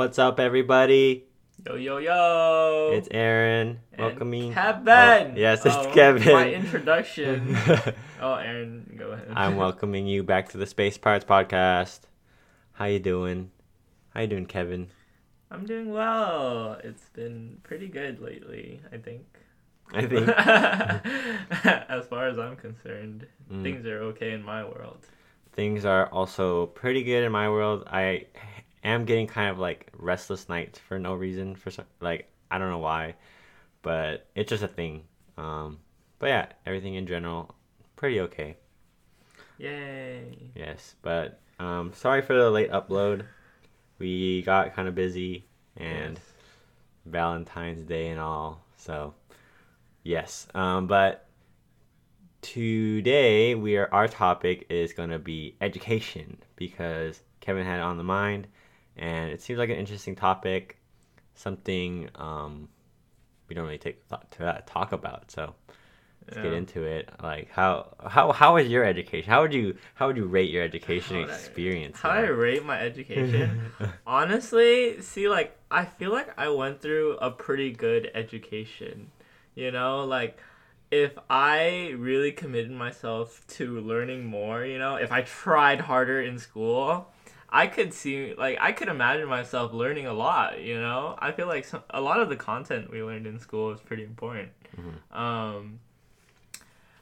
What's 0.00 0.18
up, 0.18 0.40
everybody? 0.40 1.26
Yo 1.66 1.74
yo 1.74 1.98
yo! 1.98 2.90
It's 2.94 3.06
Aaron 3.10 3.80
And 3.92 4.00
welcoming. 4.06 4.54
Kevin. 4.54 4.86
Oh, 4.88 5.32
yes, 5.36 5.66
it's 5.66 5.76
Oh, 5.76 5.92
Kevin. 5.92 6.32
My 6.32 6.50
introduction. 6.54 7.54
oh, 8.22 8.32
Aaron, 8.32 8.96
go 8.98 9.10
ahead. 9.10 9.28
I'm 9.36 9.56
welcoming 9.56 10.06
you 10.06 10.22
back 10.22 10.48
to 10.50 10.56
the 10.56 10.64
Space 10.64 10.96
Pirates 10.96 11.26
podcast. 11.26 12.00
How 12.72 12.86
you 12.86 12.98
doing? 12.98 13.50
How 14.14 14.22
you 14.22 14.26
doing, 14.26 14.46
Kevin? 14.46 14.88
I'm 15.50 15.66
doing 15.66 15.90
well. 15.92 16.78
It's 16.82 17.10
been 17.10 17.58
pretty 17.62 17.88
good 17.88 18.20
lately. 18.20 18.80
I 18.90 18.96
think. 18.96 19.26
I 19.92 20.06
think 20.06 20.28
as 21.90 22.06
far 22.06 22.26
as 22.28 22.38
I'm 22.38 22.56
concerned, 22.56 23.26
Mm. 23.52 23.62
things 23.62 23.84
are 23.84 24.00
okay 24.04 24.32
in 24.32 24.42
my 24.42 24.64
world. 24.64 25.04
things 25.52 25.84
are 25.84 26.06
also 26.06 26.66
pretty 26.68 27.02
good 27.02 27.22
in 27.22 27.32
my 27.32 27.50
world. 27.50 27.84
I 27.86 28.26
am 28.84 29.04
getting 29.04 29.26
kind 29.26 29.50
of 29.50 29.58
like 29.58 29.88
restless 29.96 30.48
nights 30.48 30.78
for 30.78 30.98
no 30.98 31.14
reason. 31.14 31.54
For 31.56 31.70
some, 31.70 31.86
like 32.00 32.28
I 32.50 32.58
don't 32.58 32.70
know 32.70 32.78
why, 32.78 33.14
but 33.82 34.26
it's 34.34 34.50
just 34.50 34.62
a 34.62 34.68
thing. 34.68 35.02
Um, 35.36 35.78
but 36.18 36.26
yeah, 36.28 36.46
everything 36.66 36.94
in 36.94 37.06
general, 37.06 37.54
pretty 37.96 38.20
okay. 38.20 38.56
Yay! 39.58 40.50
Yes, 40.54 40.94
but 41.02 41.40
um, 41.58 41.92
sorry 41.94 42.22
for 42.22 42.34
the 42.34 42.50
late 42.50 42.70
upload. 42.70 43.24
We 43.98 44.42
got 44.42 44.74
kind 44.74 44.88
of 44.88 44.94
busy 44.94 45.44
and 45.76 46.16
Yes. 46.16 46.24
Valentine's 47.06 47.82
Day 47.84 48.08
and 48.08 48.18
all. 48.20 48.64
So, 48.76 49.14
yes. 50.02 50.46
Um, 50.54 50.86
but 50.86 51.26
today 52.42 53.54
we 53.54 53.76
are 53.76 53.92
our 53.92 54.08
topic 54.08 54.66
is 54.70 54.92
going 54.92 55.10
to 55.10 55.18
be 55.18 55.56
education 55.60 56.38
because 56.56 57.20
Kevin 57.40 57.66
had 57.66 57.78
it 57.78 57.82
on 57.82 57.98
the 57.98 58.04
mind, 58.04 58.46
and 59.00 59.30
it 59.32 59.40
seems 59.42 59.58
like 59.58 59.70
an 59.70 59.76
interesting 59.76 60.14
topic, 60.14 60.76
something 61.34 62.08
um, 62.14 62.68
we 63.48 63.54
don't 63.54 63.64
really 63.64 63.78
take 63.78 64.04
thought 64.04 64.30
to 64.32 64.38
that 64.40 64.66
talk 64.68 64.92
about. 64.92 65.30
So 65.30 65.54
let's 66.26 66.36
get 66.42 66.52
into 66.52 66.84
it. 66.84 67.10
Like 67.22 67.50
how 67.50 67.94
how 68.06 68.30
how 68.32 68.54
was 68.54 68.68
your 68.68 68.84
education? 68.84 69.28
How 69.28 69.40
would 69.42 69.52
you 69.54 69.76
how 69.94 70.06
would 70.06 70.16
you 70.16 70.26
rate 70.26 70.50
your 70.50 70.62
education 70.62 71.16
How 71.16 71.22
would 71.22 71.30
I- 71.30 71.34
experience? 71.34 71.98
How 71.98 72.10
I 72.10 72.20
rate 72.20 72.64
my 72.64 72.78
education? 72.78 73.72
Honestly, 74.06 75.00
see, 75.00 75.28
like, 75.28 75.56
I 75.70 75.84
feel 75.86 76.12
like 76.12 76.38
I 76.38 76.48
went 76.50 76.80
through 76.80 77.16
a 77.16 77.30
pretty 77.30 77.72
good 77.72 78.10
education. 78.14 79.10
You 79.54 79.70
know, 79.72 80.04
like, 80.04 80.38
if 80.90 81.18
I 81.28 81.94
really 81.96 82.32
committed 82.32 82.70
myself 82.70 83.44
to 83.48 83.80
learning 83.80 84.26
more, 84.26 84.64
you 84.64 84.78
know, 84.78 84.96
if 84.96 85.10
I 85.10 85.22
tried 85.22 85.80
harder 85.80 86.20
in 86.20 86.38
school, 86.38 87.12
I 87.52 87.66
could 87.66 87.92
see, 87.92 88.34
like, 88.38 88.58
I 88.60 88.72
could 88.72 88.88
imagine 88.88 89.28
myself 89.28 89.72
learning 89.72 90.06
a 90.06 90.12
lot, 90.12 90.60
you 90.60 90.80
know? 90.80 91.16
I 91.18 91.32
feel 91.32 91.46
like 91.48 91.64
some, 91.64 91.82
a 91.90 92.00
lot 92.00 92.20
of 92.20 92.28
the 92.28 92.36
content 92.36 92.90
we 92.90 93.02
learned 93.02 93.26
in 93.26 93.38
school 93.40 93.72
is 93.72 93.80
pretty 93.80 94.04
important. 94.04 94.50
Um, 95.12 95.80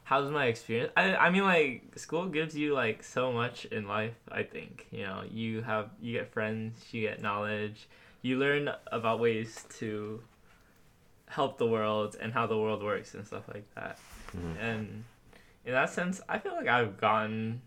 how's 0.05 0.31
my 0.31 0.47
experience 0.47 0.91
I, 0.97 1.15
I 1.17 1.29
mean 1.29 1.43
like 1.45 1.83
school 1.97 2.27
gives 2.29 2.57
you 2.57 2.73
like 2.73 3.03
so 3.03 3.31
much 3.31 3.67
in 3.67 3.87
life 3.87 4.15
i 4.33 4.43
think 4.43 4.87
you 4.91 5.03
know 5.03 5.23
you 5.31 5.61
have 5.61 5.91
you 6.01 6.15
get 6.19 6.33
friends 6.33 6.81
you 6.93 7.03
get 7.03 7.21
knowledge 7.21 7.87
you 8.23 8.39
learn 8.39 8.71
about 8.91 9.21
ways 9.21 9.67
to 9.81 10.23
help 11.27 11.59
the 11.59 11.67
world 11.67 12.17
and 12.19 12.33
how 12.33 12.47
the 12.47 12.57
world 12.57 12.83
works 12.83 13.13
and 13.13 13.27
stuff 13.27 13.45
like 13.53 13.67
that 13.75 13.99
Mhm. 14.35 14.57
and 14.59 15.05
in 15.67 15.73
that 15.73 15.91
sense 15.91 16.23
i 16.27 16.39
feel 16.39 16.55
like 16.55 16.69
i've 16.69 16.97
gotten 16.97 17.61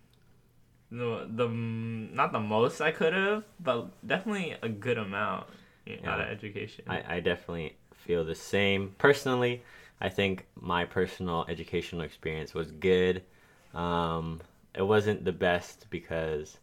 the, 0.92 1.28
the 1.36 1.48
not 1.48 2.32
the 2.32 2.40
most 2.40 2.82
i 2.82 2.92
could 2.92 3.14
have 3.14 3.44
but 3.60 3.88
definitely 4.06 4.56
a 4.62 4.70
good 4.70 4.98
amount 4.98 5.48
you 5.86 5.98
know, 6.04 6.10
out 6.10 6.20
of 6.20 6.28
education 6.28 6.84
I, 6.88 7.04
I 7.08 7.20
definitely 7.20 7.76
feel 8.02 8.24
the 8.24 8.36
same. 8.36 8.94
Personally, 8.98 9.64
I 10.00 10.10
think 10.10 10.48
my 10.60 10.86
personal 10.86 11.46
educational 11.48 12.02
experience 12.02 12.54
was 12.54 12.72
good. 12.72 13.24
Um, 13.74 14.42
it 14.76 14.82
wasn't 14.82 15.24
the 15.24 15.32
best 15.32 15.88
because 15.90 16.58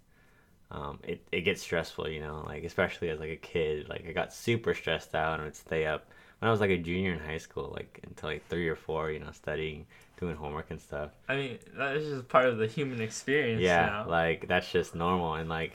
um, 0.71 0.99
it, 1.03 1.27
it 1.33 1.43
gets 1.43 1.63
stressful, 1.63 2.09
you 2.09 2.21
know, 2.21 2.45
like 2.47 2.65
especially 2.65 3.09
as 3.11 3.21
like 3.21 3.31
a 3.31 3.37
kid. 3.37 3.89
Like 3.89 4.07
I 4.09 4.13
got 4.13 4.33
super 4.33 4.75
stressed 4.75 5.15
out 5.15 5.35
and 5.35 5.45
would 5.45 5.57
stay 5.57 5.87
up 5.87 6.11
when 6.39 6.49
I 6.49 6.51
was 6.51 6.61
like 6.61 6.71
a 6.71 6.79
junior 6.79 7.13
in 7.13 7.19
high 7.21 7.39
school, 7.39 7.73
like 7.75 8.01
until 8.05 8.29
like 8.31 8.47
three 8.49 8.69
or 8.69 8.77
four, 8.77 9.11
you 9.11 9.19
know, 9.19 9.33
studying, 9.33 9.87
doing 10.19 10.37
homework 10.37 10.71
and 10.71 10.81
stuff. 10.81 11.11
i 11.29 11.37
mean 11.37 11.59
that 11.77 11.97
is 11.97 12.09
just 12.09 12.29
part 12.29 12.47
of 12.47 12.59
the 12.59 12.67
human 12.67 13.01
experience 13.01 13.63
yeah 13.63 13.87
now. 13.87 14.09
like 14.09 14.49
that's 14.49 14.71
just 14.71 14.95
normal 14.95 15.35
and 15.35 15.49
like 15.49 15.73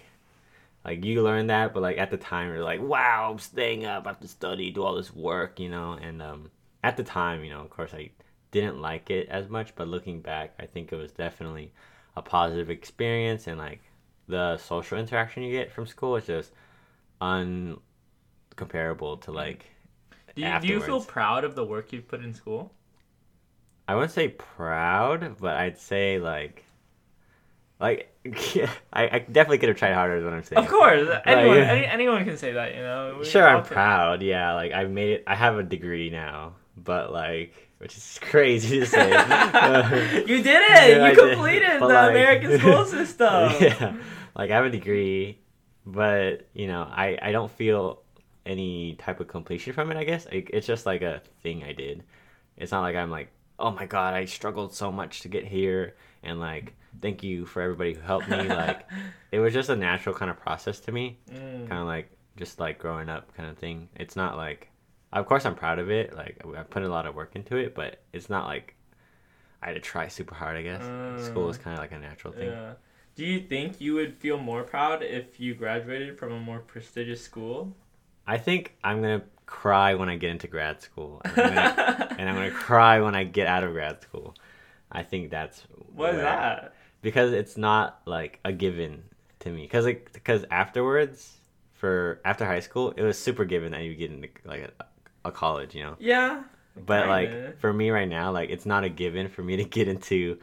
like 0.84 1.03
you 1.06 1.23
learn 1.23 1.47
that 1.47 1.73
but 1.73 1.81
like 1.81 1.97
at 1.97 2.12
the 2.12 2.18
time 2.18 2.50
you're 2.50 2.63
like 2.63 2.81
wow 2.81 3.29
i'm 3.31 3.40
staying 3.40 3.85
up 3.85 4.06
i 4.06 4.09
have 4.09 4.19
to 4.19 4.28
study 4.28 4.69
do 4.69 4.84
all 4.84 4.96
this 4.96 5.13
work 5.13 5.59
you 5.59 5.69
know 5.69 5.94
and 5.94 6.22
um 6.22 6.52
at 6.84 6.97
the 6.97 7.03
time 7.03 7.44
you 7.44 7.50
know 7.50 7.62
of 7.62 7.69
course 7.69 7.94
i 7.94 8.09
didn't 8.52 8.81
like 8.81 9.09
it 9.09 9.29
as 9.29 9.47
much 9.47 9.73
but 9.75 9.88
looking 9.88 10.19
back 10.19 10.53
i 10.59 10.66
think 10.66 10.91
it 10.91 10.97
was 10.97 11.12
definitely 11.12 11.72
a 12.18 12.22
positive 12.22 12.69
experience 12.69 13.47
and 13.47 13.57
like 13.57 13.79
the 14.28 14.57
social 14.57 14.97
interaction 14.97 15.41
you 15.41 15.52
get 15.52 15.72
from 15.72 15.88
school 15.88 16.18
is 16.18 16.25
just 16.25 16.52
uncomparable 17.22 17.79
to 19.22 19.31
like 19.31 19.66
Do 20.36 20.42
you, 20.42 20.60
do 20.62 20.68
you 20.68 20.80
feel 20.82 21.02
proud 21.02 21.44
of 21.44 21.56
the 21.56 21.64
work 21.66 21.94
you've 21.94 22.08
put 22.08 22.24
in 22.24 22.34
school? 22.34 22.72
I 23.88 23.96
wouldn't 23.96 24.12
say 24.12 24.30
proud, 24.30 25.38
but 25.40 25.56
I'd 25.58 25.78
say 25.78 26.18
like, 26.20 26.64
like 27.80 28.10
I, 28.94 29.04
I 29.10 29.20
definitely 29.20 29.58
could 29.60 29.70
have 29.70 29.78
tried 29.78 29.94
harder. 29.94 30.16
Is 30.18 30.24
what 30.24 30.34
I'm 30.34 30.44
saying. 30.44 30.64
Of 30.64 30.70
course, 30.72 31.08
anyone 31.26 31.58
yeah. 31.58 31.64
any, 31.72 31.86
anyone 31.86 32.24
can 32.26 32.38
say 32.38 32.54
that. 32.54 32.74
You 32.76 32.82
know. 32.82 33.18
We 33.20 33.26
Sure, 33.26 33.48
I'm 33.48 33.64
proud. 33.64 34.22
Yeah, 34.22 34.54
like 34.54 34.72
I 34.72 34.86
made 34.86 35.12
it. 35.12 35.24
I 35.28 35.36
have 35.36 35.58
a 35.58 35.64
degree 35.64 36.10
now, 36.10 36.54
but 36.78 37.12
like, 37.12 37.70
which 37.80 37.98
is 37.98 38.20
crazy 38.24 38.80
to 38.80 38.86
say. 38.86 39.10
you 39.10 40.42
did 40.42 40.48
it. 40.48 40.70
Yeah, 40.72 41.10
you 41.10 41.16
did. 41.16 41.18
completed 41.20 41.80
But, 41.80 41.88
the 41.88 41.94
like- 41.94 42.10
American 42.12 42.60
school 42.60 42.86
system. 42.86 43.52
yeah, 43.60 43.96
like 44.36 44.50
I 44.50 44.56
have 44.56 44.66
a 44.66 44.70
degree, 44.70 45.40
but 45.86 46.48
you 46.54 46.68
know, 46.68 46.84
I 46.90 47.20
I 47.22 47.32
don't 47.34 47.52
feel 47.52 48.03
any 48.46 48.96
type 48.96 49.20
of 49.20 49.28
completion 49.28 49.74
from 49.74 49.92
it. 49.92 49.98
I 49.98 50.04
guess 50.04 50.26
it, 50.31 50.50
it's 50.52 50.68
just 50.68 50.86
like 50.86 51.02
a 51.02 51.22
thing 51.42 51.64
I 51.64 51.74
did. 51.74 52.04
It's 52.58 52.72
not 52.72 52.81
like 52.81 52.96
I'm 52.96 53.09
like, 53.12 53.30
oh 53.59 53.72
my 53.72 53.86
god, 53.86 54.14
I 54.14 54.26
struggled 54.26 54.74
so 54.74 54.92
much 54.92 55.22
to 55.22 55.28
get 55.30 55.46
here, 55.46 55.96
and 56.24 56.40
like, 56.40 56.74
thank 57.02 57.24
you 57.24 57.46
for 57.46 57.62
everybody 57.62 57.94
who 57.94 58.02
helped 58.02 58.28
me. 58.30 58.48
Like, 58.48 58.88
it 59.32 59.40
was 59.40 59.53
just 59.53 59.70
a 59.70 59.76
natural 59.76 60.14
kind 60.16 60.30
of 60.32 60.38
process 60.40 60.80
to 60.82 60.92
me, 60.92 61.18
Mm. 61.32 61.68
kind 61.70 61.82
of 61.82 61.88
like 61.88 62.12
just 62.36 62.59
like 62.59 62.80
growing 62.80 63.09
up 63.09 63.34
kind 63.36 63.50
of 63.50 63.58
thing. 63.58 63.90
It's 63.96 64.16
not 64.16 64.38
like, 64.38 64.70
of 65.14 65.26
course, 65.28 65.46
I'm 65.46 65.56
proud 65.56 65.80
of 65.80 65.90
it. 65.92 66.16
Like, 66.16 66.42
I 66.58 66.64
put 66.64 66.84
a 66.84 66.88
lot 66.90 67.06
of 67.06 67.16
work 67.16 67.36
into 67.36 67.58
it, 67.58 67.76
but 67.76 68.02
it's 68.12 68.30
not 68.30 68.46
like 68.48 68.76
I 69.62 69.68
had 69.68 69.74
to 69.76 69.80
try 69.80 70.08
super 70.09 70.36
hard. 70.36 70.58
I 70.58 70.64
guess 70.64 70.84
school 71.26 71.50
is 71.50 71.58
Mm. 71.58 71.62
kind 71.62 71.74
of 71.76 71.80
like 71.80 71.92
a 71.92 72.00
natural 72.00 72.34
thing. 72.34 72.50
Yeah. 72.50 72.74
Do 73.16 73.24
you 73.26 73.40
think 73.42 73.80
you 73.80 73.94
would 73.94 74.18
feel 74.18 74.38
more 74.40 74.64
proud 74.64 75.03
if 75.03 75.40
you 75.40 75.53
graduated 75.53 76.18
from 76.18 76.32
a 76.34 76.40
more 76.40 76.59
prestigious 76.59 77.22
school? 77.24 77.76
I 78.25 78.38
think 78.38 78.75
I'm 78.84 79.01
gonna 79.01 79.23
cry 79.45 79.95
when 79.95 80.09
I 80.09 80.16
get 80.17 80.31
into 80.31 80.47
grad 80.47 80.81
school, 80.81 81.22
and 81.23 81.38
I'm 81.38 81.53
gonna, 81.56 82.16
and 82.19 82.29
I'm 82.29 82.35
gonna 82.35 82.51
cry 82.51 83.00
when 83.00 83.16
I 83.16 83.23
get 83.23 83.47
out 83.47 83.63
of 83.63 83.73
grad 83.73 84.01
school. 84.01 84.35
I 84.91 85.03
think 85.03 85.31
that's 85.31 85.63
What 85.94 86.16
is 86.16 86.22
that? 86.22 86.75
Because 87.01 87.34
it's 87.34 87.57
not 87.57 88.01
like 88.06 88.39
a 88.45 88.53
given 88.53 89.03
to 89.39 89.50
me. 89.50 89.63
Because 89.63 89.85
like 89.85 90.11
because 90.13 90.45
afterwards, 90.51 91.38
for 91.73 92.22
after 92.23 92.45
high 92.45 92.61
school, 92.61 92.91
it 92.95 93.03
was 93.03 93.17
super 93.17 93.45
given 93.45 93.72
that 93.73 93.84
you 93.84 93.95
get 93.95 94.11
into 94.11 94.29
like 94.45 94.72
a, 94.79 94.85
a 95.25 95.31
college, 95.31 95.75
you 95.75 95.84
know. 95.84 95.95
Yeah. 96.00 96.44
But 96.75 97.05
Kinda. 97.07 97.11
like 97.11 97.59
for 97.59 97.73
me 97.73 97.90
right 97.90 98.07
now, 98.07 98.31
like 98.31 98.50
it's 98.50 98.66
not 98.66 98.84
a 98.84 98.90
given 98.90 99.28
for 99.29 99.44
me 99.44 99.57
to 99.57 99.63
get 99.66 99.88
into 99.88 100.40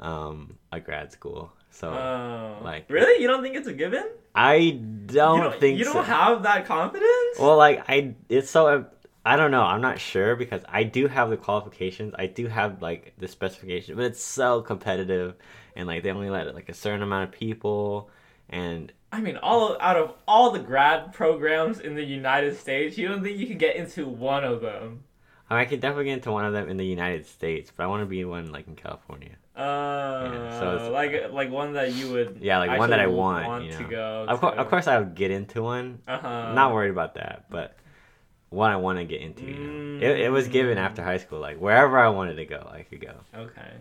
um 0.00 0.58
a 0.72 0.80
grad 0.80 1.12
school. 1.12 1.52
So 1.70 1.88
Oh. 1.90 2.58
like- 2.62 2.86
really? 2.88 3.22
You 3.22 3.28
don't 3.28 3.42
think 3.42 3.56
it's 3.56 3.68
a 3.68 3.72
given? 3.72 4.06
I 4.34 4.78
don't, 5.06 5.36
you 5.38 5.42
don't 5.42 5.60
think 5.60 5.78
you 5.78 5.84
don't 5.84 6.04
have 6.04 6.44
that 6.44 6.66
confidence. 6.66 7.38
Well, 7.38 7.56
like 7.56 7.84
I, 7.88 8.14
it's 8.28 8.50
so 8.50 8.86
I 9.24 9.36
don't 9.36 9.50
know. 9.50 9.62
I'm 9.62 9.80
not 9.80 9.98
sure 9.98 10.34
because 10.36 10.62
I 10.68 10.84
do 10.84 11.06
have 11.06 11.30
the 11.30 11.36
qualifications. 11.36 12.14
I 12.18 12.26
do 12.26 12.46
have 12.46 12.80
like 12.80 13.12
the 13.18 13.28
specification, 13.28 13.96
but 13.96 14.04
it's 14.04 14.22
so 14.22 14.62
competitive, 14.62 15.34
and 15.76 15.86
like 15.86 16.02
they 16.02 16.10
only 16.10 16.30
let 16.30 16.54
like 16.54 16.68
a 16.68 16.74
certain 16.74 17.02
amount 17.02 17.24
of 17.28 17.32
people, 17.32 18.08
and 18.48 18.92
I 19.12 19.20
mean, 19.20 19.36
all 19.36 19.76
out 19.80 19.96
of 19.96 20.14
all 20.26 20.52
the 20.52 20.58
grad 20.60 21.12
programs 21.12 21.80
in 21.80 21.94
the 21.96 22.04
United 22.04 22.56
States, 22.56 22.96
you 22.96 23.08
don't 23.08 23.22
think 23.22 23.36
you 23.38 23.46
can 23.46 23.58
get 23.58 23.76
into 23.76 24.06
one 24.06 24.44
of 24.44 24.60
them? 24.62 25.04
I, 25.50 25.54
mean, 25.54 25.60
I 25.62 25.64
could 25.64 25.80
definitely 25.80 26.04
get 26.04 26.14
into 26.14 26.30
one 26.32 26.44
of 26.44 26.52
them 26.52 26.68
in 26.68 26.76
the 26.76 26.86
United 26.86 27.26
States, 27.26 27.72
but 27.76 27.82
I 27.82 27.86
want 27.88 28.02
to 28.02 28.06
be 28.06 28.24
one 28.24 28.52
like 28.52 28.68
in 28.68 28.76
California. 28.76 29.32
Uh, 29.60 30.58
so 30.58 30.74
it's- 30.76 30.90
like 30.90 31.32
like 31.32 31.50
one 31.50 31.74
that 31.74 31.92
you 31.92 32.12
would 32.12 32.38
Yeah, 32.40 32.58
like 32.58 32.78
one 32.78 32.90
that 32.90 33.00
I 33.00 33.04
actually 33.04 33.16
want, 33.16 33.64
you 33.64 33.72
to 33.72 33.82
know. 33.82 33.88
go. 33.88 34.26
Of, 34.28 34.40
course, 34.40 34.54
of 34.56 34.68
course, 34.68 34.86
I 34.86 34.98
would 34.98 35.14
get 35.14 35.30
into 35.30 35.62
one. 35.62 36.00
Uh-huh. 36.08 36.52
not 36.54 36.72
worried 36.72 36.90
about 36.90 37.14
that, 37.14 37.46
but 37.50 37.76
one 38.48 38.70
I 38.70 38.76
want 38.76 38.98
to 38.98 39.04
get 39.04 39.20
into. 39.20 39.44
You 39.44 39.54
know? 39.54 40.06
it, 40.06 40.20
it 40.20 40.30
was 40.32 40.48
given 40.48 40.78
after 40.78 41.02
high 41.04 41.18
school, 41.18 41.40
like 41.40 41.58
wherever 41.58 41.98
I 41.98 42.08
wanted 42.08 42.36
to 42.36 42.46
go, 42.46 42.68
I 42.72 42.82
could 42.82 43.00
go. 43.00 43.14
Okay, 43.34 43.72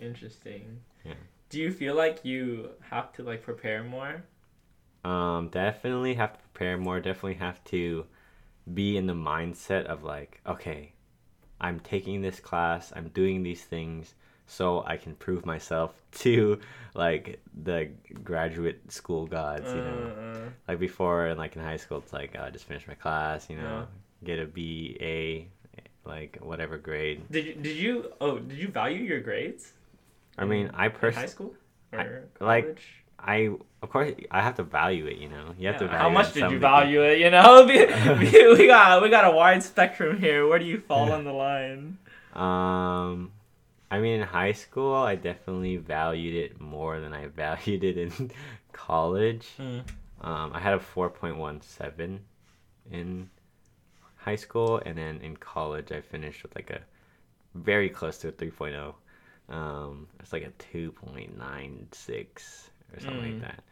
interesting. 0.00 0.80
Yeah. 1.04 1.14
Do 1.50 1.58
you 1.60 1.72
feel 1.72 1.94
like 1.94 2.24
you 2.24 2.70
have 2.90 3.12
to 3.14 3.22
like 3.22 3.42
prepare 3.42 3.82
more? 3.84 4.24
Um, 5.04 5.48
definitely 5.48 6.14
have 6.14 6.32
to 6.34 6.38
prepare 6.52 6.76
more. 6.76 7.00
Definitely 7.00 7.34
have 7.34 7.62
to 7.64 8.04
be 8.74 8.96
in 8.96 9.06
the 9.06 9.14
mindset 9.14 9.84
of 9.86 10.02
like, 10.04 10.40
okay, 10.46 10.92
I'm 11.60 11.80
taking 11.80 12.20
this 12.20 12.40
class, 12.40 12.92
I'm 12.94 13.08
doing 13.08 13.42
these 13.42 13.62
things 13.64 14.14
so 14.48 14.82
I 14.86 14.96
can 14.96 15.14
prove 15.14 15.46
myself 15.46 15.92
to 16.24 16.58
like 16.94 17.38
the 17.62 17.90
graduate 18.24 18.90
school 18.90 19.26
gods, 19.26 19.72
you 19.74 19.82
know. 19.82 20.02
Uh, 20.08 20.48
Like 20.66 20.80
before 20.80 21.26
and 21.26 21.38
like 21.38 21.54
in 21.56 21.62
high 21.62 21.76
school 21.78 21.98
it's 21.98 22.12
like 22.12 22.34
I 22.36 22.50
just 22.50 22.64
finish 22.64 22.86
my 22.88 22.94
class, 22.94 23.48
you 23.48 23.56
know, 23.56 23.86
get 24.24 24.38
a 24.40 24.46
B, 24.46 24.96
A, 25.00 25.46
like 26.04 26.38
whatever 26.42 26.76
grade. 26.78 27.20
did 27.30 27.44
you 27.46 27.54
did 27.54 27.76
you 27.76 27.92
oh 28.20 28.38
did 28.38 28.58
you 28.58 28.68
value 28.68 29.02
your 29.04 29.20
grades? 29.20 29.72
I 30.36 30.44
mean, 30.44 30.70
I 30.74 30.86
in 30.86 30.90
high 30.92 31.00
personally 31.00 31.28
school 31.28 31.54
I- 31.92 31.96
or 32.02 32.24
like, 32.40 32.64
college? 32.64 32.86
I 33.18 33.50
of 33.82 33.88
course 33.90 34.12
I 34.30 34.40
have 34.42 34.56
to 34.56 34.62
value 34.62 35.06
it, 35.06 35.16
you 35.18 35.28
know. 35.28 35.54
You 35.58 35.66
have 35.68 35.78
to 35.78 35.84
Yeah, 35.84 35.90
value 35.90 36.02
How 36.04 36.10
much 36.10 36.32
did 36.32 36.50
you 36.52 36.58
value 36.58 37.02
it? 37.02 37.18
You 37.18 37.30
know, 37.30 37.64
we, 37.68 38.54
we 38.56 38.66
got 38.66 39.02
we 39.02 39.08
got 39.10 39.24
a 39.24 39.34
wide 39.34 39.62
spectrum 39.62 40.18
here. 40.20 40.46
Where 40.46 40.58
do 40.58 40.64
you 40.64 40.80
fall 40.80 41.12
on 41.12 41.24
the 41.24 41.32
line? 41.32 41.98
Um, 42.34 43.32
I 43.90 44.00
mean, 44.00 44.20
in 44.20 44.26
high 44.26 44.52
school, 44.52 44.94
I 44.94 45.14
definitely 45.14 45.76
valued 45.76 46.34
it 46.34 46.60
more 46.60 47.00
than 47.00 47.12
I 47.14 47.26
valued 47.44 47.84
it 47.84 47.96
in 47.96 48.30
college. 48.72 49.48
Mm. 49.58 49.82
Um, 50.20 50.50
I 50.52 50.58
had 50.60 50.74
a 50.74 50.78
4.17 50.78 52.18
in 52.90 53.30
high 54.16 54.36
school, 54.36 54.80
and 54.84 54.98
then 54.98 55.20
in 55.22 55.36
college, 55.36 55.90
I 55.92 56.00
finished 56.00 56.42
with 56.42 56.54
like 56.54 56.70
a 56.70 56.80
very 57.54 57.88
close 57.88 58.18
to 58.18 58.28
a 58.28 58.32
3.0. 58.32 58.94
Um, 59.48 60.06
it's 60.20 60.32
like 60.32 60.42
a 60.44 60.50
2.96 60.76 62.68
or 62.94 63.00
something 63.00 63.20
Mm. 63.20 63.32
like 63.32 63.40
that. 63.42 63.62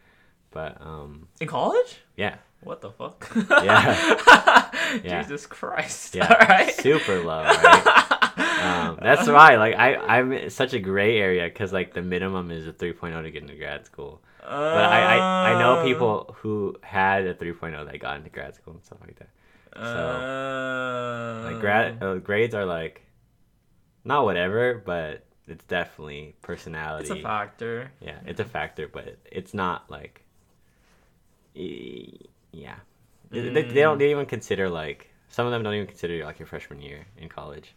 But 0.51 0.81
um, 0.81 1.29
In 1.41 1.49
college? 1.49 1.99
yeah, 2.17 2.37
What 2.63 2.81
the 2.81 2.91
fuck? 2.91 3.31
Yeah. 3.63 4.71
Yeah. 5.03 5.21
Jesus 5.23 5.47
Christ! 5.47 6.15
yeah, 6.15 6.29
All 6.41 6.47
right. 6.49 6.73
super 6.73 7.21
low, 7.21 7.43
right? 7.43 8.06
Um, 8.67 8.99
that's 9.03 9.29
why, 9.29 9.57
like, 9.57 9.75
I 9.75 9.97
I'm 9.97 10.33
in 10.33 10.51
such 10.51 10.73
a 10.75 10.79
gray 10.79 11.19
area 11.19 11.45
because 11.49 11.73
like 11.73 11.95
the 11.95 12.03
minimum 12.03 12.51
is 12.51 12.67
a 12.67 12.73
3.0 12.73 13.23
to 13.23 13.31
get 13.31 13.43
into 13.43 13.55
grad 13.55 13.87
school. 13.87 14.21
But 14.41 14.85
I, 14.85 15.17
I 15.17 15.51
I 15.51 15.59
know 15.59 15.85
people 15.85 16.37
who 16.39 16.77
had 16.83 17.27
a 17.27 17.35
3.0 17.35 17.85
that 17.91 17.99
got 17.99 18.17
into 18.19 18.31
grad 18.31 18.55
school 18.55 18.75
and 18.75 18.85
stuff 18.85 18.99
like 19.01 19.19
that. 19.19 19.29
So 19.75 21.51
Like 21.51 21.61
grad 21.61 22.03
uh, 22.03 22.15
grades 22.17 22.55
are 22.55 22.65
like 22.65 23.03
not 24.05 24.25
whatever, 24.25 24.83
but 24.85 25.25
it's 25.49 25.65
definitely 25.65 26.35
personality. 26.43 27.11
It's 27.11 27.19
a 27.19 27.23
factor. 27.23 27.91
Yeah, 28.01 28.19
it's 28.25 28.41
a 28.41 28.45
factor, 28.45 28.89
but 28.89 29.17
it's 29.31 29.53
not 29.53 29.91
like 29.91 30.23
yeah. 31.55 32.77
They, 33.31 33.41
they, 33.49 33.63
they 33.63 33.81
don't 33.81 33.99
they 33.99 34.11
even 34.13 34.27
consider 34.27 34.69
like 34.69 35.11
some 35.29 35.47
of 35.47 35.53
them 35.53 35.63
don't 35.63 35.75
even 35.75 35.87
consider 35.89 36.25
like 36.25 36.39
your 36.39 36.47
freshman 36.47 36.81
year 36.81 37.05
in 37.19 37.29
college 37.29 37.75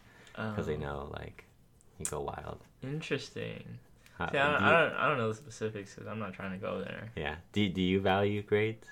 because 0.51 0.65
they 0.67 0.75
Um, 0.75 0.81
know 0.81 1.09
like 1.13 1.45
you 1.99 2.05
go 2.05 2.21
wild. 2.21 2.59
Interesting. 2.83 3.63
Uh, 4.19 4.29
See, 4.31 4.37
I, 4.37 4.51
don't, 4.51 4.59
do 4.59 4.65
I 4.65 4.71
don't. 4.71 4.93
I 4.95 5.07
don't 5.09 5.17
know 5.17 5.29
the 5.29 5.35
specifics 5.35 5.95
because 5.95 6.07
I'm 6.07 6.19
not 6.19 6.33
trying 6.33 6.51
to 6.51 6.57
go 6.57 6.79
there. 6.79 7.09
yeah. 7.15 7.35
Do 7.53 7.67
do 7.69 7.81
you 7.81 7.99
value 8.01 8.41
grades? 8.41 8.85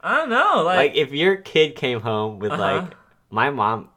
I 0.00 0.16
don't 0.16 0.30
know. 0.30 0.62
Like, 0.64 0.76
Like, 0.76 0.94
if 0.96 1.12
your 1.12 1.36
kid 1.36 1.74
came 1.76 2.00
home 2.00 2.38
with 2.38 2.52
Uh-huh. 2.52 2.62
like 2.82 2.94
my 3.30 3.50
mom 3.50 3.88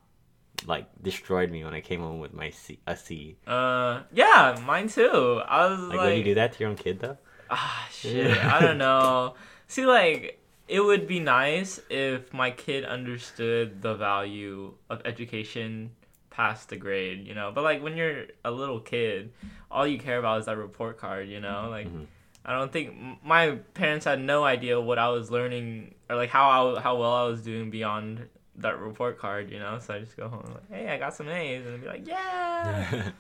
like 0.66 0.88
destroyed 1.02 1.50
me 1.52 1.64
when 1.64 1.74
I 1.74 1.82
came 1.82 2.02
home 2.02 2.20
with 2.20 2.34
my 2.34 2.50
C, 2.50 2.80
a 2.86 2.96
C. 2.96 3.38
uh, 3.48 4.02
yeah, 4.12 4.60
mine 4.66 4.90
too. 4.90 5.42
I 5.48 5.68
was 5.68 5.80
Like, 5.80 5.98
like, 5.98 6.06
would 6.08 6.18
you 6.18 6.24
do 6.24 6.36
that 6.36 6.54
to 6.54 6.60
your 6.60 6.70
own 6.70 6.76
kid 6.76 7.00
though? 7.00 7.18
ah, 7.50 7.88
shit. 7.92 8.38
I 8.56 8.60
don't 8.62 8.78
know. 8.78 9.36
See, 9.68 9.86
like, 9.86 10.40
it 10.68 10.82
would 10.82 11.08
be 11.08 11.20
nice 11.20 11.80
if 11.90 12.34
my 12.34 12.52
kid 12.52 12.84
understood 12.86 13.82
the 13.82 13.96
value 13.96 14.74
of 14.90 15.02
education 15.06 15.92
past 16.40 16.70
the 16.70 16.78
grade, 16.78 17.28
you 17.28 17.36
know. 17.36 17.52
But 17.54 17.64
like, 17.66 17.84
when 17.84 17.98
you're 17.98 18.26
a 18.46 18.52
little 18.52 18.80
kid, 18.80 19.34
all 19.70 19.86
you 19.86 20.00
care 20.00 20.18
about 20.20 20.40
is 20.40 20.46
that 20.46 20.58
report 20.58 20.98
card, 20.98 21.28
you 21.28 21.42
know. 21.42 21.68
Like, 21.70 21.88
Mhm. 21.88 22.06
I 22.46 22.52
don't 22.58 22.72
think 22.72 22.86
my 23.24 23.44
parents 23.74 24.06
had 24.06 24.20
no 24.22 24.46
idea 24.46 24.80
what 24.80 24.98
I 24.98 25.10
was 25.10 25.30
learning 25.30 25.96
or 26.10 26.16
like 26.16 26.30
how 26.30 26.46
I, 26.50 26.80
how 26.80 26.96
well 26.96 27.14
I 27.14 27.26
was 27.26 27.42
doing 27.44 27.70
beyond 27.70 28.28
that 28.56 28.80
report 28.80 29.20
card, 29.20 29.52
you 29.52 29.60
know. 29.60 29.80
So 29.80 29.94
I 29.96 30.00
just 30.00 30.16
go 30.16 30.30
home 30.30 30.44
and 30.46 30.54
like, 30.56 30.70
hey, 30.72 30.86
I 30.94 30.98
got 30.98 31.14
some 31.14 31.28
A's, 31.28 31.66
and 31.66 31.74
they'd 31.76 31.82
be 31.82 31.88
like, 31.88 32.08
yeah. 32.16 33.12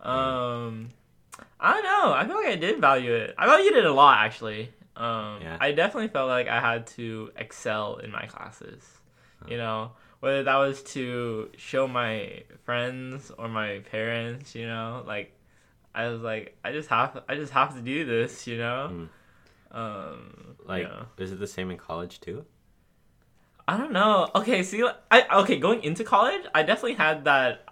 um, 0.00 0.88
I 1.58 1.72
don't 1.74 1.82
know. 1.82 2.12
I 2.12 2.24
feel 2.26 2.36
like 2.36 2.46
I 2.46 2.56
did 2.56 2.80
value 2.80 3.12
it. 3.12 3.34
I 3.36 3.46
valued 3.46 3.74
it 3.74 3.84
a 3.84 3.92
lot 3.92 4.18
actually. 4.18 4.70
Um, 4.96 5.40
Yeah. 5.42 5.56
I 5.60 5.72
definitely 5.72 6.08
felt 6.08 6.28
like 6.28 6.46
I 6.48 6.60
had 6.60 6.86
to 6.98 7.30
excel 7.36 7.96
in 7.96 8.10
my 8.12 8.26
classes. 8.26 8.84
You 9.48 9.56
know, 9.58 9.90
whether 10.22 10.44
that 10.44 10.54
was 10.56 10.84
to 10.84 11.50
show 11.56 11.88
my 11.88 12.44
friends 12.64 13.32
or 13.36 13.48
my 13.48 13.80
parents, 13.90 14.54
you 14.54 14.66
know, 14.68 15.02
like 15.04 15.32
I 15.92 16.06
was 16.06 16.20
like, 16.22 16.56
I 16.64 16.70
just 16.70 16.88
have, 16.90 17.24
I 17.28 17.34
just 17.34 17.52
have 17.52 17.74
to 17.74 17.80
do 17.82 18.04
this, 18.04 18.46
you 18.46 18.56
know. 18.56 19.08
Mm. 19.72 19.76
Um, 19.76 20.56
like, 20.64 20.88
is 21.18 21.32
it 21.32 21.40
the 21.40 21.46
same 21.48 21.72
in 21.72 21.76
college 21.76 22.20
too? 22.20 22.44
I 23.66 23.76
don't 23.76 23.92
know. 23.92 24.28
Okay, 24.36 24.62
see, 24.62 24.88
I 25.10 25.40
okay 25.40 25.58
going 25.58 25.82
into 25.82 26.04
college, 26.04 26.42
I 26.54 26.62
definitely 26.62 26.94
had 26.94 27.24
that 27.24 27.64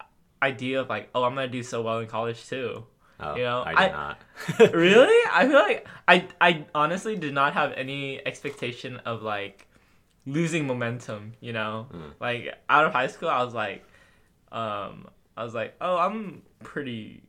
idea 0.43 0.81
of 0.81 0.89
like, 0.89 1.09
oh, 1.15 1.23
I'm 1.23 1.37
gonna 1.37 1.47
do 1.47 1.63
so 1.63 1.83
well 1.83 2.01
in 2.01 2.09
college 2.09 2.49
too. 2.49 2.85
Oh, 3.21 3.37
You 3.37 3.45
know, 3.45 3.61
I 3.61 3.75
I- 3.77 3.87
did 3.87 3.93
not. 3.93 4.73
really? 4.75 5.31
I 5.33 5.47
feel 5.47 5.55
like 5.55 5.87
I 6.09 6.27
I 6.41 6.67
honestly 6.75 7.15
did 7.15 7.33
not 7.33 7.53
have 7.53 7.73
any 7.75 8.25
expectation 8.27 8.97
of 9.07 9.23
like 9.23 9.69
losing 10.27 10.67
momentum, 10.67 11.35
you 11.41 11.53
know? 11.53 11.89
Mm. 11.93 12.13
Like 12.21 12.55
out 12.69 12.87
of 12.87 12.93
high 12.93 13.09
school 13.09 13.29
I 13.29 13.43
was 13.43 13.55
like 13.55 13.85
um 14.53 15.07
I 15.37 15.45
was 15.45 15.55
like, 15.55 15.75
"Oh, 15.81 15.97
I'm 15.97 16.43
pretty 16.63 17.23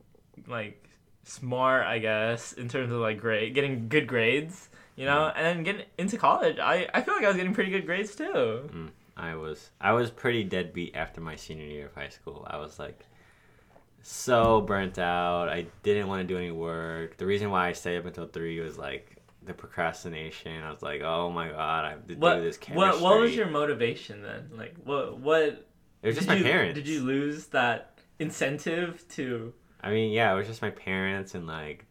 like 0.45 0.89
smart, 1.23 1.85
I 1.85 1.99
guess, 1.99 2.51
in 2.51 2.67
terms 2.67 2.91
of 2.91 2.99
like 2.99 3.19
grade, 3.19 3.55
getting 3.55 3.87
good 3.87 4.05
grades." 4.05 4.67
You 4.97 5.05
know, 5.05 5.31
and 5.33 5.45
then 5.45 5.63
getting 5.63 5.85
into 5.97 6.17
college, 6.17 6.59
I, 6.59 6.87
I 6.93 7.01
feel 7.01 7.15
like 7.15 7.23
I 7.23 7.29
was 7.29 7.37
getting 7.37 7.53
pretty 7.53 7.71
good 7.71 7.85
grades 7.85 8.13
too. 8.13 8.69
Mm, 8.71 8.89
I 9.15 9.35
was 9.35 9.69
I 9.79 9.93
was 9.93 10.11
pretty 10.11 10.43
deadbeat 10.43 10.93
after 10.95 11.21
my 11.21 11.37
senior 11.37 11.65
year 11.65 11.85
of 11.85 11.95
high 11.95 12.09
school. 12.09 12.45
I 12.49 12.57
was 12.57 12.77
like 12.77 13.05
so 14.03 14.61
burnt 14.61 14.99
out. 14.99 15.47
I 15.47 15.67
didn't 15.83 16.07
want 16.07 16.27
to 16.27 16.27
do 16.27 16.37
any 16.37 16.51
work. 16.51 17.17
The 17.17 17.25
reason 17.25 17.49
why 17.49 17.69
I 17.69 17.71
stayed 17.71 17.97
up 17.97 18.05
until 18.05 18.27
three 18.27 18.59
was 18.59 18.77
like 18.77 19.10
the 19.43 19.53
procrastination. 19.53 20.61
I 20.61 20.69
was 20.71 20.81
like, 20.81 21.01
oh 21.01 21.29
my 21.31 21.49
god, 21.49 21.85
I 21.85 21.89
have 21.91 22.07
to 22.07 22.15
What 22.15 22.35
do 22.35 22.41
this 22.43 22.57
chemistry. 22.57 22.77
what 22.91 23.01
what 23.01 23.19
was 23.19 23.35
your 23.35 23.47
motivation 23.47 24.21
then? 24.21 24.49
Like 24.55 24.75
what 24.83 25.19
what 25.19 25.43
It 26.03 26.07
was 26.07 26.15
just 26.15 26.27
my 26.27 26.35
you, 26.35 26.43
parents. 26.43 26.75
Did 26.75 26.87
you 26.87 27.01
lose 27.03 27.47
that 27.47 27.99
incentive 28.19 29.03
to 29.09 29.53
I 29.83 29.89
mean, 29.89 30.11
yeah, 30.11 30.31
it 30.31 30.35
was 30.37 30.45
just 30.47 30.61
my 30.61 30.69
parents 30.69 31.33
and 31.33 31.47
like, 31.47 31.85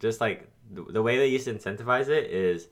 just 0.00 0.20
like 0.20 0.48
the, 0.72 0.82
the 0.90 1.02
way 1.02 1.18
they 1.18 1.28
used 1.28 1.44
to 1.44 1.54
incentivize 1.54 2.08
it 2.08 2.30
is, 2.32 2.66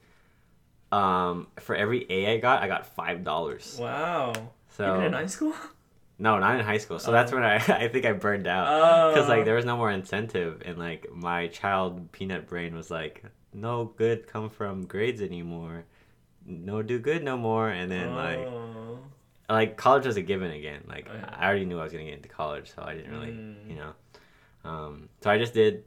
um, 0.91 1.47
for 1.61 1.77
every 1.77 2.05
A 2.11 2.33
I 2.35 2.39
got, 2.39 2.63
I 2.63 2.67
got 2.69 2.87
five 2.87 3.23
dollars. 3.25 3.79
Wow. 3.81 4.33
So 4.71 4.93
Even 4.95 5.07
in 5.07 5.13
high 5.13 5.27
school? 5.27 5.55
no, 6.19 6.39
not 6.39 6.59
in 6.59 6.65
high 6.65 6.79
school. 6.79 6.99
So 6.99 7.13
that's 7.13 7.33
Oh. 7.33 7.37
when 7.37 7.45
I 7.45 7.55
I 7.85 7.89
think 7.89 8.05
I 8.07 8.13
burned 8.13 8.47
out. 8.49 8.67
Oh. 8.69 9.15
because 9.15 9.29
like 9.29 9.45
there 9.45 9.55
was 9.55 9.65
no 9.65 9.77
more 9.77 9.91
incentive 9.93 10.63
and 10.65 10.79
like 10.79 11.07
my 11.13 11.47
child 11.49 12.11
peanut 12.13 12.49
brain 12.49 12.75
was 12.75 12.91
like 12.91 13.23
no 13.55 13.85
good 13.97 14.27
come 14.27 14.51
from 14.51 14.85
grades 14.85 15.23
anymore 15.23 15.85
no 16.45 16.83
do 16.83 16.99
good 16.99 17.23
no 17.23 17.37
more 17.39 17.69
and 17.71 17.91
then 17.91 18.15
like 18.15 18.39
Oh. 18.39 18.99
like 19.49 19.77
college 19.77 20.05
was 20.07 20.17
a 20.17 20.23
given 20.23 20.51
again 20.51 20.83
like 20.89 21.09
Oh, 21.11 21.15
yeah. 21.15 21.35
i 21.39 21.47
already 21.47 21.65
knew 21.65 21.79
i 21.79 21.85
was 21.85 21.93
gonna 21.93 22.05
get 22.05 22.15
into 22.15 22.29
college 22.29 22.73
so 22.75 22.83
i 22.83 22.95
didn't 22.95 23.13
really 23.13 23.33
Mm. 23.33 23.71
you 23.71 23.77
know 23.77 23.93
um 24.65 25.09
so 25.23 25.31
i 25.31 25.39
just 25.39 25.55
did 25.55 25.85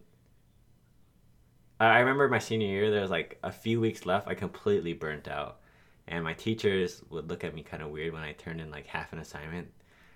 I 1.80 2.00
remember 2.00 2.28
my 2.28 2.40
senior 2.40 2.68
year 2.68 2.90
there 2.90 3.02
was 3.02 3.12
like 3.12 3.38
a 3.44 3.52
few 3.52 3.80
weeks 3.80 4.06
left 4.06 4.28
i 4.28 4.34
completely 4.34 4.94
burnt 4.94 5.28
out 5.28 5.60
and 6.08 6.24
my 6.24 6.34
teachers 6.34 7.04
would 7.10 7.30
look 7.30 7.44
at 7.44 7.54
me 7.54 7.62
kind 7.62 7.84
of 7.84 7.90
weird 7.90 8.14
when 8.14 8.24
i 8.24 8.32
turned 8.32 8.60
in 8.62 8.72
like 8.72 8.88
half 8.88 9.14
an 9.14 9.20
assignment 9.20 9.68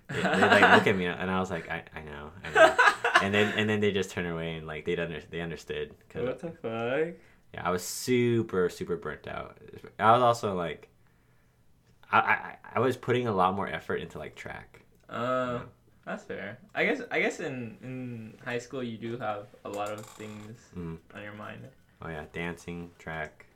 they, 0.08 0.22
like 0.22 0.74
look 0.74 0.86
at 0.88 0.96
me 0.96 1.06
and 1.06 1.30
i 1.30 1.38
was 1.38 1.50
like 1.50 1.70
i, 1.70 1.82
I 1.94 2.02
know 2.02 2.30
i 2.44 2.50
know 2.52 2.76
and 3.22 3.32
then 3.32 3.52
and 3.56 3.70
then 3.70 3.78
they 3.80 3.92
just 3.92 4.10
turn 4.10 4.26
away 4.26 4.56
and 4.56 4.66
like 4.66 4.84
they 4.84 4.96
under 4.96 5.20
they 5.30 5.40
understood 5.40 5.94
because 6.08 6.26
What 6.26 6.40
the 6.40 6.50
fuck? 6.50 7.14
Yeah 7.54 7.62
I 7.66 7.70
was 7.70 7.82
super 7.84 8.68
super 8.68 8.96
burnt 8.96 9.26
out. 9.26 9.58
I 9.98 10.12
was 10.12 10.22
also 10.22 10.54
like, 10.54 10.88
I 12.10 12.18
I, 12.18 12.56
I 12.74 12.80
was 12.80 12.96
putting 12.96 13.26
a 13.26 13.32
lot 13.32 13.54
more 13.54 13.68
effort 13.68 13.96
into 13.96 14.18
like 14.18 14.34
track. 14.34 14.80
Uh, 15.08 15.60
that's 16.06 16.24
fair. 16.24 16.58
I 16.74 16.84
guess 16.84 17.00
I 17.10 17.20
guess 17.20 17.40
in 17.40 17.76
in 17.82 18.34
high 18.44 18.58
school 18.58 18.82
you 18.82 18.96
do 18.98 19.18
have 19.18 19.46
a 19.64 19.68
lot 19.68 19.90
of 19.90 20.04
things 20.06 20.58
Mm. 20.76 20.98
on 21.14 21.22
your 21.22 21.34
mind. 21.34 21.68
Oh 22.00 22.08
yeah, 22.08 22.24
dancing, 22.32 22.90
track, 22.98 23.46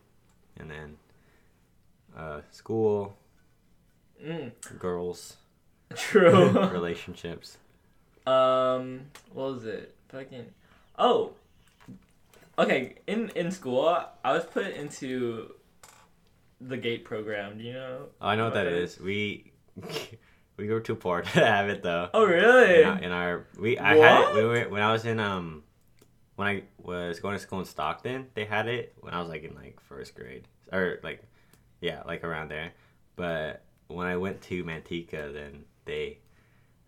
and 0.59 0.71
then 0.71 0.97
uh, 2.17 2.41
school, 2.51 3.17
Mm, 4.25 4.53
girls, 4.79 5.37
true. 5.97 6.49
relationships. 6.71 7.59
um, 8.27 9.01
what 9.33 9.53
was 9.55 9.65
it? 9.67 9.95
Fucking. 10.09 10.47
Oh. 10.99 11.33
Okay, 12.59 12.97
in 13.07 13.31
in 13.31 13.51
school, 13.51 13.89
I 14.25 14.33
was 14.33 14.45
put 14.45 14.67
into 14.75 15.55
the 16.61 16.77
gate 16.77 17.05
program? 17.05 17.59
Do 17.59 17.65
you 17.65 17.75
know? 17.75 18.07
Oh, 18.21 18.29
I 18.29 18.37
know 18.37 18.45
what 18.45 18.55
that 18.55 18.67
is. 18.67 18.99
We 18.99 19.53
we 20.57 20.69
were 20.69 20.81
too 20.81 20.95
poor 20.95 21.23
to 21.23 21.29
have 21.29 21.69
it 21.69 21.83
though. 21.83 22.09
Oh 22.15 22.25
really? 22.25 22.83
In 22.83 22.89
our, 22.89 22.99
in 22.99 23.13
our 23.13 23.47
we 23.59 23.79
I 23.79 23.97
had 23.97 24.21
it 24.21 24.35
when, 24.35 24.43
we 24.43 24.49
were, 24.49 24.69
when 24.69 24.83
I 24.83 24.93
was 24.93 25.05
in 25.05 25.21
um 25.21 25.65
when 26.37 26.49
I 26.49 26.63
was 26.83 27.21
going 27.21 27.35
to 27.35 27.39
school 27.39 27.61
in 27.61 27.67
Stockton. 27.67 28.29
They 28.35 28.45
had 28.45 28.69
it 28.69 28.95
when 29.01 29.13
I 29.13 29.21
was 29.21 29.29
like 29.29 29.45
in 29.45 29.55
like 29.55 29.81
first 29.81 30.15
grade 30.15 30.49
or 30.73 30.99
like 31.03 31.23
yeah 31.81 32.03
like 32.07 32.25
around 32.25 32.49
there. 32.49 32.73
But 33.17 33.65
when 33.89 34.07
I 34.07 34.17
went 34.17 34.43
to 34.43 34.65
Manteca, 34.65 35.33
then 35.33 35.65
they 35.85 36.19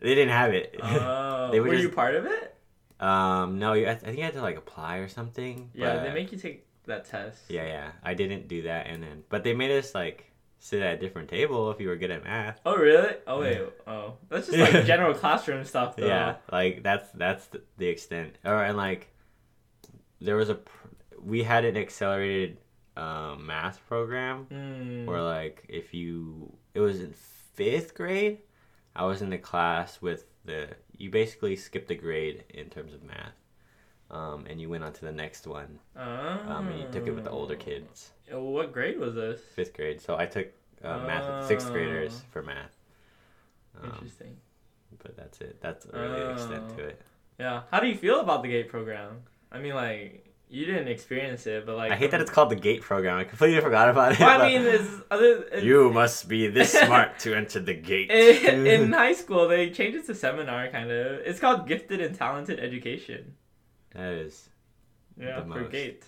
they 0.01 0.15
didn't 0.15 0.33
have 0.33 0.55
it. 0.55 0.79
Oh, 0.83 1.51
they 1.51 1.61
were, 1.61 1.69
were 1.69 1.75
just, 1.75 1.85
you 1.85 1.91
part 1.91 2.15
of 2.15 2.27
it? 2.27 2.55
Um, 3.01 3.59
no, 3.59 3.75
I, 3.75 3.91
I 3.91 3.95
think 3.95 4.19
I 4.19 4.25
had 4.25 4.35
to 4.35 4.43
like 4.43 4.57
apply 4.57 4.97
or 4.97 5.09
something. 5.09 5.71
Yeah, 5.75 6.03
they 6.03 6.13
make 6.13 6.33
you 6.33 6.39
take 6.39 6.67
that 6.87 7.05
test. 7.05 7.43
Yeah, 7.49 7.67
yeah, 7.67 7.91
I 8.03 8.15
didn't 8.15 8.49
do 8.49 8.63
that, 8.63 8.87
and 8.87 9.03
then 9.03 9.23
but 9.29 9.45
they 9.45 9.55
made 9.55 9.71
us 9.71 9.95
like 9.95 10.33
sit 10.61 10.83
at 10.83 10.95
a 10.95 10.99
different 10.99 11.29
table 11.29 11.71
if 11.71 11.81
you 11.81 11.89
were 11.89 11.97
good 11.97 12.11
at 12.11 12.25
math. 12.25 12.61
Oh 12.67 12.77
really? 12.77 13.15
Oh 13.27 13.41
wait, 13.41 13.61
oh 13.87 14.15
that's 14.29 14.49
just 14.49 14.59
like 14.59 14.85
general 14.87 15.15
classroom 15.15 15.65
stuff 15.65 15.97
though. 15.97 16.07
Yeah, 16.07 16.37
like 16.51 16.83
that's 16.83 17.11
that's 17.13 17.47
the, 17.47 17.63
the 17.77 17.87
extent. 17.87 18.37
Or 18.45 18.63
and 18.63 18.77
like 18.77 19.09
there 20.21 20.37
was 20.37 20.51
a 20.51 20.59
we 21.23 21.43
had 21.43 21.65
an 21.65 21.77
accelerated 21.77 22.59
um, 22.97 23.47
math 23.47 23.81
program 23.87 24.47
mm. 24.51 25.07
where 25.07 25.23
like 25.23 25.65
if 25.69 25.95
you 25.95 26.53
it 26.75 26.81
was 26.81 27.01
in 27.01 27.13
fifth 27.55 27.95
grade, 27.95 28.39
I 28.95 29.05
was 29.05 29.23
in 29.23 29.31
the 29.31 29.39
class 29.39 30.03
with 30.03 30.25
the 30.45 30.71
you 30.99 31.11
basically 31.11 31.57
skipped 31.57 31.91
a 31.91 31.95
grade 31.95 32.45
in 32.51 32.69
terms 32.69 32.93
of 32.93 33.03
math. 33.03 33.35
Um, 34.11 34.47
and 34.49 34.61
you 34.61 34.71
went 34.71 34.85
on 34.85 34.93
to 34.95 35.01
the 35.03 35.13
next 35.13 35.47
one. 35.47 35.79
Oh. 35.97 36.03
Um, 36.03 36.69
and 36.69 36.81
you 36.81 36.87
took 36.91 37.07
it 37.07 37.13
with 37.13 37.25
the 37.25 37.31
older 37.31 37.55
oh. 37.55 37.63
kids. 37.63 38.11
What 38.31 38.73
grade 38.73 38.99
was 38.99 39.15
this? 39.15 39.41
Fifth 39.55 39.75
grade. 39.75 40.01
So 40.01 40.17
I 40.17 40.27
took 40.27 40.49
uh, 40.83 40.99
math 41.07 41.29
with 41.29 41.47
sixth 41.47 41.71
graders 41.71 42.23
oh. 42.23 42.27
for 42.33 42.43
math. 42.43 42.73
Um, 43.81 43.91
Interesting. 43.91 44.37
But 45.03 45.17
that's 45.17 45.41
it. 45.41 45.61
That's 45.61 45.87
really 45.93 46.21
the 46.21 46.33
extent 46.33 46.77
to 46.77 46.85
it. 46.85 47.03
Yeah. 47.39 47.63
How 47.71 47.81
do 47.81 47.87
you 47.87 47.95
feel 47.95 48.21
about 48.21 48.43
the 48.43 48.49
GATE 48.49 48.69
program? 48.69 49.19
I 49.53 49.59
mean, 49.59 49.75
like, 49.75 50.28
you 50.51 50.65
didn't 50.65 50.89
experience 50.89 51.47
it, 51.47 51.67
but 51.67 51.77
like 51.77 51.93
I 51.93 51.97
hate 51.97 52.11
that 52.13 52.21
it's 52.21 52.31
called 52.31 52.51
the 52.51 52.57
Gate 52.57 52.81
program. 52.81 53.19
I 53.19 53.25
completely 53.25 53.61
forgot 53.61 53.91
about 53.91 54.13
it. 54.13 54.21
Well, 54.21 54.41
I 54.41 54.49
mean, 54.49 54.63
it's, 54.63 54.89
other, 55.11 55.45
it's, 55.53 55.63
you 55.63 55.91
must 55.91 56.29
be 56.29 56.49
this 56.49 56.73
smart 56.85 57.19
to 57.21 57.35
enter 57.35 57.61
the 57.61 57.75
gate. 57.75 58.11
In, 58.11 58.67
in 58.67 58.93
high 58.93 59.13
school, 59.13 59.47
they 59.47 59.71
changed 59.71 59.99
it 59.99 60.07
to 60.07 60.15
seminar 60.15 60.69
kind 60.69 60.91
of. 60.91 61.21
It's 61.25 61.39
called 61.39 61.69
Gifted 61.69 62.01
and 62.01 62.15
Talented 62.17 62.59
Education. 62.61 63.35
That 63.95 64.13
is. 64.13 64.49
Yeah, 65.19 65.41
for 65.41 65.47
most, 65.47 65.73
Gate. 65.73 66.05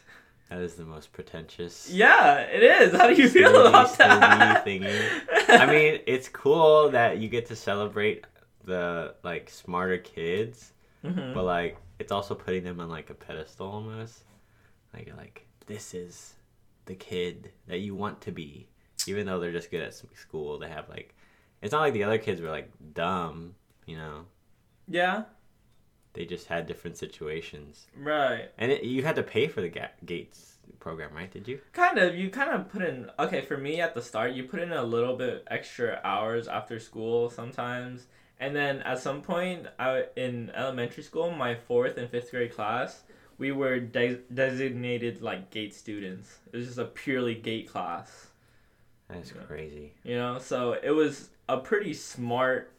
That 0.48 0.60
is 0.60 0.74
the 0.74 0.84
most 0.84 1.12
pretentious. 1.12 1.90
Yeah, 1.90 2.40
it 2.40 2.62
is. 2.62 2.92
How 2.92 3.08
do 3.08 3.14
you 3.14 3.28
feel 3.28 3.66
about 3.66 3.96
that? 3.98 4.64
Thingy. 4.64 5.00
I 5.48 5.66
mean, 5.66 6.00
it's 6.06 6.28
cool 6.28 6.90
that 6.90 7.18
you 7.18 7.28
get 7.28 7.46
to 7.46 7.56
celebrate 7.56 8.24
the 8.64 9.14
like 9.22 9.50
smarter 9.50 9.98
kids, 9.98 10.72
mm-hmm. 11.04 11.34
but 11.34 11.44
like 11.44 11.76
it's 11.98 12.10
also 12.10 12.34
putting 12.34 12.64
them 12.64 12.80
on 12.80 12.88
like 12.88 13.10
a 13.10 13.14
pedestal 13.14 13.68
almost. 13.68 14.24
Like 14.94 15.06
you're 15.06 15.16
like, 15.16 15.46
this 15.66 15.94
is 15.94 16.34
the 16.86 16.94
kid 16.94 17.52
that 17.68 17.78
you 17.78 17.94
want 17.94 18.20
to 18.22 18.32
be, 18.32 18.68
even 19.06 19.26
though 19.26 19.38
they're 19.38 19.52
just 19.52 19.70
good 19.70 19.82
at 19.82 19.94
school. 19.94 20.58
They 20.58 20.68
have 20.68 20.88
like, 20.88 21.14
it's 21.62 21.72
not 21.72 21.80
like 21.80 21.92
the 21.92 22.04
other 22.04 22.18
kids 22.18 22.40
were 22.40 22.50
like 22.50 22.70
dumb, 22.94 23.54
you 23.86 23.96
know. 23.96 24.26
Yeah. 24.88 25.24
They 26.12 26.24
just 26.24 26.46
had 26.48 26.66
different 26.66 26.96
situations. 26.96 27.86
Right. 27.96 28.50
And 28.58 28.72
it, 28.72 28.82
you 28.82 29.04
had 29.04 29.16
to 29.16 29.22
pay 29.22 29.46
for 29.46 29.60
the 29.60 29.68
ga- 29.68 29.92
Gates 30.04 30.56
program, 30.80 31.14
right? 31.14 31.30
Did 31.30 31.46
you? 31.46 31.60
Kind 31.72 31.98
of. 31.98 32.16
You 32.16 32.30
kind 32.30 32.50
of 32.50 32.68
put 32.68 32.82
in. 32.82 33.08
Okay, 33.18 33.42
for 33.42 33.56
me 33.56 33.80
at 33.80 33.94
the 33.94 34.02
start, 34.02 34.32
you 34.32 34.44
put 34.44 34.60
in 34.60 34.72
a 34.72 34.82
little 34.82 35.16
bit 35.16 35.44
extra 35.48 36.00
hours 36.02 36.48
after 36.48 36.80
school 36.80 37.30
sometimes. 37.30 38.06
And 38.40 38.56
then 38.56 38.80
at 38.82 38.98
some 38.98 39.22
point, 39.22 39.66
I 39.78 40.06
in 40.16 40.50
elementary 40.50 41.04
school, 41.04 41.30
my 41.30 41.54
fourth 41.54 41.96
and 41.98 42.08
fifth 42.08 42.30
grade 42.32 42.54
class, 42.54 43.02
we 43.40 43.52
were 43.52 43.80
de- 43.80 44.20
designated 44.32 45.22
like 45.22 45.50
gate 45.50 45.74
students. 45.74 46.38
It 46.52 46.58
was 46.58 46.66
just 46.66 46.78
a 46.78 46.84
purely 46.84 47.34
gate 47.34 47.68
class. 47.68 48.26
That's 49.08 49.32
crazy. 49.48 49.94
You 50.04 50.16
know, 50.16 50.38
so 50.38 50.76
it 50.80 50.90
was 50.90 51.30
a 51.48 51.56
pretty 51.56 51.94
smart 51.94 52.70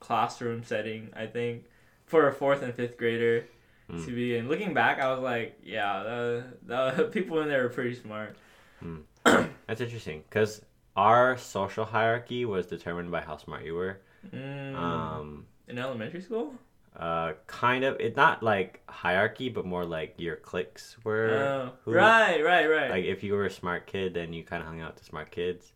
classroom 0.00 0.64
setting, 0.64 1.10
I 1.14 1.26
think, 1.26 1.64
for 2.06 2.28
a 2.28 2.32
fourth 2.32 2.62
and 2.62 2.74
fifth 2.74 2.96
grader 2.96 3.44
mm. 3.92 4.04
to 4.04 4.10
be 4.10 4.36
in. 4.36 4.48
Looking 4.48 4.72
back, 4.72 4.98
I 4.98 5.12
was 5.12 5.22
like, 5.22 5.60
yeah, 5.62 6.02
the, 6.02 6.44
the 6.64 7.04
people 7.12 7.40
in 7.42 7.48
there 7.48 7.62
were 7.64 7.68
pretty 7.68 7.94
smart. 7.94 8.36
Mm. 8.82 9.02
That's 9.66 9.82
interesting 9.82 10.24
because 10.28 10.62
our 10.96 11.36
social 11.36 11.84
hierarchy 11.84 12.46
was 12.46 12.66
determined 12.66 13.10
by 13.10 13.20
how 13.20 13.36
smart 13.36 13.66
you 13.66 13.74
were. 13.74 14.00
Mm. 14.34 14.74
Um, 14.74 15.44
in 15.68 15.78
elementary 15.78 16.22
school 16.22 16.54
uh, 16.98 17.32
kind 17.46 17.84
of 17.84 17.96
it's 18.00 18.16
not 18.16 18.42
like 18.42 18.82
hierarchy 18.88 19.50
but 19.50 19.66
more 19.66 19.84
like 19.84 20.14
your 20.16 20.36
cliques 20.36 20.96
were 21.04 21.72
oh, 21.86 21.90
right 21.90 22.42
right 22.42 22.66
right. 22.66 22.90
like 22.90 23.04
if 23.04 23.22
you 23.22 23.34
were 23.34 23.44
a 23.44 23.50
smart 23.50 23.86
kid 23.86 24.14
then 24.14 24.32
you 24.32 24.42
kind 24.42 24.62
of 24.62 24.68
hung 24.68 24.80
out 24.80 24.94
with 24.94 25.02
the 25.02 25.04
smart 25.04 25.30
kids. 25.30 25.72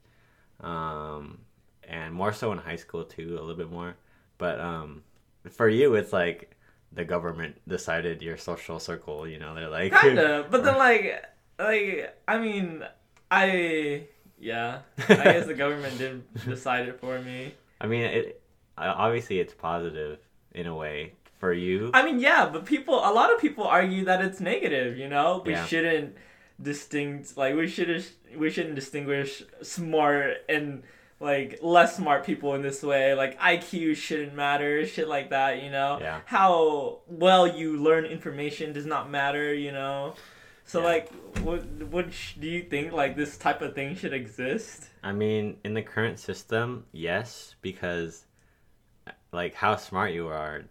Um 0.60 1.38
and 1.84 2.14
more 2.14 2.32
so 2.32 2.52
in 2.52 2.58
high 2.58 2.76
school 2.76 3.04
too 3.04 3.36
a 3.38 3.40
little 3.40 3.56
bit 3.56 3.70
more. 3.70 3.96
But 4.38 4.60
um 4.60 5.02
for 5.50 5.68
you 5.68 5.94
it's 5.94 6.12
like 6.12 6.56
the 6.92 7.04
government 7.04 7.60
decided 7.68 8.22
your 8.22 8.36
social 8.36 8.78
circle 8.78 9.26
you 9.26 9.38
know 9.38 9.54
they're 9.54 9.68
like 9.68 9.92
kind 9.92 10.18
of 10.18 10.50
but 10.50 10.64
then 10.64 10.76
like 10.76 11.24
like 11.58 12.16
i 12.26 12.36
mean 12.36 12.82
i 13.30 14.04
yeah 14.38 14.80
i 15.08 15.14
guess 15.14 15.46
the 15.46 15.54
government 15.64 15.96
did 15.98 16.44
decide 16.44 16.88
it 16.88 16.98
for 16.98 17.20
me. 17.20 17.54
I 17.80 17.86
mean 17.86 18.02
it 18.02 18.42
obviously 18.76 19.38
it's 19.38 19.54
positive 19.54 20.18
in 20.52 20.66
a 20.66 20.74
way 20.74 21.12
for 21.38 21.52
you. 21.52 21.90
I 21.94 22.04
mean, 22.04 22.20
yeah, 22.20 22.48
but 22.52 22.66
people, 22.66 22.94
a 22.96 23.12
lot 23.12 23.32
of 23.32 23.40
people 23.40 23.64
argue 23.64 24.04
that 24.04 24.22
it's 24.22 24.40
negative. 24.40 24.98
You 24.98 25.08
know, 25.08 25.42
we 25.44 25.52
yeah. 25.52 25.66
shouldn't 25.66 26.16
distinct 26.62 27.36
like 27.36 27.54
we 27.54 27.66
should 27.66 28.04
we 28.36 28.50
shouldn't 28.50 28.74
distinguish 28.74 29.42
smart 29.62 30.36
and 30.48 30.82
like 31.18 31.58
less 31.62 31.96
smart 31.96 32.24
people 32.24 32.54
in 32.54 32.62
this 32.62 32.82
way. 32.82 33.14
Like 33.14 33.38
IQ 33.40 33.96
shouldn't 33.96 34.34
matter, 34.34 34.86
shit 34.86 35.08
like 35.08 35.30
that. 35.30 35.62
You 35.62 35.70
know, 35.70 35.98
yeah. 36.00 36.20
how 36.26 37.00
well 37.08 37.46
you 37.46 37.78
learn 37.78 38.04
information 38.04 38.72
does 38.72 38.86
not 38.86 39.10
matter. 39.10 39.54
You 39.54 39.72
know. 39.72 40.14
So 40.64 40.80
yeah. 40.80 40.86
like, 40.86 41.12
what 41.42 41.64
what 41.88 42.12
sh- 42.12 42.34
do 42.38 42.46
you 42.46 42.62
think? 42.62 42.92
Like 42.92 43.16
this 43.16 43.36
type 43.36 43.62
of 43.62 43.74
thing 43.74 43.96
should 43.96 44.12
exist? 44.12 44.88
I 45.02 45.12
mean, 45.12 45.56
in 45.64 45.74
the 45.74 45.82
current 45.82 46.18
system, 46.18 46.84
yes, 46.92 47.54
because 47.60 48.26
like 49.32 49.54
how 49.54 49.76
smart 49.76 50.12
you 50.12 50.28
are 50.28 50.64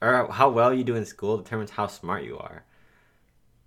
or 0.00 0.30
how 0.30 0.50
well 0.50 0.74
you 0.74 0.84
do 0.84 0.94
in 0.94 1.04
school 1.04 1.38
determines 1.38 1.70
how 1.70 1.86
smart 1.86 2.24
you 2.24 2.38
are. 2.38 2.64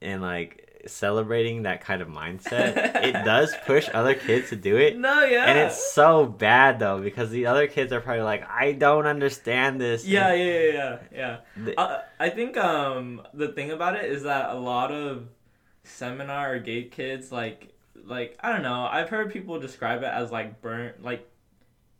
And 0.02 0.22
like 0.22 0.66
celebrating 0.88 1.64
that 1.64 1.82
kind 1.82 2.02
of 2.02 2.08
mindset 2.08 3.04
it 3.04 3.12
does 3.26 3.54
push 3.66 3.90
other 3.94 4.14
kids 4.14 4.50
to 4.50 4.56
do 4.56 4.78
it. 4.78 4.98
No 4.98 5.26
yeah. 5.26 5.46
And 5.46 5.60
it's 5.60 5.94
so 5.94 6.26
bad 6.26 6.80
though 6.80 7.02
because 7.02 7.32
the 7.32 7.48
other 7.48 7.68
kids 7.68 7.92
are 7.92 8.00
probably 8.00 8.24
like 8.24 8.50
i 8.50 8.72
don't 8.72 9.06
understand 9.06 9.82
this. 9.82 10.06
Yeah 10.06 10.34
yeah 10.34 10.46
yeah 10.46 10.72
yeah, 10.72 10.98
yeah. 11.12 11.38
The, 11.58 11.80
uh, 11.80 12.02
i 12.20 12.30
think 12.30 12.56
um 12.56 13.22
the 13.34 13.50
thing 13.50 13.72
about 13.72 13.98
it 13.98 14.06
is 14.06 14.24
that 14.24 14.52
a 14.52 14.56
lot 14.56 14.92
of 14.92 15.28
seminar 15.84 16.54
or 16.54 16.60
gate 16.60 16.92
kids 16.92 17.32
like 17.32 17.74
like 18.06 18.38
i 18.40 18.52
don't 18.52 18.64
know. 18.64 18.88
I've 18.90 19.10
heard 19.10 19.34
people 19.34 19.60
describe 19.60 20.04
it 20.04 20.12
as 20.14 20.32
like 20.32 20.62
burn 20.62 20.94
like 21.02 21.28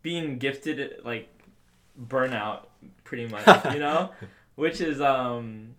being 0.02 0.38
gifted 0.38 1.02
like 1.04 1.28
burnout 2.08 2.65
pretty 3.03 3.27
much 3.27 3.46
you 3.74 3.79
know? 3.79 4.12
Which 4.56 4.82
is 4.82 5.01
um 5.01 5.75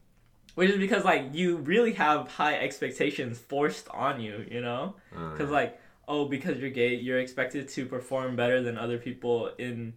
which 0.54 0.70
is 0.70 0.78
because 0.78 1.04
like 1.04 1.30
you 1.32 1.56
really 1.58 1.92
have 1.94 2.28
high 2.28 2.56
expectations 2.56 3.38
forced 3.38 3.88
on 3.88 4.20
you 4.20 4.44
you 4.50 4.60
know? 4.60 4.94
Because 5.10 5.50
uh, 5.50 5.52
like 5.52 5.80
oh 6.08 6.24
because 6.24 6.58
you're 6.58 6.70
gay 6.70 6.94
you're 6.94 7.20
expected 7.20 7.68
to 7.68 7.86
perform 7.86 8.36
better 8.36 8.62
than 8.62 8.76
other 8.76 8.98
people 8.98 9.50
in 9.58 9.94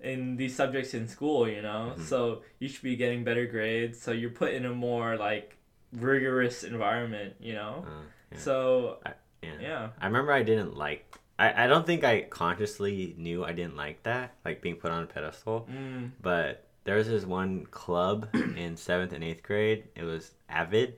in 0.00 0.36
these 0.36 0.54
subjects 0.54 0.94
in 0.94 1.08
school 1.08 1.48
you 1.48 1.62
know? 1.62 1.92
Mm-hmm. 1.92 2.04
so 2.04 2.42
you 2.58 2.68
should 2.68 2.82
be 2.82 2.96
getting 2.96 3.24
better 3.24 3.46
grades. 3.46 4.00
So 4.00 4.12
you're 4.12 4.30
put 4.30 4.52
in 4.52 4.64
a 4.66 4.72
more 4.72 5.16
like 5.16 5.56
rigorous 5.92 6.64
environment 6.64 7.34
you 7.40 7.54
know? 7.54 7.84
Uh, 7.86 7.90
yeah. 8.32 8.38
so 8.38 8.98
I, 9.06 9.12
yeah. 9.42 9.50
yeah. 9.60 9.88
I 10.00 10.06
remember 10.06 10.32
i 10.32 10.42
didn't 10.42 10.76
like 10.76 11.18
I, 11.38 11.64
I 11.64 11.66
don't 11.66 11.86
think 11.86 12.04
I 12.04 12.22
consciously 12.22 13.14
knew 13.18 13.44
I 13.44 13.52
didn't 13.52 13.76
like 13.76 14.02
that, 14.04 14.34
like 14.44 14.62
being 14.62 14.76
put 14.76 14.90
on 14.90 15.02
a 15.02 15.06
pedestal. 15.06 15.68
Mm. 15.70 16.12
But 16.22 16.66
there 16.84 16.96
was 16.96 17.08
this 17.08 17.24
one 17.24 17.66
club 17.66 18.28
in 18.34 18.76
seventh 18.76 19.12
and 19.12 19.24
eighth 19.24 19.42
grade. 19.42 19.84
It 19.96 20.04
was 20.04 20.32
Avid, 20.48 20.94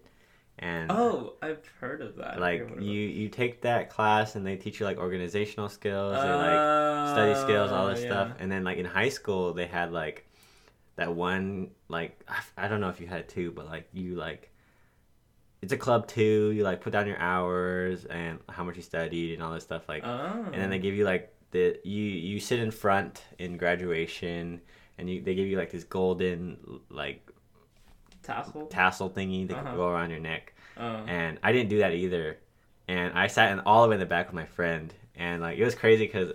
and 0.58 0.90
oh, 0.90 1.34
I've 1.42 1.66
heard 1.80 2.02
of 2.02 2.16
that. 2.16 2.40
Like 2.40 2.68
you, 2.80 3.00
you 3.00 3.28
take 3.28 3.62
that 3.62 3.90
class 3.90 4.36
and 4.36 4.46
they 4.46 4.56
teach 4.56 4.80
you 4.80 4.86
like 4.86 4.98
organizational 4.98 5.68
skills 5.68 6.16
uh, 6.16 6.20
and 6.20 6.36
like 6.36 7.08
study 7.14 7.34
skills, 7.34 7.72
all 7.72 7.88
this 7.88 8.02
yeah. 8.02 8.10
stuff. 8.10 8.36
And 8.38 8.50
then 8.50 8.64
like 8.64 8.78
in 8.78 8.86
high 8.86 9.10
school, 9.10 9.52
they 9.54 9.66
had 9.66 9.92
like 9.92 10.26
that 10.96 11.14
one 11.14 11.70
like 11.88 12.26
I 12.56 12.68
don't 12.68 12.80
know 12.80 12.88
if 12.88 13.00
you 13.00 13.06
had 13.06 13.20
it 13.20 13.28
too, 13.28 13.52
but 13.52 13.66
like 13.66 13.88
you 13.92 14.16
like 14.16 14.50
it's 15.62 15.72
a 15.72 15.76
club 15.76 16.06
too. 16.06 16.52
You 16.52 16.62
like 16.64 16.80
put 16.80 16.92
down 16.92 17.06
your 17.06 17.18
hours 17.18 18.04
and 18.04 18.38
how 18.48 18.62
much 18.64 18.76
you 18.76 18.82
studied 18.82 19.34
and 19.34 19.42
all 19.42 19.52
this 19.52 19.64
stuff. 19.64 19.88
Like, 19.88 20.02
Oh. 20.04 20.44
and 20.52 20.54
then 20.54 20.70
they 20.70 20.78
give 20.78 20.94
you 20.94 21.04
like 21.04 21.32
the 21.50 21.78
you 21.84 22.02
you 22.04 22.40
sit 22.40 22.58
in 22.60 22.70
front 22.70 23.24
in 23.38 23.56
graduation, 23.56 24.60
and 24.98 25.08
you 25.08 25.22
they 25.22 25.34
give 25.34 25.46
you 25.46 25.56
like 25.56 25.70
this 25.70 25.84
golden 25.84 26.80
like 26.90 27.26
tassel. 28.22 28.66
tassel 28.66 29.10
thingy 29.10 29.46
that 29.48 29.54
Uh-huh. 29.54 29.64
can 29.68 29.76
go 29.76 29.88
around 29.88 30.10
your 30.10 30.20
neck. 30.20 30.54
Oh. 30.76 31.04
And 31.06 31.38
I 31.42 31.52
didn't 31.52 31.70
do 31.70 31.78
that 31.78 31.92
either. 31.94 32.38
And 32.88 33.12
I 33.18 33.26
sat 33.26 33.52
in 33.52 33.60
all 33.60 33.82
the 33.82 33.88
way 33.88 33.94
in 33.94 34.00
the 34.00 34.06
back 34.06 34.26
with 34.26 34.34
my 34.34 34.44
friend, 34.46 34.92
and 35.16 35.40
like 35.42 35.58
it 35.58 35.64
was 35.64 35.74
crazy 35.74 36.06
because 36.06 36.32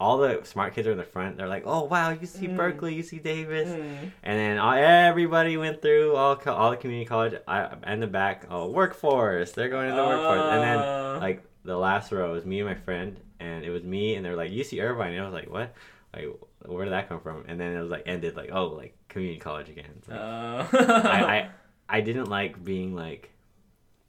all 0.00 0.16
the 0.18 0.40
smart 0.44 0.74
kids 0.74 0.88
are 0.88 0.92
in 0.92 0.96
the 0.98 1.04
front. 1.04 1.36
They're 1.36 1.46
like, 1.46 1.64
"Oh 1.66 1.84
wow, 1.84 2.10
you 2.10 2.26
see 2.26 2.48
Mm. 2.48 2.56
Berkeley, 2.56 2.94
UC 2.96 3.22
Davis," 3.22 3.68
Mm. 3.68 4.10
and 4.22 4.38
then 4.38 4.58
all, 4.58 4.72
everybody 4.74 5.56
went 5.58 5.82
through 5.82 6.16
all 6.16 6.34
co- 6.36 6.54
all 6.54 6.70
the 6.70 6.76
community 6.78 7.06
college. 7.06 7.34
I 7.46 7.68
in 7.92 8.00
the 8.00 8.06
back, 8.06 8.46
oh 8.50 8.68
workforce, 8.70 9.52
they're 9.52 9.68
going 9.68 9.90
to 9.90 9.94
the 9.94 10.02
workforce, 10.02 10.52
and 10.54 10.62
then 10.62 10.78
Uh, 10.78 11.18
like 11.20 11.44
the 11.64 11.76
last 11.76 12.10
row 12.10 12.32
was 12.32 12.44
me 12.46 12.60
and 12.60 12.68
my 12.68 12.74
friend, 12.74 13.20
and 13.38 13.64
it 13.64 13.70
was 13.70 13.84
me, 13.84 14.14
and 14.16 14.24
they 14.24 14.30
were 14.30 14.36
like 14.36 14.50
UC 14.50 14.80
Irvine, 14.82 15.12
and 15.12 15.20
I 15.20 15.24
was 15.24 15.34
like, 15.34 15.50
what? 15.50 15.74
Like 16.16 16.26
where 16.66 16.84
did 16.84 16.92
that 16.92 17.08
come 17.08 17.20
from? 17.20 17.44
And 17.46 17.60
then 17.60 17.76
it 17.76 17.80
was 17.80 17.90
like 17.90 18.02
ended 18.06 18.36
like 18.36 18.50
oh 18.52 18.66
like 18.68 18.96
community 19.08 19.38
college 19.38 19.68
again. 19.68 19.92
Like, 20.08 20.18
uh, 20.18 20.66
I, 21.04 21.20
I 21.36 21.48
I 21.98 22.00
didn't 22.00 22.28
like 22.30 22.64
being 22.64 22.94
like 22.94 23.30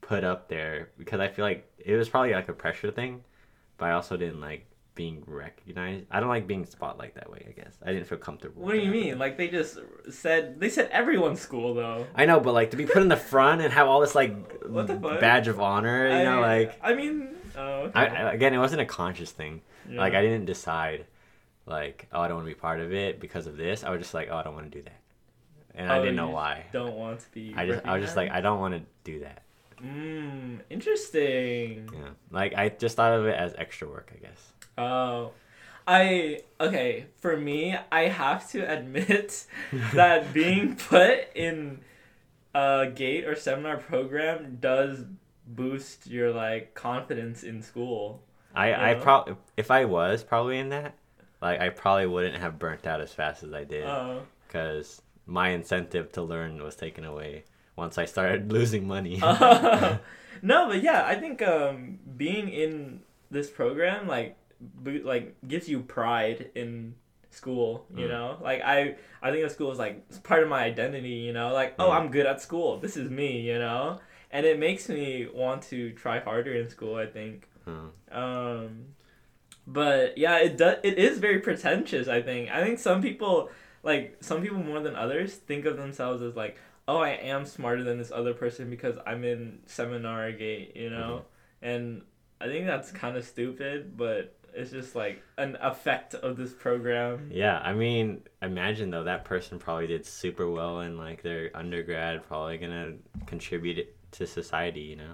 put 0.00 0.24
up 0.24 0.48
there 0.48 0.88
because 0.98 1.20
I 1.20 1.28
feel 1.28 1.44
like 1.44 1.70
it 1.78 1.96
was 1.96 2.08
probably 2.08 2.32
like 2.32 2.48
a 2.48 2.52
pressure 2.52 2.90
thing, 2.90 3.22
but 3.78 3.86
I 3.86 3.92
also 3.92 4.16
didn't 4.16 4.40
like 4.40 4.66
being 4.94 5.22
recognized. 5.26 6.06
I 6.10 6.20
don't 6.20 6.28
like 6.28 6.46
being 6.46 6.66
spotlight 6.66 7.14
that 7.14 7.30
way. 7.30 7.44
I 7.48 7.52
guess 7.52 7.74
I 7.84 7.92
didn't 7.92 8.06
feel 8.06 8.18
comfortable. 8.18 8.62
what 8.62 8.72
do 8.72 8.78
you 8.78 8.86
that. 8.86 8.92
mean? 8.92 9.18
Like 9.18 9.36
they 9.38 9.48
just 9.48 9.78
said 10.10 10.60
they 10.60 10.68
said 10.68 10.88
everyone's 10.90 11.40
school 11.40 11.74
though. 11.74 12.06
I 12.14 12.26
know, 12.26 12.40
but 12.40 12.52
like 12.52 12.70
to 12.72 12.76
be 12.76 12.84
put 12.86 13.02
in 13.02 13.08
the 13.08 13.16
front 13.16 13.62
and 13.62 13.72
have 13.72 13.88
all 13.88 14.00
this 14.00 14.14
like 14.14 14.34
badge 15.20 15.48
of 15.48 15.60
honor, 15.60 16.08
you 16.18 16.24
know, 16.24 16.40
like 16.40 16.78
I 16.82 16.94
mean, 16.94 17.28
oh, 17.56 17.62
okay. 17.84 17.98
I, 18.00 18.04
I, 18.06 18.32
again, 18.32 18.52
it 18.54 18.58
wasn't 18.58 18.82
a 18.82 18.86
conscious 18.86 19.30
thing. 19.30 19.62
Yeah. 19.88 19.98
Like 20.00 20.14
I 20.14 20.20
didn't 20.22 20.44
decide, 20.44 21.06
like 21.66 22.06
oh 22.12 22.20
I 22.20 22.28
don't 22.28 22.36
want 22.36 22.48
to 22.48 22.54
be 22.54 22.60
part 22.60 22.80
of 22.80 22.92
it 22.92 23.18
because 23.18 23.46
of 23.46 23.56
this. 23.56 23.84
I 23.84 23.90
was 23.90 24.00
just 24.00 24.14
like 24.14 24.28
oh 24.30 24.36
I 24.36 24.42
don't 24.42 24.54
want 24.54 24.70
to 24.70 24.78
do 24.78 24.82
that, 24.84 25.00
and 25.74 25.90
I 25.90 25.96
Oh, 25.96 26.02
didn't 26.02 26.14
you 26.16 26.20
know 26.20 26.30
why. 26.30 26.66
Don't 26.72 26.94
want 26.96 27.20
to 27.20 27.30
be. 27.30 27.54
I 27.56 27.66
just 27.66 27.84
I 27.86 27.94
was 27.96 28.04
just 28.04 28.16
like? 28.16 28.30
I 28.30 28.40
don't 28.42 28.60
want 28.60 28.74
to 28.74 28.82
do 29.04 29.20
that. 29.20 29.42
Mm, 29.84 30.60
interesting. 30.70 31.88
Yeah, 31.92 32.10
like 32.30 32.54
I 32.54 32.68
just 32.68 32.96
thought 32.96 33.12
of 33.12 33.26
it 33.26 33.34
as 33.36 33.54
extra 33.58 33.88
work, 33.88 34.12
I 34.14 34.18
guess. 34.18 34.52
Oh, 34.78 35.32
I 35.86 36.40
okay. 36.60 37.06
For 37.18 37.36
me, 37.36 37.76
I 37.90 38.02
have 38.02 38.48
to 38.52 38.60
admit 38.72 39.46
that 39.94 40.32
being 40.32 40.76
put 40.76 41.34
in 41.34 41.80
a 42.54 42.90
gate 42.94 43.24
or 43.26 43.34
seminar 43.34 43.78
program 43.78 44.58
does 44.60 45.04
boost 45.46 46.06
your 46.06 46.30
like 46.32 46.74
confidence 46.74 47.42
in 47.42 47.62
school. 47.62 48.22
I 48.54 48.72
I 48.72 48.94
know? 48.94 49.00
probably 49.00 49.36
if 49.56 49.70
I 49.70 49.84
was 49.86 50.22
probably 50.22 50.58
in 50.58 50.68
that, 50.68 50.94
like 51.40 51.60
I 51.60 51.70
probably 51.70 52.06
wouldn't 52.06 52.36
have 52.36 52.58
burnt 52.58 52.86
out 52.86 53.00
as 53.00 53.12
fast 53.12 53.42
as 53.42 53.52
I 53.52 53.64
did 53.64 53.84
Oh. 53.84 54.22
because 54.46 55.02
my 55.26 55.50
incentive 55.50 56.12
to 56.12 56.22
learn 56.22 56.62
was 56.62 56.76
taken 56.76 57.04
away 57.04 57.44
once 57.84 57.98
I 57.98 58.06
started 58.14 58.40
losing 58.58 58.84
money. 58.86 59.16
no, 60.52 60.58
but 60.70 60.80
yeah, 60.88 61.00
I 61.12 61.14
think 61.22 61.42
um, 61.42 61.98
being 62.16 62.48
in 62.48 63.00
this 63.30 63.48
program 63.50 64.06
like 64.16 64.36
bo- 64.60 65.04
like 65.12 65.34
gives 65.52 65.66
you 65.72 65.80
pride 65.98 66.50
in 66.54 66.94
school. 67.30 67.86
You 68.00 68.06
Mm. 68.06 68.10
know, 68.14 68.28
like 68.48 68.60
I 68.74 68.96
I 69.24 69.30
think 69.30 69.42
the 69.46 69.50
school 69.58 69.70
is 69.74 69.78
like 69.78 69.94
it's 70.08 70.18
part 70.30 70.42
of 70.44 70.48
my 70.48 70.62
identity. 70.72 71.16
You 71.28 71.32
know, 71.38 71.48
like 71.60 71.70
oh 71.78 71.88
Mm. 71.90 71.96
I'm 71.96 72.08
good 72.16 72.26
at 72.32 72.38
school. 72.40 72.70
This 72.84 72.96
is 72.96 73.06
me. 73.10 73.40
You 73.50 73.58
know, 73.64 74.00
and 74.30 74.42
it 74.46 74.58
makes 74.58 74.88
me 74.88 75.28
want 75.42 75.60
to 75.72 75.78
try 76.02 76.16
harder 76.20 76.54
in 76.60 76.68
school. 76.76 76.94
I 76.96 77.06
think. 77.06 77.48
Hmm. 77.64 77.88
Um, 78.22 78.68
but 79.66 80.18
yeah, 80.18 80.36
it 80.46 80.56
does. 80.62 80.76
It 80.82 80.98
is 80.98 81.18
very 81.18 81.38
pretentious. 81.48 82.06
I 82.08 82.20
think. 82.28 82.50
I 82.50 82.62
think 82.64 82.78
some 82.78 83.00
people, 83.00 83.50
like 83.82 84.04
some 84.20 84.42
people 84.42 84.58
more 84.58 84.80
than 84.86 84.94
others, 84.96 85.34
think 85.48 85.64
of 85.70 85.76
themselves 85.76 86.20
as 86.22 86.34
like, 86.36 86.54
oh, 86.88 86.98
I 86.98 87.10
am 87.10 87.44
smarter 87.46 87.82
than 87.84 87.98
this 87.98 88.10
other 88.12 88.34
person 88.34 88.68
because 88.70 88.96
I'm 89.06 89.24
in 89.24 89.60
seminar 89.66 90.32
gate, 90.32 90.76
you 90.76 90.90
know. 90.90 91.24
And 91.62 92.02
I 92.40 92.46
think 92.46 92.66
that's 92.66 92.90
kind 92.90 93.16
of 93.16 93.24
stupid, 93.24 93.96
but 93.96 94.36
it's 94.54 94.70
just 94.72 94.94
like 94.94 95.22
an 95.38 95.56
effect 95.62 96.14
of 96.14 96.36
this 96.36 96.52
program. 96.52 97.30
Yeah, 97.32 97.58
I 97.58 97.72
mean, 97.72 98.22
imagine 98.42 98.90
though 98.90 99.04
that 99.04 99.24
person 99.24 99.58
probably 99.58 99.86
did 99.86 100.04
super 100.04 100.50
well 100.50 100.80
in 100.80 100.98
like 100.98 101.22
their 101.22 101.50
undergrad, 101.54 102.26
probably 102.26 102.58
gonna 102.58 102.94
contribute 103.26 103.78
it 103.78 103.96
to 104.12 104.26
society. 104.26 104.80
You 104.80 104.96
know, 104.96 105.12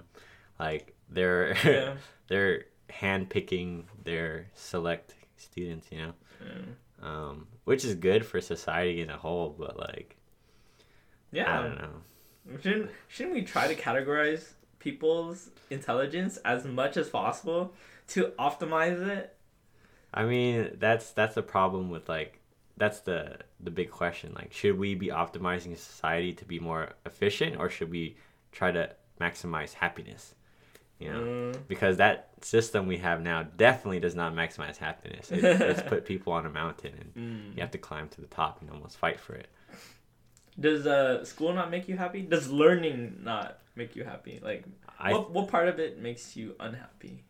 like 0.59 0.95
they're 1.09 1.55
Yeah. 1.63 1.93
they're 2.27 2.65
handpicking 2.89 3.83
their 4.03 4.47
select 4.55 5.15
students. 5.37 5.87
You 5.91 5.97
know, 5.99 6.13
Yeah. 6.43 6.61
um, 7.01 7.47
which 7.63 7.85
is 7.85 7.95
good 7.95 8.25
for 8.25 8.41
society 8.41 9.01
in 9.01 9.09
a 9.09 9.17
whole. 9.17 9.55
But 9.57 9.77
like, 9.77 10.17
I 11.33 11.37
Yeah. 11.37 11.61
don't 11.61 11.77
know. 11.77 12.57
Shouldn't 12.61 12.91
shouldn't 13.07 13.35
we 13.35 13.41
try 13.43 13.67
to 13.73 13.75
categorize 13.75 14.53
people's 14.79 15.49
intelligence 15.69 16.37
as 16.37 16.65
much 16.65 16.97
as 16.97 17.09
possible 17.09 17.73
to 18.09 18.33
optimize 18.39 19.05
it? 19.07 19.35
I 20.13 20.25
mean, 20.25 20.77
that's 20.79 21.11
that's 21.11 21.35
the 21.35 21.43
problem 21.43 21.89
with 21.89 22.09
like 22.09 22.39
that's 22.77 23.01
the 23.01 23.37
the 23.59 23.69
big 23.71 23.91
question. 23.91 24.33
Like, 24.33 24.53
should 24.53 24.77
we 24.79 24.95
be 24.95 25.07
optimizing 25.07 25.77
society 25.77 26.33
to 26.33 26.45
be 26.45 26.59
more 26.59 26.93
efficient, 27.05 27.57
or 27.59 27.69
should 27.69 27.91
we 27.91 28.15
try 28.51 28.71
to 28.71 28.89
maximize 29.21 29.73
happiness? 29.73 30.33
You 30.97 31.13
know, 31.13 31.19
Mm. 31.19 31.67
because 31.67 31.97
that 31.97 32.29
system 32.41 32.87
we 32.87 32.97
have 32.97 33.21
now 33.21 33.43
definitely 33.43 33.99
does 33.99 34.15
not 34.15 34.33
maximize 34.33 34.77
happiness. 34.77 35.31
It, 35.31 35.43
it's 35.43 35.81
put 35.87 36.05
people 36.05 36.33
on 36.33 36.45
a 36.45 36.49
mountain, 36.49 36.93
and 36.99 37.13
Mm. 37.15 37.55
you 37.55 37.61
have 37.61 37.71
to 37.71 37.77
climb 37.77 38.09
to 38.09 38.21
the 38.21 38.27
top 38.27 38.59
and 38.61 38.69
almost 38.71 38.97
fight 38.97 39.19
for 39.19 39.33
it. 39.35 39.47
Does 40.59 40.85
uh, 40.85 41.23
school 41.23 41.53
not 41.53 41.71
make 41.71 41.87
you 41.87 41.95
happy? 41.97 42.21
Does 42.21 42.49
learning 42.49 43.19
not 43.23 43.59
make 43.75 43.95
you 43.95 44.03
happy? 44.03 44.39
Like, 44.43 44.65
I 44.99 45.11
what, 45.13 45.31
what 45.31 45.47
part 45.47 45.67
of 45.67 45.79
it 45.79 45.99
makes 45.99 46.35
you 46.35 46.55
unhappy? 46.59 47.23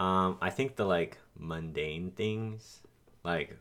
Um, 0.00 0.38
I 0.40 0.50
think 0.50 0.76
the 0.76 0.84
like 0.84 1.18
mundane 1.38 2.10
things, 2.10 2.80
like, 3.22 3.56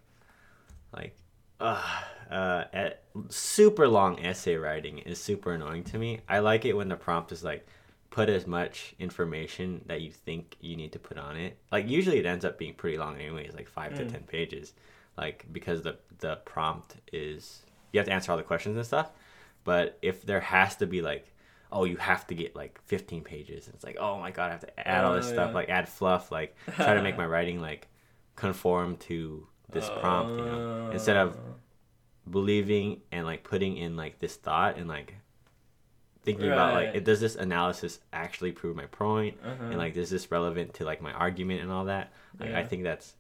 like, 0.96 1.16
uh, 1.60 1.82
uh, 2.30 2.64
e- 2.76 3.20
super 3.30 3.88
long 3.88 4.20
essay 4.20 4.56
writing 4.56 5.00
is 5.00 5.22
super 5.22 5.54
annoying 5.54 5.84
to 5.86 5.98
me. 5.98 6.20
I 6.28 6.40
like 6.40 6.66
it 6.66 6.74
when 6.76 6.90
the 6.90 6.96
prompt 6.96 7.32
is 7.32 7.44
like, 7.44 7.68
put 8.10 8.30
as 8.30 8.46
much 8.46 8.94
information 9.00 9.82
that 9.88 10.02
you 10.02 10.12
think 10.12 10.56
you 10.62 10.76
need 10.76 10.92
to 10.92 11.00
put 11.00 11.18
on 11.18 11.36
it. 11.36 11.58
Like 11.72 11.88
usually 11.88 12.18
it 12.20 12.26
ends 12.26 12.46
up 12.46 12.58
being 12.60 12.74
pretty 12.76 12.98
long 12.98 13.18
anyways, 13.18 13.54
like 13.54 13.68
five 13.68 13.96
to 13.96 14.04
Mm. 14.04 14.12
ten 14.12 14.24
pages, 14.24 14.74
like 15.18 15.46
because 15.52 15.82
the 15.82 15.98
the 16.20 16.36
prompt 16.46 16.98
is 17.12 17.64
you 17.94 18.00
have 18.00 18.08
to 18.08 18.14
answer 18.14 18.32
all 18.32 18.38
the 18.38 18.44
questions 18.44 18.76
and 18.76 18.86
stuff. 18.86 19.10
But 19.64 19.98
if 20.02 20.26
there 20.26 20.42
has 20.42 20.76
to 20.78 20.86
be 20.88 21.02
like 21.02 21.30
oh, 21.76 21.86
you 21.86 21.98
have 21.98 22.28
to 22.28 22.36
get 22.36 22.56
like 22.56 22.80
15 22.86 23.24
pages. 23.24 23.68
It's 23.68 23.84
like, 23.84 23.98
oh 24.00 24.20
my 24.20 24.30
god, 24.30 24.50
I 24.50 24.52
have 24.52 24.60
to 24.62 24.88
add 24.88 25.04
all 25.04 25.16
this 25.16 25.26
Oh, 25.30 25.34
stuff, 25.34 25.50
yeah. 25.50 25.56
like 25.56 25.70
add 25.70 25.90
fluff, 25.90 26.32
like 26.32 26.56
try 26.76 26.94
to 26.94 27.02
make 27.02 27.18
my 27.18 27.26
writing 27.26 27.60
like 27.62 27.88
conform 28.36 28.96
to 28.98 29.48
this 29.72 29.90
prompt, 30.00 30.38
you 30.38 30.46
know, 30.46 30.92
instead 30.94 31.18
of 31.18 31.36
believing 32.30 33.02
and 33.12 33.26
like 33.26 33.44
putting 33.44 33.78
in 33.78 33.96
like 33.98 34.20
this 34.20 34.36
thought 34.36 34.78
and 34.78 34.88
like 34.88 35.16
thinking 36.24 36.46
about 36.52 36.74
like, 36.76 36.96
it, 36.96 37.04
does 37.04 37.20
this 37.20 37.36
analysis 37.36 38.00
actually 38.14 38.52
prove 38.52 38.76
my 38.76 38.86
point, 38.86 39.38
Uh-huh. 39.44 39.64
and 39.66 39.78
like, 39.78 39.96
is 39.98 40.10
this 40.12 40.30
relevant 40.32 40.76
to 40.76 40.86
like 40.86 41.02
my 41.02 41.12
argument 41.12 41.62
and 41.62 41.72
all 41.72 41.86
that? 41.86 42.14
Like, 42.40 42.54
I 42.54 42.64
think 42.64 42.84
that's, 42.84 43.16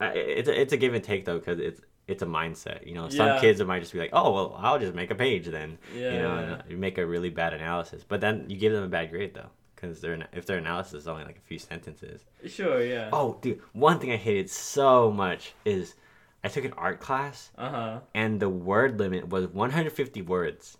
I- 0.00 0.12
it's 0.12 0.48
a, 0.48 0.60
it's 0.60 0.72
a 0.72 0.76
give 0.76 0.94
and 0.94 1.02
take 1.02 1.24
though, 1.24 1.38
because 1.38 1.58
it's 1.58 1.80
it's 2.08 2.22
a 2.22 2.26
mindset. 2.26 2.86
You 2.86 2.94
know, 2.94 3.08
some 3.08 3.28
Yeah. 3.28 3.38
kids 3.40 3.62
might 3.62 3.80
just 3.80 3.92
be 3.92 3.98
like, 4.00 4.10
oh 4.12 4.32
well, 4.32 4.56
I'll 4.58 4.78
just 4.78 4.94
make 4.94 5.10
a 5.10 5.14
page 5.14 5.46
then 5.46 5.78
yeah, 5.94 6.12
you 6.12 6.18
know, 6.18 6.58
you 6.68 6.76
make 6.76 6.98
a 6.98 7.06
really 7.06 7.30
bad 7.30 7.52
analysis. 7.54 8.02
But 8.08 8.20
then 8.20 8.46
you 8.48 8.56
give 8.56 8.72
them 8.72 8.82
a 8.84 8.88
bad 8.88 9.10
grade 9.10 9.34
though, 9.34 9.50
because 9.76 10.00
their 10.00 10.26
if 10.32 10.46
their 10.46 10.58
analysis 10.58 10.94
is 11.02 11.08
only 11.08 11.24
like 11.24 11.36
a 11.36 11.46
few 11.50 11.58
sentences. 11.58 12.24
sure, 12.46 12.82
yeah. 12.82 13.10
Oh, 13.12 13.38
dude, 13.42 13.60
one 13.72 13.98
thing 14.00 14.10
I 14.10 14.16
hated 14.16 14.48
so 14.50 15.12
much 15.12 15.52
is 15.64 15.94
I 16.42 16.48
took 16.48 16.64
an 16.64 16.72
art 16.76 16.98
class 17.00 17.50
Uh 17.58 17.70
huh. 17.70 18.00
and 18.14 18.40
the 18.40 18.48
word 18.48 18.98
limit 18.98 19.28
was 19.28 19.46
150 19.48 20.22
words. 20.22 20.78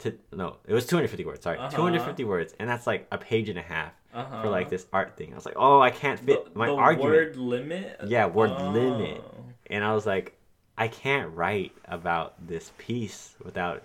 To 0.00 0.14
no, 0.32 0.58
it 0.64 0.74
was 0.74 0.86
250 0.86 1.24
words. 1.24 1.42
Sorry, 1.42 1.58
Uh-huh. 1.58 1.70
250 1.76 2.22
words, 2.24 2.54
and 2.60 2.68
that's 2.70 2.86
like 2.86 3.08
a 3.10 3.18
page 3.18 3.48
and 3.48 3.58
a 3.58 3.62
half 3.62 3.92
Uh 4.14 4.24
huh. 4.24 4.42
for 4.42 4.48
like 4.48 4.68
this 4.68 4.86
art 4.92 5.16
thing. 5.16 5.32
I 5.32 5.34
was 5.34 5.44
like, 5.44 5.56
oh, 5.58 5.80
I 5.80 5.90
can't 5.90 6.20
fit 6.20 6.54
my 6.54 6.68
argument. 6.68 7.10
word 7.12 7.36
limit. 7.36 8.00
Yeah, 8.06 8.26
word 8.26 8.52
Oh. 8.60 8.64
limit. 8.64 9.24
And 9.68 9.82
I 9.84 9.92
was 9.94 10.06
like, 10.06 10.37
I 10.78 10.88
can't 10.88 11.34
write 11.34 11.72
about 11.86 12.34
this 12.46 12.70
piece 12.78 13.34
without 13.44 13.82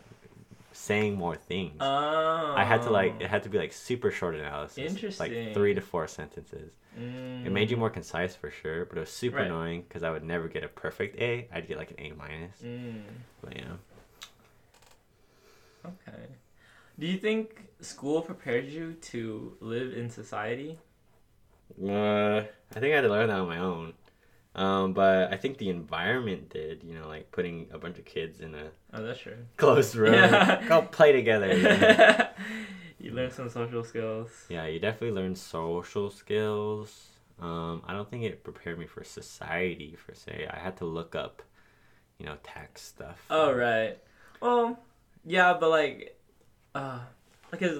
saying 0.71 1.15
more 1.15 1.35
things. 1.35 1.77
Oh. 1.81 2.53
I 2.55 2.63
had 2.63 2.83
to 2.83 2.89
like 2.89 3.15
it 3.19 3.29
had 3.29 3.43
to 3.43 3.49
be 3.49 3.57
like 3.57 3.73
super 3.73 4.11
short 4.11 4.35
analysis, 4.35 4.77
Interesting. 4.77 5.33
like 5.45 5.53
three 5.53 5.73
to 5.73 5.81
four 5.81 6.07
sentences. 6.07 6.71
Mm. 6.99 7.45
It 7.47 7.51
made 7.51 7.71
you 7.71 7.77
more 7.77 7.89
concise 7.89 8.35
for 8.35 8.51
sure, 8.51 8.85
but 8.85 8.97
it 8.97 9.01
was 9.01 9.09
super 9.09 9.37
Right. 9.37 9.47
annoying 9.47 9.81
because 9.81 10.03
I 10.03 10.11
would 10.11 10.23
never 10.23 10.47
get 10.47 10.63
a 10.63 10.67
perfect 10.67 11.19
A. 11.19 11.47
I'd 11.51 11.67
get 11.67 11.77
like 11.77 11.89
an 11.91 11.97
A 11.99 12.11
minus. 12.13 12.61
Mm. 12.63 13.01
But 13.41 13.55
yeah, 13.57 13.73
Okay. 15.85 16.23
Do 16.99 17.07
you 17.07 17.17
think 17.17 17.65
school 17.81 18.21
prepares 18.21 18.71
you 18.73 18.93
to 18.93 19.57
live 19.59 19.93
in 19.97 20.09
society? 20.09 20.77
Uh, 21.83 22.37
I 22.75 22.79
think 22.79 22.91
I 22.93 22.95
had 22.97 23.01
to 23.01 23.09
learn 23.09 23.27
that 23.29 23.39
on 23.39 23.47
my 23.47 23.57
own. 23.57 23.93
Um, 24.55 24.93
but 24.93 25.33
I 25.33 25.37
think 25.37 25.57
the 25.57 25.69
environment 25.69 26.49
did, 26.49 26.83
you 26.83 26.93
know, 26.93 27.07
like 27.07 27.31
putting 27.31 27.67
a 27.71 27.79
bunch 27.79 27.97
of 27.97 28.05
kids 28.05 28.39
in 28.39 28.53
a 28.53 28.65
Oh, 28.93 29.01
that's 29.03 29.19
true. 29.19 29.37
closed 29.57 29.95
room, 30.01 30.13
Yeah. 30.13 30.63
go 30.67 30.83
play 30.83 31.11
together. 31.11 31.55
you 31.55 31.63
know? 31.63 32.27
you 32.99 33.11
learn 33.11 33.31
some 33.31 33.49
social 33.49 33.83
skills. 33.83 34.29
yeah, 34.49 34.65
you 34.67 34.79
definitely 34.79 35.19
learn 35.19 35.35
social 35.35 36.09
skills. 36.11 37.07
Um, 37.41 37.81
I 37.87 37.93
don't 37.93 38.07
think 38.09 38.23
it 38.23 38.43
prepared 38.43 38.77
me 38.77 38.85
for 38.85 39.03
society 39.03 39.97
per 40.05 40.13
se. 40.13 40.47
I 40.49 40.59
had 40.59 40.77
to 40.77 40.85
look 40.85 41.15
up, 41.15 41.41
you 42.19 42.25
know, 42.27 42.35
tax 42.43 42.81
stuff. 42.83 43.25
Oh 43.31 43.51
right. 43.51 43.97
Well, 44.39 44.77
yeah, 45.25 45.57
but 45.59 45.69
like, 45.71 46.15
uh, 46.75 46.99
because 47.49 47.79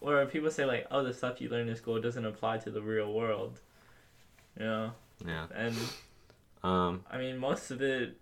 where 0.00 0.26
people 0.26 0.50
say 0.50 0.64
like, 0.64 0.86
oh, 0.90 1.04
the 1.04 1.14
stuff 1.14 1.40
you 1.40 1.48
learn 1.50 1.68
in 1.68 1.76
school 1.76 2.00
doesn't 2.00 2.24
apply 2.24 2.58
to 2.58 2.70
the 2.70 2.82
real 2.82 3.12
world. 3.12 3.60
You 4.58 4.64
know, 4.64 4.92
Yeah. 5.26 5.46
and 5.54 5.76
Um, 6.62 7.04
I 7.10 7.18
mean, 7.18 7.38
most 7.38 7.70
of 7.70 7.80
it 7.82 8.18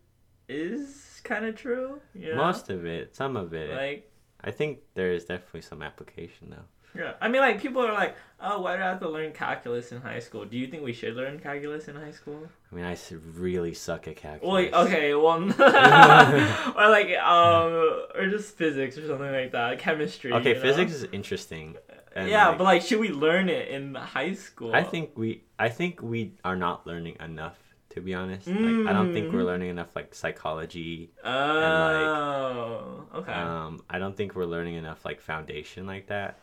is 0.49 1.21
kind 1.25 1.45
of 1.45 1.57
true. 1.57 2.01
You 2.15 2.31
know? 2.31 2.37
most 2.37 2.71
of 2.71 2.87
it, 2.87 3.15
some 3.17 3.37
of 3.37 3.53
it. 3.55 3.71
like. 3.71 4.11
I 4.41 4.53
think 4.53 4.79
there 4.95 5.11
is 5.13 5.25
definitely 5.25 5.63
some 5.63 5.83
application 5.83 6.51
though. 6.51 6.65
Yeah, 6.95 7.13
I 7.21 7.29
mean, 7.29 7.43
like 7.43 7.61
people 7.61 7.85
are 7.85 7.93
like, 7.93 8.17
"Oh, 8.41 8.63
why 8.63 8.77
do 8.77 8.83
I 8.83 8.87
have 8.87 9.01
to 9.01 9.09
learn 9.09 9.33
calculus 9.33 9.93
in 9.93 10.01
high 10.01 10.21
school?" 10.21 10.45
Do 10.45 10.57
you 10.57 10.67
think 10.69 10.83
we 10.83 10.93
should 10.93 11.15
learn 11.17 11.39
calculus 11.39 11.87
in 11.87 11.97
high 11.97 12.13
school? 12.13 12.49
I 12.71 12.75
mean, 12.75 12.85
I 12.85 12.97
really 13.35 13.75
suck 13.75 14.09
at 14.09 14.17
calculus. 14.17 14.43
Well, 14.43 14.63
like, 14.63 14.73
okay, 14.73 15.15
well, 15.15 15.43
or 16.77 16.91
like, 16.91 17.11
um, 17.19 18.07
or 18.15 18.29
just 18.31 18.57
physics 18.57 18.97
or 18.97 19.07
something 19.07 19.31
like 19.31 19.53
that, 19.53 19.79
chemistry. 19.79 20.33
Okay, 20.33 20.51
you 20.51 20.55
know? 20.55 20.61
physics 20.63 20.93
is 20.93 21.05
interesting. 21.13 21.77
And, 22.15 22.29
yeah, 22.29 22.49
like, 22.49 22.59
but 22.59 22.65
like, 22.65 22.83
should 22.83 23.01
we 23.01 23.11
learn 23.11 23.49
it 23.49 23.69
in 23.69 23.95
high 23.95 24.35
school? 24.35 24.75
I 24.75 24.83
think 24.83 25.17
we 25.17 25.45
I 25.59 25.69
think 25.69 26.03
we 26.03 26.33
are 26.45 26.57
not 26.57 26.87
learning 26.87 27.17
enough 27.21 27.57
to 27.91 28.01
be 28.01 28.15
honest. 28.15 28.47
Like 28.49 28.77
I 28.87 28.93
don't 28.93 29.13
think 29.13 29.33
we're 29.33 29.41
Mm. 29.41 29.47
learning 29.47 29.71
enough 29.71 29.89
like 29.97 30.15
psychology. 30.15 31.11
Oh, 31.25 33.07
okay. 33.15 33.33
Um 33.33 33.81
I 33.91 33.99
don't 33.99 34.17
think 34.17 34.35
we're 34.35 34.45
learning 34.47 34.75
enough 34.77 35.05
like 35.05 35.21
foundation 35.21 35.87
like 35.87 36.07
that. 36.09 36.39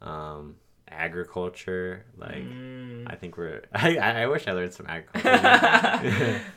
Um 0.00 0.56
agriculture 0.88 2.04
like 2.16 2.44
Mm. 2.44 3.04
I 3.06 3.16
think 3.16 3.36
we're 3.36 3.62
I 3.72 3.96
I 3.98 4.26
wish 4.26 4.46
I 4.46 4.52
learned 4.52 4.72
some 4.74 4.86
agriculture. 4.86 6.40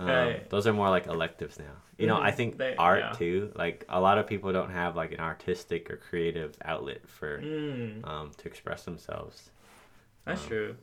um, 0.00 0.06
Right. 0.08 0.50
Those 0.50 0.66
are 0.66 0.72
more 0.72 0.88
like 0.90 1.06
electives 1.06 1.58
now. 1.58 1.76
You 1.98 2.06
know, 2.06 2.16
I 2.20 2.30
Mhm, 2.30 2.34
think 2.36 2.56
they- 2.58 2.76
art 2.76 3.00
yeah. 3.00 3.12
too. 3.12 3.52
Like 3.54 3.84
a 3.88 4.00
lot 4.00 4.16
of 4.18 4.26
people 4.26 4.52
don't 4.52 4.70
have 4.70 4.96
like 4.96 5.12
an 5.12 5.20
artistic 5.20 5.90
or 5.90 5.96
creative 5.96 6.56
outlet 6.64 7.06
for 7.08 7.38
Mm, 7.40 8.06
um 8.06 8.30
to 8.38 8.48
express 8.48 8.84
themselves. 8.84 9.50
that's 10.24 10.42
um, 10.42 10.48
true. 10.48 10.76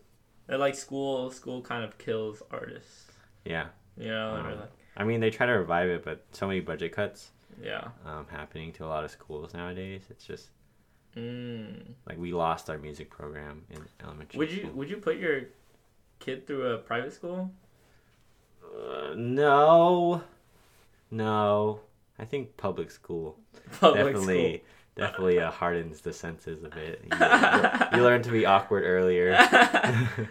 They're 0.45 0.57
like 0.57 0.75
school. 0.75 1.31
School 1.31 1.61
kind 1.61 1.83
of 1.83 1.97
kills 1.97 2.41
artists. 2.51 3.11
Yeah. 3.45 3.67
You 3.97 4.09
know, 4.11 4.35
Um, 4.35 4.45
like, 4.59 4.71
I 4.95 5.03
mean, 5.03 5.19
they 5.19 5.31
try 5.31 5.45
to 5.47 5.53
revive 5.53 5.89
it, 5.89 6.03
but 6.05 6.23
so 6.31 6.47
many 6.47 6.59
budget 6.59 6.91
cuts 6.91 7.31
yeah. 7.61 7.89
um, 8.05 8.27
happening 8.27 8.71
to 8.73 8.85
a 8.85 8.89
lot 8.93 9.03
of 9.03 9.09
schools 9.11 9.53
nowadays. 9.53 10.05
It's 10.09 10.25
just 10.25 10.49
Mm. 11.15 11.93
like 12.07 12.17
we 12.19 12.31
lost 12.31 12.69
our 12.69 12.77
music 12.77 13.09
program 13.09 13.65
in 13.71 13.79
elementary 14.03 14.37
Would 14.37 14.51
you 14.51 14.61
school. 14.63 14.71
would 14.73 14.89
you 14.89 14.97
put 14.97 15.17
your 15.17 15.45
kid 16.19 16.45
through 16.45 16.67
a 16.73 16.77
private 16.77 17.11
school? 17.13 17.49
Uh, 18.75 19.13
no, 19.15 20.21
no. 21.11 21.79
I 22.19 22.25
think 22.25 22.57
public 22.57 22.89
school 22.91 23.37
Public 23.79 24.13
definitely 24.15 24.63
definitely 24.95 25.39
uh, 25.39 25.51
hardens 25.51 26.01
the 26.01 26.11
senses 26.11 26.63
a 26.63 26.69
bit. 26.69 27.03
You, 27.91 27.97
you 27.97 28.03
learn 28.03 28.23
to 28.23 28.31
be 28.31 28.45
awkward 28.45 28.83
earlier. 28.83 29.33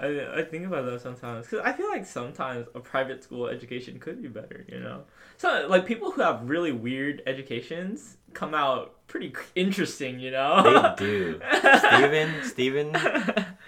I, 0.00 0.38
I 0.38 0.42
think 0.44 0.64
about 0.64 0.86
that 0.86 1.00
sometimes 1.00 1.46
because 1.48 1.64
I 1.64 1.72
feel 1.72 1.88
like 1.88 2.06
sometimes 2.06 2.68
a 2.74 2.80
private 2.80 3.24
school 3.24 3.48
education 3.48 3.98
could 3.98 4.22
be 4.22 4.28
better, 4.28 4.64
you 4.68 4.78
know. 4.78 5.02
So 5.36 5.66
like 5.68 5.86
people 5.86 6.12
who 6.12 6.22
have 6.22 6.48
really 6.48 6.70
weird 6.70 7.22
educations 7.26 8.16
come 8.32 8.54
out 8.54 8.94
pretty 9.08 9.32
interesting, 9.56 10.20
you 10.20 10.30
know. 10.30 10.94
they 10.96 11.04
do. 11.04 11.40
Steven, 11.78 12.44
Steven 12.44 12.96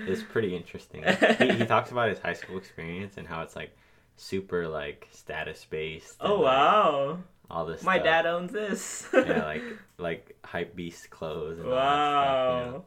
is 0.06 0.22
pretty 0.22 0.54
interesting. 0.54 1.02
He, 1.38 1.52
he 1.54 1.66
talks 1.66 1.90
about 1.90 2.08
his 2.08 2.20
high 2.20 2.34
school 2.34 2.58
experience 2.58 3.16
and 3.16 3.26
how 3.26 3.42
it's 3.42 3.56
like 3.56 3.76
super 4.20 4.68
like 4.68 5.08
status 5.12 5.64
based. 5.68 6.16
Oh 6.20 6.34
and, 6.34 6.42
like, 6.42 6.52
wow! 6.52 7.18
all 7.50 7.66
this. 7.66 7.82
My 7.82 7.96
stuff. 7.96 8.04
dad 8.04 8.26
owns 8.26 8.52
this. 8.52 9.08
yeah, 9.12 9.44
like 9.44 9.62
like 9.98 10.36
hype 10.44 10.76
beast 10.76 11.10
clothes. 11.10 11.58
And 11.58 11.68
all 11.68 11.74
that 11.74 11.76
wow. 11.76 12.62
stuff, 12.62 12.66
you 12.66 12.72
know? 12.72 12.84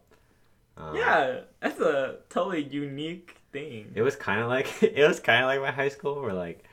Um, 0.90 0.96
Yeah, 0.96 1.40
that's 1.60 1.80
a 1.80 2.18
totally 2.30 2.64
unique 2.64 3.38
thing. 3.52 3.92
It 3.96 4.02
was 4.02 4.16
kind 4.16 4.42
of 4.42 4.50
like 4.50 4.82
it 4.84 5.08
was 5.08 5.20
kind 5.20 5.44
of 5.44 5.48
like 5.48 5.62
my 5.62 5.72
high 5.72 5.90
school 5.90 6.22
where 6.22 6.34
like 6.34 6.64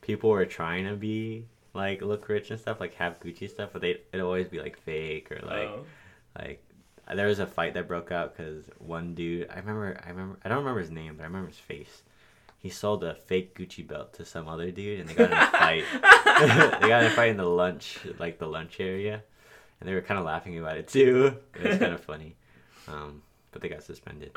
people 0.00 0.30
were 0.30 0.46
trying 0.46 0.86
to 0.86 0.94
be 0.94 1.46
like 1.74 2.02
look 2.02 2.28
rich 2.28 2.50
and 2.50 2.60
stuff, 2.60 2.80
like 2.80 2.94
have 2.94 3.20
Gucci 3.20 3.50
stuff, 3.50 3.70
but 3.72 3.82
they 3.82 3.90
it'd 4.12 4.20
always 4.20 4.48
be 4.48 4.60
like 4.60 4.78
fake 4.78 5.30
or 5.32 5.40
like 5.46 5.68
Oh. 5.68 5.84
like 6.38 6.62
there 7.14 7.26
was 7.26 7.38
a 7.38 7.46
fight 7.46 7.74
that 7.74 7.86
broke 7.86 8.10
out 8.10 8.34
because 8.36 8.64
one 8.78 9.14
dude 9.14 9.48
I 9.50 9.56
remember 9.58 10.00
I 10.04 10.08
remember 10.10 10.38
I 10.44 10.48
don't 10.48 10.58
remember 10.58 10.80
his 10.80 10.90
name 10.90 11.16
but 11.16 11.22
I 11.24 11.26
remember 11.26 11.48
his 11.48 11.58
face. 11.58 12.02
He 12.64 12.70
sold 12.70 13.04
a 13.04 13.14
fake 13.14 13.54
Gucci 13.56 13.86
belt 13.86 14.14
to 14.14 14.24
some 14.24 14.48
other 14.48 14.70
dude 14.70 15.00
and 15.00 15.08
they 15.08 15.12
got 15.14 15.30
in 15.30 15.36
a 15.36 15.46
fight. 15.64 15.84
they 16.80 16.88
got 16.88 17.02
in 17.04 17.08
a 17.08 17.14
fight 17.14 17.28
in 17.28 17.36
the 17.36 17.44
lunch 17.44 17.98
like 18.18 18.38
the 18.38 18.46
lunch 18.46 18.80
area, 18.80 19.22
and 19.78 19.88
they 19.88 19.92
were 19.92 20.00
kind 20.00 20.18
of 20.18 20.24
laughing 20.24 20.58
about 20.58 20.78
it 20.78 20.88
too. 20.88 21.36
It 21.54 21.68
was 21.68 21.78
kind 21.78 21.92
of 21.92 22.00
funny, 22.12 22.36
um, 22.88 23.20
but 23.52 23.60
they 23.60 23.68
got 23.68 23.82
suspended. 23.82 24.30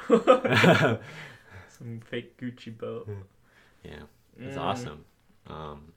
Some 1.69 2.01
fake 2.05 2.37
Gucci 2.37 2.77
belt. 2.77 3.07
yeah. 3.83 4.03
It's 4.39 4.57
Mm. 4.57 4.61
awesome. 4.61 5.05
Um, 5.47 5.93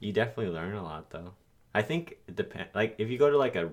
you 0.00 0.12
definitely 0.12 0.52
learn 0.52 0.74
a 0.74 0.82
lot 0.82 1.10
though. 1.10 1.32
I 1.74 1.82
think 1.82 2.16
it 2.26 2.34
depend. 2.34 2.68
Like 2.74 2.94
if 2.98 3.10
you 3.10 3.18
go 3.18 3.30
to 3.30 3.36
like 3.36 3.56
a 3.56 3.70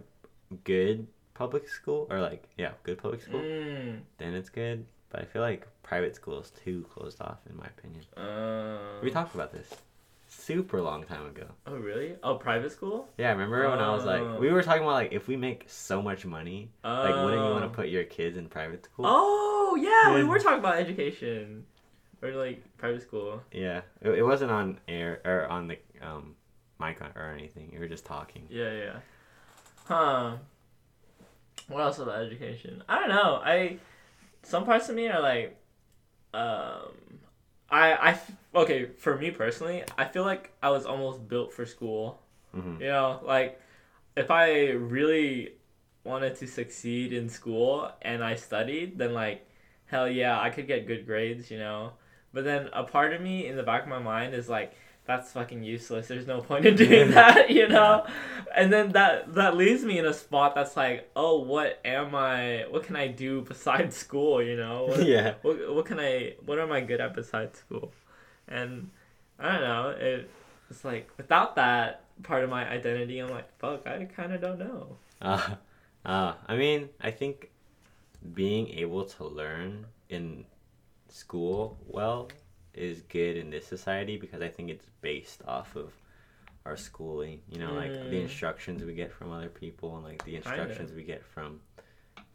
good 0.65 1.07
public 1.33 1.69
school 1.69 2.07
or 2.09 2.19
like 2.19 2.43
yeah, 2.57 2.71
good 2.83 2.97
public 2.97 3.21
school, 3.21 3.39
Mm. 3.41 4.01
then 4.17 4.33
it's 4.33 4.49
good. 4.49 4.85
But 5.10 5.22
I 5.22 5.26
feel 5.26 5.41
like 5.41 5.67
private 5.84 6.15
school 6.15 6.39
is 6.39 6.52
too 6.52 6.86
closed 6.93 7.19
off 7.22 7.39
in 7.50 7.58
my 7.58 7.65
opinion. 7.65 8.04
Um, 8.17 9.02
We 9.02 9.10
talked 9.12 9.34
about 9.34 9.52
this 9.52 9.69
super 10.28 10.82
long 10.82 11.04
time 11.04 11.26
ago. 11.26 11.45
Oh 11.65 11.76
really? 11.78 12.15
Oh, 12.24 12.36
private 12.36 12.72
school? 12.72 13.10
Yeah, 13.17 13.32
remember 13.32 13.67
when 13.69 13.80
I 13.80 13.89
was 13.91 14.04
Oh. 14.04 14.08
like, 14.08 14.39
we 14.39 14.52
were 14.52 14.62
talking 14.62 14.84
about 14.84 14.93
like 14.93 15.12
if 15.12 15.28
we 15.28 15.36
make 15.36 15.65
so 15.67 16.02
much 16.02 16.26
money, 16.26 16.69
like 16.84 17.15
wouldn't 17.15 17.43
you 17.45 17.52
want 17.52 17.63
to 17.65 17.69
Oh. 17.69 17.74
put 17.82 17.89
your 17.89 18.04
kids 18.04 18.38
in 18.38 18.48
private 18.50 18.86
school? 18.86 19.06
Oh 19.08 19.76
yeah, 19.80 20.13
we 20.13 20.24
were 20.24 20.39
talking 20.39 20.60
about 20.60 20.78
education, 20.78 21.65
or 22.22 22.30
like 22.32 22.62
private 22.78 23.02
school. 23.02 23.41
Yeah, 23.52 23.82
it, 24.02 24.12
it 24.12 24.24
wasn't 24.24 24.52
on 24.52 24.80
air 24.88 25.22
or 25.26 25.48
on 25.48 25.67
the 25.67 25.78
um 26.02 26.36
mic 26.80 27.02
or 27.15 27.34
anything. 27.34 27.72
We 27.74 27.80
were 27.80 27.88
just 27.88 28.06
talking. 28.06 28.45
Yeah, 28.50 28.72
yeah. 28.72 29.00
Huh. 29.86 30.38
What 31.67 31.82
else 31.82 32.00
about 32.00 32.22
education? 32.22 32.84
I 32.88 33.00
don't 33.00 33.10
know. 33.10 33.41
I 33.43 33.78
some 34.43 34.65
parts 34.65 34.89
of 34.89 34.95
me 34.95 35.08
are 35.08 35.21
like, 35.21 35.58
um, 36.34 37.19
I 37.69 37.93
I 38.12 38.19
okay 38.56 38.86
for 38.86 39.17
me 39.17 39.32
personally, 39.32 39.84
I 39.97 40.06
feel 40.06 40.23
like 40.23 40.52
I 40.62 40.69
was 40.69 40.86
almost 40.86 41.28
built 41.28 41.54
for 41.54 41.65
school. 41.65 42.19
hmm 42.54 42.82
You 42.82 42.88
know, 42.88 43.19
like 43.23 43.62
if 44.15 44.32
I 44.32 44.71
really 44.71 45.54
wanted 46.04 46.36
to 46.38 46.47
succeed 46.47 47.13
in 47.13 47.30
school 47.30 47.91
and 48.02 48.23
I 48.23 48.36
studied, 48.36 48.97
then 48.97 49.13
like 49.13 49.47
hell 49.86 50.08
yeah, 50.10 50.39
I 50.39 50.49
could 50.49 50.67
get 50.67 50.88
good 50.88 51.06
grades, 51.06 51.49
you 51.52 51.58
know. 51.60 51.93
But 52.34 52.43
then 52.43 52.69
a 52.73 52.84
part 52.84 53.13
of 53.13 53.21
me 53.21 53.47
in 53.47 53.56
the 53.56 53.63
back 53.63 53.84
of 53.84 53.89
my 53.89 53.99
mind 53.99 54.34
is 54.36 54.47
like 54.49 54.73
that's 55.10 55.32
fucking 55.32 55.63
useless. 55.63 56.08
There's 56.08 56.28
no 56.28 56.39
point 56.39 56.67
in 56.67 56.76
doing 56.76 57.10
that, 57.17 57.50
you 57.50 57.67
know? 57.67 58.06
And 58.56 58.72
then 58.72 58.91
that 58.91 59.34
that 59.34 59.58
leaves 59.58 59.84
me 59.84 59.98
in 59.98 60.06
a 60.06 60.13
spot 60.13 60.54
that's 60.54 60.78
like, 60.78 61.10
"Oh, 61.15 61.39
what 61.39 61.80
am 61.84 62.13
I 62.13 62.65
what 62.69 62.84
can 62.84 62.95
I 62.95 63.08
do 63.08 63.41
besides 63.41 63.98
school, 63.98 64.41
you 64.41 64.56
know? 64.56 64.86
What, 64.89 65.06
yeah. 65.08 65.34
what, 65.41 65.74
what 65.76 65.86
can 65.86 66.00
I 66.00 66.36
what 66.45 66.60
am 66.60 66.72
I 66.72 66.82
good 66.82 67.02
at 67.02 67.15
besides 67.15 67.58
school? 67.58 67.91
And 68.48 68.91
I 69.39 69.54
don't 69.54 69.62
know, 69.62 69.89
it 69.89 70.30
it's 70.69 70.86
like 70.86 71.10
without 71.17 71.56
that 71.56 72.04
part 72.22 72.43
of 72.43 72.52
my 72.52 72.69
identity, 72.69 73.17
I'm 73.17 73.30
like, 73.30 73.50
fuck, 73.58 73.88
I 73.88 74.06
kind 74.06 74.32
of 74.32 74.41
don't 74.41 74.60
know. 74.60 74.98
Uh, 75.19 75.56
uh, 76.06 76.34
I 76.48 76.56
mean, 76.56 76.89
I 77.02 77.10
think 77.10 77.50
being 78.36 78.67
able 78.69 79.06
to 79.06 79.24
learn 79.26 79.88
in 80.10 80.45
school 81.08 81.80
well 81.88 82.30
is 82.73 83.01
good 83.01 83.38
in 83.38 83.49
this 83.49 83.65
society 83.65 84.17
because 84.17 84.41
I 84.41 84.47
think 84.47 84.69
it's 84.69 84.86
based 85.01 85.41
off 85.47 85.75
of 85.75 85.91
our 86.65 86.77
schooling. 86.77 87.41
You 87.49 87.60
know, 87.60 87.73
like 87.73 87.91
the 88.10 88.17
Mm. 88.17 88.23
instructions 88.23 88.84
we 88.84 88.93
get 88.93 89.12
from 89.12 89.32
other 89.32 89.49
people 89.49 89.95
and 89.95 90.03
like 90.03 90.23
the 90.23 90.36
instructions 90.36 90.93
we 90.93 91.03
get 91.03 91.23
from 91.25 91.62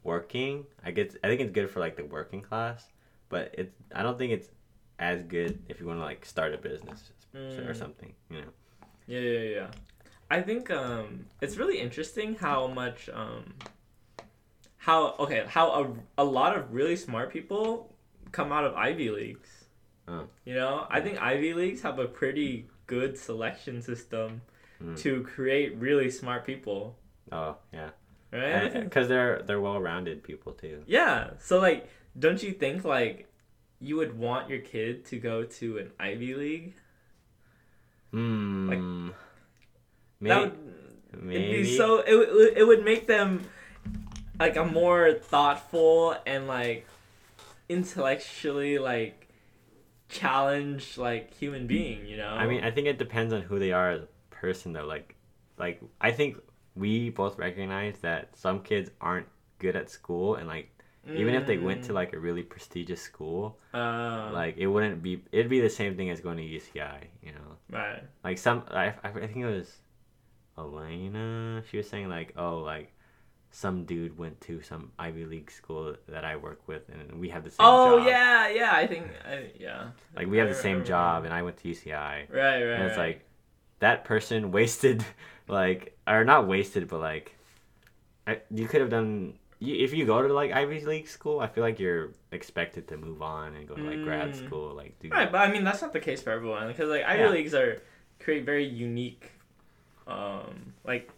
working. 0.03 0.65
I 0.83 0.91
get. 0.91 1.15
I 1.23 1.27
think 1.27 1.41
it's 1.41 1.51
good 1.51 1.69
for 1.69 1.79
like 1.79 1.95
the 1.95 2.05
working 2.05 2.41
class, 2.41 2.87
but 3.29 3.53
it's. 3.57 3.73
I 3.93 4.03
don't 4.03 4.17
think 4.17 4.33
it's 4.33 4.49
as 4.99 5.23
good 5.23 5.59
if 5.67 5.79
you 5.79 5.85
want 5.87 5.99
to 5.99 6.03
like 6.03 6.25
start 6.25 6.53
a 6.53 6.57
business 6.57 7.11
or 7.33 7.39
Mm. 7.73 7.75
something. 7.75 8.13
You 8.29 8.41
know. 8.41 8.47
Yeah, 9.07 9.19
yeah, 9.19 9.39
yeah. 9.55 9.67
I 10.31 10.41
think 10.41 10.71
um, 10.71 11.25
it's 11.41 11.57
really 11.57 11.79
interesting 11.79 12.35
how 12.35 12.67
much 12.67 13.09
um, 13.13 13.53
how 14.77 15.15
okay 15.19 15.45
how 15.47 15.95
a, 16.17 16.21
a 16.21 16.23
lot 16.23 16.55
of 16.57 16.73
really 16.73 16.95
smart 16.95 17.31
people 17.31 17.93
come 18.31 18.51
out 18.51 18.65
of 18.65 18.73
Ivy 18.75 19.09
leagues. 19.11 19.54
Oh. 20.07 20.27
You 20.45 20.53
know, 20.55 20.85
I 20.89 21.01
think 21.01 21.19
Ivy 21.21 21.53
leagues 21.53 21.81
have 21.81 21.97
a 21.99 22.05
pretty 22.05 22.67
good 22.87 23.17
selection 23.17 23.81
system 23.81 24.41
Mm. 24.83 24.97
to 24.99 25.23
create 25.23 25.77
really 25.77 26.11
smart 26.11 26.45
people, 26.45 26.97
Oh 27.31 27.55
yeah, 27.71 27.91
right? 28.33 28.73
Because 28.83 29.07
they're 29.07 29.41
they're 29.43 29.61
well-rounded 29.61 30.21
people 30.21 30.51
too. 30.51 30.83
yeah. 30.85 31.29
So 31.39 31.59
like, 31.59 31.87
don't 32.19 32.43
you 32.43 32.51
think 32.51 32.83
like 32.83 33.27
you 33.79 33.95
would 33.95 34.17
want 34.19 34.49
your 34.49 34.59
kid 34.59 35.05
to 35.05 35.17
go 35.17 35.43
to 35.43 35.77
an 35.77 35.91
Ivy 35.97 36.33
league? 36.35 36.73
Hmm. 38.11 38.69
Like, 38.69 39.15
maybe. 40.19 40.39
Would, 40.41 41.23
maybe. 41.23 41.43
It'd 41.45 41.65
be 41.65 41.77
so 41.77 41.99
it, 42.05 42.57
it 42.57 42.63
would 42.67 42.83
make 42.83 43.07
them 43.07 43.45
like 44.37 44.57
a 44.57 44.65
more 44.65 45.13
thoughtful 45.13 46.17
and 46.25 46.47
like 46.47 46.85
intellectually 47.69 48.77
like 48.77 49.24
challenged 50.09 50.97
like 50.97 51.33
human 51.33 51.67
being, 51.67 52.05
you 52.05 52.17
know? 52.17 52.29
I 52.29 52.47
mean, 52.47 52.63
I 52.63 52.71
think 52.71 52.87
it 52.87 52.97
depends 52.97 53.33
on 53.33 53.41
who 53.41 53.59
they 53.59 53.71
are 53.71 53.91
as 53.91 54.01
a 54.01 54.07
person, 54.29 54.73
though. 54.73 54.85
Like, 54.85 55.15
like 55.57 55.81
I 56.01 56.11
think 56.11 56.37
we 56.75 57.09
both 57.09 57.37
recognize 57.37 57.97
that 57.99 58.37
some 58.37 58.61
kids 58.61 58.89
aren't 59.01 59.27
good 59.59 59.75
at 59.75 59.89
school, 59.89 60.35
and 60.35 60.47
like 60.47 60.69
even 61.13 61.35
if 61.35 61.45
they 61.45 61.57
went 61.57 61.83
to 61.83 61.93
like 61.93 62.13
a 62.13 62.19
really 62.19 62.41
prestigious 62.41 63.01
school, 63.01 63.59
uh, 63.73 64.31
like 64.33 64.57
it 64.57 64.67
wouldn't 64.67 65.03
be. 65.03 65.21
It'd 65.31 65.49
be 65.49 65.59
the 65.59 65.69
same 65.69 65.95
thing 65.95 66.09
as 66.09 66.19
going 66.19 66.37
to 66.37 66.43
UCI. 66.43 67.05
You 67.21 67.33
know, 67.33 67.57
right. 67.71 68.03
like 68.23 68.37
some. 68.37 68.63
I 68.71 68.87
I, 69.03 69.09
I 69.09 69.27
think 69.27 69.37
it 69.37 69.45
was 69.45 69.71
Elena. 70.57 71.63
She 71.69 71.77
was 71.77 71.87
saying 71.87 72.09
like, 72.09 72.33
oh, 72.37 72.57
like 72.57 72.91
some 73.55 73.85
dude 73.85 74.17
went 74.17 74.41
to 74.41 74.61
some 74.61 74.91
Ivy 74.99 75.23
League 75.23 75.49
school 75.49 75.95
that 76.09 76.25
I 76.25 76.35
work 76.35 76.67
with, 76.67 76.89
and 76.89 77.21
we 77.21 77.29
have 77.29 77.45
the 77.45 77.49
same 77.49 77.65
Oh 77.65 77.97
job. 77.97 78.07
yeah, 78.07 78.49
yeah. 78.49 78.71
I 78.73 78.85
think 78.85 79.07
I, 79.25 79.51
yeah. 79.57 79.91
Like 80.13 80.27
we 80.27 80.37
have 80.39 80.47
I 80.47 80.51
the 80.51 80.55
same 80.67 80.83
remember. 80.83 80.87
job, 80.87 81.23
and 81.23 81.33
I 81.33 81.41
went 81.41 81.55
to 81.63 81.69
UCI. 81.69 82.27
Right, 82.29 82.63
right. 82.63 82.75
and 82.75 82.83
it's 82.83 82.97
right. 82.97 83.07
like 83.15 83.25
that 83.79 84.03
person 84.03 84.51
wasted 84.59 85.05
like 85.47 85.95
or 86.05 86.25
not 86.25 86.47
wasted 86.47 86.87
but 86.89 86.99
like 86.99 87.35
I, 88.27 88.39
you 88.51 88.67
could 88.67 88.81
have 88.81 88.89
done 88.89 89.35
you, 89.59 89.75
if 89.85 89.93
you 89.93 90.05
go 90.05 90.21
to 90.27 90.33
like 90.33 90.51
ivy 90.51 90.83
league 90.83 91.07
school 91.07 91.39
i 91.39 91.47
feel 91.47 91.63
like 91.63 91.79
you're 91.79 92.11
expected 92.31 92.87
to 92.87 92.97
move 92.97 93.21
on 93.21 93.53
and 93.55 93.67
go 93.67 93.75
to 93.75 93.83
like 93.83 94.01
grad 94.03 94.31
Mm. 94.31 94.45
school 94.45 94.73
like 94.73 94.97
do 94.99 95.09
Right, 95.09 95.31
but 95.31 95.41
I 95.47 95.51
mean 95.51 95.63
that's 95.63 95.81
not 95.81 95.93
the 95.93 95.99
case 95.99 96.21
for 96.23 96.31
everyone 96.31 96.67
because 96.67 96.89
like 96.89 97.03
Ivy 97.05 97.21
Yeah. 97.23 97.29
leagues 97.29 97.53
are 97.53 97.81
create 98.19 98.43
very 98.45 98.65
unique, 98.65 99.31
um, 100.07 100.73
like 100.83 101.09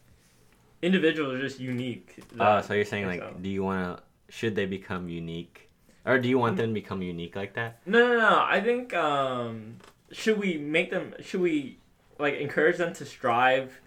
individuals 0.81 1.35
are 1.35 1.41
just 1.41 1.59
unique. 1.59 2.19
oh 2.39 2.61
so 2.61 2.73
you're 2.73 2.85
saying 2.85 3.07
like 3.07 3.19
so. 3.19 3.33
do 3.41 3.49
you 3.49 3.63
want 3.63 3.97
to 3.97 4.03
should 4.29 4.55
they 4.55 4.65
become 4.65 5.07
unique 5.09 5.69
or 6.05 6.19
do 6.19 6.27
you 6.29 6.37
want 6.39 6.55
them 6.57 6.69
to 6.69 6.73
become 6.73 7.01
unique 7.01 7.35
like 7.35 7.53
that 7.55 7.79
No, 7.85 7.99
no, 7.99 8.17
no. 8.17 8.43
I 8.45 8.61
think 8.61 8.93
um, 8.93 9.77
should 10.11 10.39
we 10.39 10.57
make 10.57 10.89
them? 10.91 11.13
Should 11.21 11.41
we 11.41 11.79
like 12.19 12.35
encourage 12.35 12.77
them 12.77 12.93
to 12.93 13.05
strive 13.05 13.79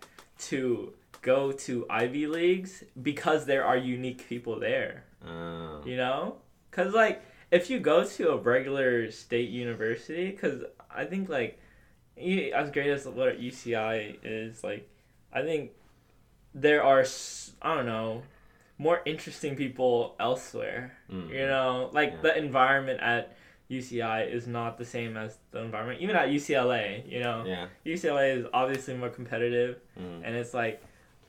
to 0.50 0.92
go 1.22 1.52
to 1.52 1.86
Ivy 1.90 2.26
leagues 2.26 2.84
because 3.02 3.46
there 3.46 3.64
are 3.64 3.76
unique 3.76 4.28
people 4.28 4.58
there? 4.60 5.04
oh 5.26 5.80
You 5.84 5.96
know, 5.96 6.36
because 6.70 6.92
like 6.94 7.22
if 7.50 7.70
you 7.70 7.80
go 7.80 8.04
to 8.04 8.30
a 8.30 8.36
regular 8.36 9.10
state 9.10 9.48
university, 9.50 10.30
because 10.30 10.62
I 10.94 11.04
think 11.04 11.28
like 11.28 11.58
as 12.18 12.70
great 12.70 12.90
as 12.90 13.06
what 13.06 13.40
UCI 13.40 14.16
is, 14.22 14.62
like 14.62 14.88
I 15.32 15.42
think 15.42 15.70
there 16.54 16.82
are 16.84 17.04
I 17.62 17.74
don't 17.74 17.86
know 17.86 18.22
more 18.78 19.02
interesting 19.04 19.56
people 19.56 20.16
elsewhere. 20.18 20.96
Mm. 21.12 21.28
You 21.30 21.46
know, 21.46 21.90
like 21.92 22.12
Yeah. 22.12 22.20
the 22.22 22.38
environment 22.38 23.00
at 23.00 23.36
UCI 23.70 24.28
is 24.28 24.46
not 24.48 24.78
the 24.78 24.84
same 24.84 25.16
as 25.16 25.38
the 25.52 25.60
environment 25.60 26.00
even 26.00 26.16
at 26.16 26.28
UCLA. 26.28 27.06
You 27.06 27.20
know, 27.20 27.44
yeah 27.46 27.66
UCLA 27.84 28.38
is 28.38 28.46
obviously 28.52 28.94
more 28.94 29.10
competitive, 29.10 29.76
mm. 29.98 30.22
and 30.24 30.34
it's 30.34 30.54
like, 30.54 30.82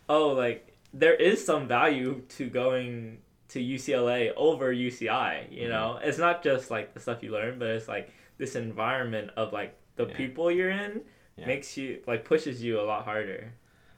oh, 0.09 0.29
like 0.29 0.67
there 0.93 1.13
is 1.15 1.43
some 1.45 1.67
value 1.67 2.21
to 2.29 2.49
going 2.49 3.19
to 3.49 3.59
UCLA 3.59 4.31
over 4.37 4.73
UCI. 4.73 5.47
You 5.51 5.67
Mhm. 5.67 5.69
know, 5.69 5.99
it's 6.01 6.17
not 6.17 6.41
just 6.43 6.71
like 6.71 6.93
the 6.93 6.99
stuff 6.99 7.21
you 7.21 7.31
learn, 7.31 7.59
but 7.59 7.67
it's 7.69 7.87
like 7.87 8.09
this 8.37 8.55
environment 8.55 9.31
of 9.35 9.51
like 9.53 9.75
the 9.97 10.07
Yeah. 10.07 10.15
people 10.17 10.49
you're 10.49 10.69
in 10.71 11.01
Yeah. 11.37 11.47
makes 11.47 11.77
you 11.77 12.01
like 12.07 12.23
pushes 12.25 12.63
you 12.63 12.79
a 12.79 12.83
lot 12.83 13.03
harder. 13.05 13.53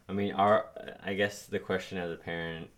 I 0.10 0.14
mean 0.14 0.34
our 0.34 0.66
i 1.04 1.14
guess 1.14 1.46
the 1.46 1.60
question 1.60 1.98
as 1.98 2.12
a 2.12 2.16
parent 2.16 2.70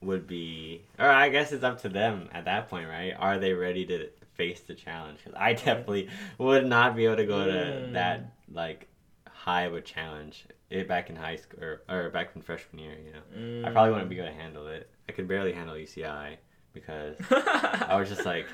would 0.00 0.26
be 0.26 0.82
or 0.98 1.08
i 1.08 1.28
guess 1.28 1.52
it's 1.52 1.64
up 1.64 1.80
to 1.82 1.88
them 1.88 2.28
at 2.32 2.44
that 2.44 2.68
point 2.68 2.88
right? 2.88 3.12
Are 3.18 3.38
they 3.38 3.52
ready 3.54 3.86
to 3.86 4.08
face 4.34 4.60
the 4.60 4.74
challenge? 4.74 5.18
'Cause 5.24 5.32
i 5.36 5.52
definitely 5.54 6.08
would 6.38 6.66
not 6.66 6.94
be 6.96 7.06
able 7.06 7.16
to 7.16 7.26
go 7.26 7.46
to 7.46 7.52
Mm. 7.52 7.92
that 7.92 8.20
like 8.52 8.88
high 9.28 9.62
of 9.62 9.74
a 9.74 9.80
challenge 9.80 10.46
it 10.70 10.88
back 10.88 11.08
in 11.10 11.16
high 11.16 11.36
school 11.36 11.62
or, 11.62 11.82
or 11.88 12.08
back 12.10 12.30
in 12.34 12.42
freshman 12.42 12.78
year 12.82 12.96
you 13.04 13.12
know? 13.12 13.68
I 13.68 13.70
probably 13.72 13.92
wouldn't 13.92 14.10
be 14.10 14.18
able 14.18 14.28
to 14.28 14.34
handle 14.34 14.66
it. 14.68 14.90
I 15.08 15.12
could 15.12 15.28
barely 15.28 15.52
handle 15.52 15.74
uci 15.76 16.36
because 16.72 17.16
i 17.30 17.94
was 17.98 18.08
just 18.08 18.24
like 18.26 18.46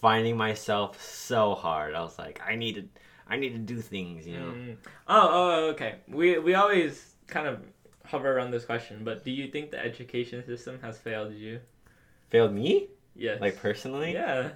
finding 0.00 0.36
myself 0.36 1.02
so 1.02 1.54
hard. 1.54 1.94
I 1.94 2.02
was 2.02 2.18
like 2.18 2.40
i 2.46 2.54
need 2.54 2.74
to 2.76 2.84
i 3.28 3.36
need 3.36 3.50
to 3.52 3.58
do 3.74 3.80
things 3.80 4.26
you 4.26 4.38
know 4.38 4.52
Mm. 4.52 4.76
Oh, 5.08 5.28
oh, 5.38 5.68
okay. 5.70 5.96
We 6.08 6.38
we 6.38 6.54
always 6.54 7.14
kind 7.26 7.46
of 7.46 7.60
hover 8.04 8.36
around 8.36 8.50
this 8.52 8.64
question, 8.64 9.02
but 9.04 9.24
do 9.24 9.30
you 9.30 9.48
think 9.48 9.70
the 9.70 9.84
education 9.84 10.44
system 10.44 10.78
has 10.82 10.98
failed 10.98 11.32
you? 11.34 11.60
failed 12.30 12.52
me 12.52 12.88
Yes. 13.14 13.40
like 13.40 13.56
personally 13.56 14.12
Yeah. 14.14 14.50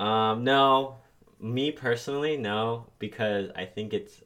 Um, 0.00 0.42
no, 0.44 0.96
me 1.40 1.70
personally, 1.70 2.36
no, 2.36 2.86
because 2.98 3.50
I 3.54 3.64
think 3.64 3.92
it's 3.94 4.22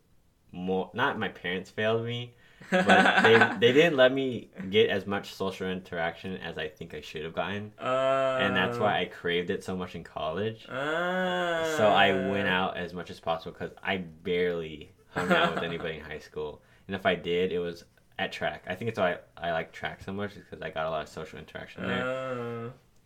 more 0.52 0.90
not 0.94 1.18
my 1.18 1.28
parents 1.28 1.68
failed 1.70 2.04
me, 2.04 2.34
but 2.70 3.22
they 3.22 3.38
they 3.60 3.72
didn't 3.72 3.96
let 3.96 4.12
me 4.12 4.48
get 4.70 4.90
as 4.90 5.06
much 5.06 5.34
social 5.34 5.68
interaction 5.68 6.36
as 6.38 6.58
I 6.58 6.68
think 6.68 6.94
I 6.94 7.00
should 7.00 7.24
have 7.24 7.34
gotten, 7.34 7.72
Uh, 7.80 8.38
and 8.40 8.56
that's 8.56 8.78
why 8.78 9.00
I 9.00 9.04
craved 9.06 9.50
it 9.50 9.64
so 9.64 9.76
much 9.76 9.94
in 9.94 10.04
college. 10.04 10.66
Uh, 10.68 11.64
So 11.76 11.86
I 11.88 12.12
went 12.30 12.48
out 12.48 12.76
as 12.76 12.92
much 12.92 13.10
as 13.10 13.20
possible 13.20 13.52
because 13.52 13.74
I 13.82 13.98
barely 13.98 14.92
hung 15.10 15.30
out 15.32 15.54
with 15.54 15.64
anybody 15.64 15.94
in 15.96 16.00
high 16.04 16.18
school, 16.18 16.60
and 16.86 16.94
if 16.96 17.06
I 17.06 17.14
did, 17.14 17.52
it 17.52 17.58
was 17.58 17.84
at 18.18 18.32
track. 18.32 18.64
I 18.66 18.74
think 18.74 18.88
it's 18.90 18.98
why 18.98 19.18
I, 19.36 19.48
I 19.48 19.52
like 19.52 19.72
track 19.72 20.02
so 20.04 20.12
much 20.12 20.34
because 20.34 20.60
I 20.60 20.70
got 20.70 20.86
a 20.86 20.90
lot 20.90 21.02
of 21.02 21.08
social 21.08 21.38
interaction 21.38 21.86
there. 21.86 22.04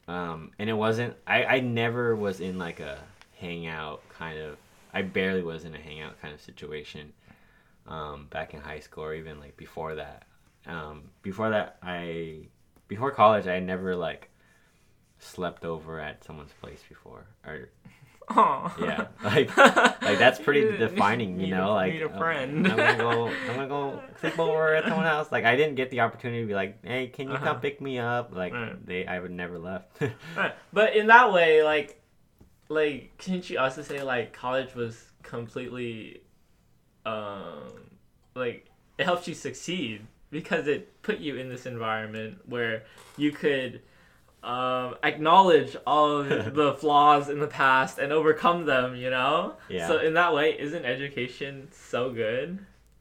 Uh, 0.08 0.10
Um, 0.12 0.50
and 0.58 0.68
it 0.68 0.72
wasn't. 0.86 1.14
I 1.26 1.44
I 1.44 1.60
never 1.60 2.16
was 2.16 2.40
in 2.40 2.58
like 2.58 2.80
a 2.80 2.98
hangout 3.38 4.02
kind 4.18 4.38
of. 4.38 4.56
I 4.94 5.02
barely 5.02 5.42
was 5.42 5.64
in 5.64 5.74
a 5.74 5.78
hangout 5.78 6.20
kind 6.20 6.34
of 6.34 6.40
situation. 6.40 7.12
Um, 7.86 8.26
back 8.30 8.54
in 8.54 8.60
high 8.60 8.80
school 8.80 9.04
or 9.04 9.14
even 9.14 9.40
like 9.40 9.56
before 9.56 9.96
that. 9.96 10.24
Um, 10.66 11.10
before 11.22 11.50
that, 11.50 11.78
I 11.82 12.46
before 12.88 13.10
college, 13.10 13.46
I 13.48 13.58
never 13.58 13.96
like 13.96 14.28
slept 15.18 15.64
over 15.64 16.00
at 16.00 16.24
someone's 16.24 16.52
place 16.60 16.80
before. 16.88 17.26
Or 17.44 17.70
aw. 18.28 18.72
Yeah, 18.80 19.06
like- 19.24 19.56
like 19.56 20.18
that's 20.18 20.38
pretty 20.38 20.76
defining, 20.78 21.40
you 21.40 21.48
know. 21.48 21.72
a- 21.72 21.74
like 21.74 21.92
need 21.92 22.02
a 22.02 22.08
uh, 22.10 22.18
friend. 22.18 22.66
I'm 22.68 22.76
gonna 22.76 22.96
go. 22.98 23.26
I'm 23.28 23.56
gonna 23.56 23.68
go 23.68 24.00
sleep 24.20 24.38
over 24.38 24.74
at 24.76 24.84
someone 24.84 25.06
else. 25.06 25.32
Like 25.32 25.44
I 25.44 25.56
didn't 25.56 25.74
get 25.74 25.90
the 25.90 26.00
opportunity 26.00 26.42
to 26.42 26.46
be 26.46 26.54
like, 26.54 26.84
hey, 26.84 27.08
can 27.08 27.28
you 27.28 27.34
Uh-huh. 27.34 27.44
come 27.44 27.60
pick 27.60 27.80
me 27.80 27.98
up? 27.98 28.30
Like 28.32 28.52
Right. 28.52 28.86
they, 28.86 29.06
I 29.06 29.18
would 29.18 29.32
never 29.32 29.58
left. 29.58 30.00
Right. 30.36 30.54
But 30.72 30.94
in 30.94 31.08
that 31.08 31.32
way, 31.32 31.62
like, 31.64 32.00
like, 32.68 33.12
can't 33.18 33.48
you 33.50 33.58
also 33.58 33.82
say 33.82 34.02
like 34.02 34.32
college 34.32 34.74
was 34.74 35.10
completely, 35.24 36.21
um, 37.06 37.72
like 38.34 38.66
it 38.98 39.04
helped 39.04 39.26
you 39.28 39.34
succeed 39.34 40.02
because 40.30 40.66
it 40.66 41.02
put 41.02 41.18
you 41.18 41.36
in 41.36 41.48
this 41.48 41.66
environment 41.66 42.38
where 42.46 42.84
you 43.16 43.32
could. 43.32 43.82
Um, 44.44 44.96
acknowledge 45.04 45.76
all 45.86 46.16
of 46.18 46.28
the 46.56 46.74
flaws 46.74 47.28
in 47.28 47.38
the 47.38 47.46
past 47.46 47.98
and 48.00 48.12
overcome 48.12 48.66
them, 48.66 48.96
you 48.96 49.08
know? 49.08 49.54
Yeah. 49.68 49.86
So, 49.86 49.98
in 50.00 50.14
that 50.14 50.34
way, 50.34 50.58
isn't 50.58 50.84
education 50.84 51.68
so 51.70 52.10
good? 52.10 52.58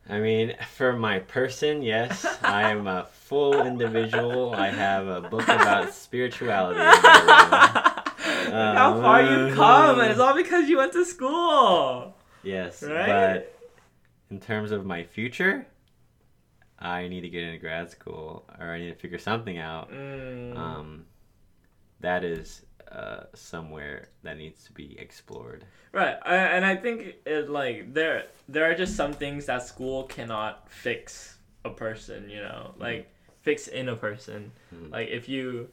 I 0.08 0.20
mean, 0.20 0.54
for 0.76 0.94
my 0.94 1.18
person, 1.18 1.82
yes, 1.82 2.28
I 2.44 2.70
am 2.70 2.86
a 2.86 3.06
full 3.26 3.66
individual. 3.66 4.54
I 4.54 4.70
have 4.70 5.08
a 5.08 5.22
book 5.22 5.42
about 5.48 5.96
spirituality. 5.96 6.80
in 6.80 6.86
my 6.86 6.92
room. 6.94 8.54
Look 8.54 8.78
how 8.78 9.02
far 9.02 9.22
you've 9.24 9.56
come, 9.56 10.00
and 10.00 10.12
it's 10.12 10.20
all 10.20 10.36
because 10.36 10.70
you 10.70 10.78
went 10.78 10.94
to 10.94 11.04
school. 11.06 12.16
Yes, 12.44 12.84
Right? 12.84 13.08
but 13.08 13.51
in 14.32 14.40
terms 14.40 14.72
of 14.72 14.86
my 14.86 15.04
future, 15.04 15.68
I 16.80 17.08
need 17.10 17.22
to 17.22 17.30
get 17.30 17.44
into 17.44 17.60
grad 17.60 17.92
school, 17.92 18.50
or 18.58 18.72
I 18.72 18.80
need 18.80 18.90
to 18.90 18.96
figure 18.96 19.20
something 19.20 19.58
out. 19.60 19.92
Mm. 19.92 20.58
Um, 20.58 21.06
that 22.00 22.24
is 22.24 22.66
uh, 22.92 23.26
somewhere 23.36 24.08
that 24.24 24.38
needs 24.38 24.64
to 24.64 24.72
be 24.72 24.98
explored. 24.98 25.66
Right, 25.92 26.18
I, 26.26 26.36
and 26.36 26.66
I 26.66 26.78
think 26.78 27.16
it 27.26 27.50
like 27.50 27.94
there 27.94 28.26
there 28.48 28.70
are 28.72 28.74
just 28.74 28.96
some 28.96 29.14
things 29.14 29.46
that 29.46 29.64
school 29.64 30.04
cannot 30.04 30.72
fix 30.72 31.38
a 31.66 31.70
person. 31.70 32.30
You 32.30 32.40
know, 32.40 32.74
like 32.78 33.12
fix 33.42 33.68
in 33.68 33.90
a 33.90 33.96
person. 33.96 34.52
Mhm. 34.74 34.92
Like 34.92 35.10
if 35.10 35.28
you 35.28 35.70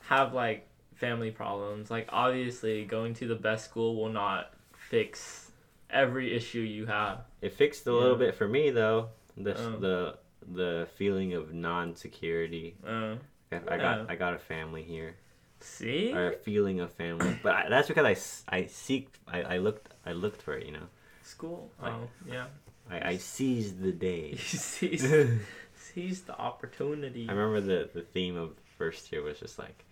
have 0.00 0.32
like 0.32 0.66
family 0.94 1.30
problems, 1.30 1.90
like 1.90 2.08
obviously 2.08 2.84
going 2.84 3.14
to 3.14 3.28
the 3.28 3.36
best 3.36 3.66
school 3.66 3.96
will 3.96 4.12
not 4.12 4.54
fix 4.72 5.52
every 5.90 6.34
issue 6.34 6.60
you 6.60 6.86
have. 6.86 7.20
It 7.40 7.52
fixed 7.52 7.86
a 7.86 7.92
little 7.92 8.16
bit 8.16 8.34
for 8.34 8.48
me 8.48 8.70
though. 8.70 9.08
The 9.36 9.54
Oh. 9.56 9.76
the 9.78 10.18
the 10.50 10.88
feeling 10.96 11.34
of 11.34 11.52
non-security. 11.52 12.76
Uh, 12.86 13.16
I, 13.52 13.56
I 13.56 13.58
Yeah. 13.60 13.76
got 13.78 14.10
I 14.10 14.16
got 14.16 14.34
a 14.34 14.38
family 14.38 14.82
here, 14.82 15.14
see, 15.60 16.12
or 16.12 16.32
a 16.32 16.36
feeling 16.36 16.80
of 16.80 16.92
family. 16.92 17.38
But 17.42 17.54
I, 17.54 17.68
that's 17.68 17.88
because 17.88 18.04
I, 18.50 18.56
I 18.58 18.62
seeked 18.64 19.14
I, 19.26 19.42
I 19.42 19.56
looked 19.58 19.88
I 20.06 20.12
looked 20.12 20.42
for 20.42 20.54
it. 20.54 20.66
You 20.66 20.72
know, 20.72 20.86
school. 21.22 21.70
Like- 21.80 21.92
Oh 21.92 22.08
yeah, 22.26 22.46
I, 22.90 23.10
I 23.10 23.16
seized 23.18 23.80
the 23.80 23.92
day. 23.92 24.36
seize 24.36 25.04
I 25.12 25.38
seize 25.74 26.22
the 26.22 26.36
opportunity. 26.38 27.26
I 27.28 27.32
remember 27.32 27.60
the 27.60 27.88
the 27.92 28.02
theme 28.02 28.36
of 28.36 28.50
first 28.78 29.10
year 29.12 29.22
was 29.22 29.38
just 29.38 29.58
like, 29.58 29.84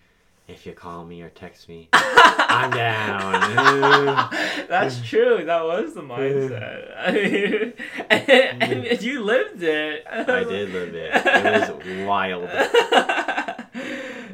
if 0.49 0.65
you 0.65 0.73
call 0.73 1.05
me 1.05 1.23
or 1.23 1.29
text 1.29 1.69
me, 1.69 1.89
I'm 1.93 2.71
down. 2.71 4.31
That's 4.69 5.01
true. 5.03 5.45
That 5.45 5.65
was 5.65 5.95
the 5.95 6.03
mindset. 6.03 6.93
I 6.97 7.13
mean, 7.13 7.73
and, 8.11 8.87
and 8.87 9.03
you 9.03 9.23
lived 9.23 9.63
it. 9.63 10.05
I 10.09 10.45
did 10.45 10.71
live 10.71 10.95
it. 10.95 11.11
It 11.15 11.77
was 11.85 12.07
wild. 12.07 12.49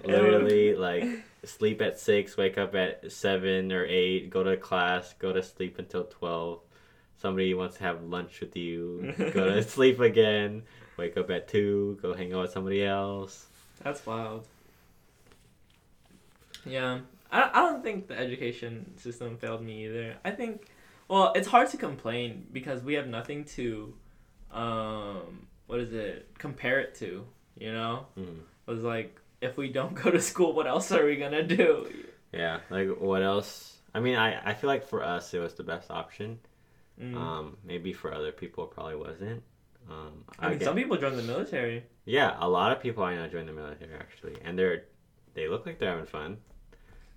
Literally, 0.04 0.74
like 0.74 1.04
sleep 1.44 1.80
at 1.80 1.98
six, 1.98 2.36
wake 2.36 2.58
up 2.58 2.74
at 2.74 3.10
seven 3.10 3.72
or 3.72 3.86
eight, 3.86 4.30
go 4.30 4.42
to 4.42 4.56
class, 4.56 5.14
go 5.18 5.32
to 5.32 5.42
sleep 5.42 5.78
until 5.78 6.04
twelve. 6.04 6.60
Somebody 7.16 7.54
wants 7.54 7.76
to 7.76 7.84
have 7.84 8.02
lunch 8.02 8.40
with 8.40 8.56
you, 8.56 9.14
go 9.16 9.54
to 9.54 9.62
sleep 9.68 10.00
again, 10.00 10.64
wake 10.96 11.16
up 11.16 11.30
at 11.30 11.48
two, 11.48 11.98
go 12.02 12.14
hang 12.14 12.32
out 12.32 12.42
with 12.42 12.52
somebody 12.52 12.84
else. 12.84 13.46
That's 13.82 14.04
wild. 14.04 14.46
Yeah, 16.64 17.00
I, 17.30 17.50
I 17.52 17.60
don't 17.60 17.82
think 17.82 18.08
the 18.08 18.18
education 18.18 18.96
system 18.96 19.36
failed 19.36 19.62
me 19.62 19.86
either. 19.86 20.16
I 20.24 20.30
think, 20.30 20.66
well, 21.08 21.32
it's 21.34 21.48
hard 21.48 21.68
to 21.70 21.76
complain 21.76 22.46
because 22.52 22.82
we 22.82 22.94
have 22.94 23.06
nothing 23.08 23.44
to, 23.56 23.94
um, 24.50 25.46
what 25.66 25.80
is 25.80 25.92
it, 25.92 26.28
compare 26.38 26.80
it 26.80 26.94
to, 26.96 27.24
you 27.58 27.72
know? 27.72 28.06
Mhm. 28.18 28.40
It 28.66 28.70
was 28.70 28.84
like, 28.84 29.18
if 29.40 29.56
we 29.56 29.68
don't 29.72 29.94
go 30.02 30.10
to 30.10 30.20
school, 30.20 30.52
what 30.52 30.66
else 30.66 30.92
are 30.92 31.04
we 31.04 31.16
gonna 31.16 31.42
do? 31.42 31.90
Yeah, 32.32 32.60
like 32.70 32.88
what 32.98 33.22
else? 33.22 33.78
I 33.94 34.00
mean, 34.00 34.16
I, 34.16 34.50
I 34.50 34.54
feel 34.54 34.68
like 34.68 34.86
for 34.86 35.02
us 35.04 35.34
it 35.34 35.38
was 35.40 35.54
the 35.54 35.64
best 35.64 35.90
option. 35.90 36.38
Mm. 37.00 37.16
Um, 37.16 37.56
maybe 37.64 37.92
for 37.92 38.14
other 38.14 38.32
people 38.32 38.64
it 38.64 38.70
probably 38.70 38.96
wasn't. 38.96 39.42
Um, 39.90 40.24
I 40.38 40.50
mean, 40.50 40.58
get- 40.58 40.66
some 40.66 40.76
people 40.76 40.96
join 40.96 41.16
the 41.16 41.22
military. 41.22 41.84
Yeah, 42.04 42.36
a 42.38 42.48
lot 42.48 42.72
of 42.72 42.80
people 42.80 43.02
I 43.02 43.16
know 43.16 43.26
join 43.28 43.46
the 43.46 43.52
military 43.52 43.94
actually, 43.94 44.36
and 44.44 44.58
they're 44.58 44.84
they 45.34 45.48
look 45.48 45.66
like 45.66 45.78
they're 45.78 45.90
having 45.90 46.06
fun. 46.06 46.38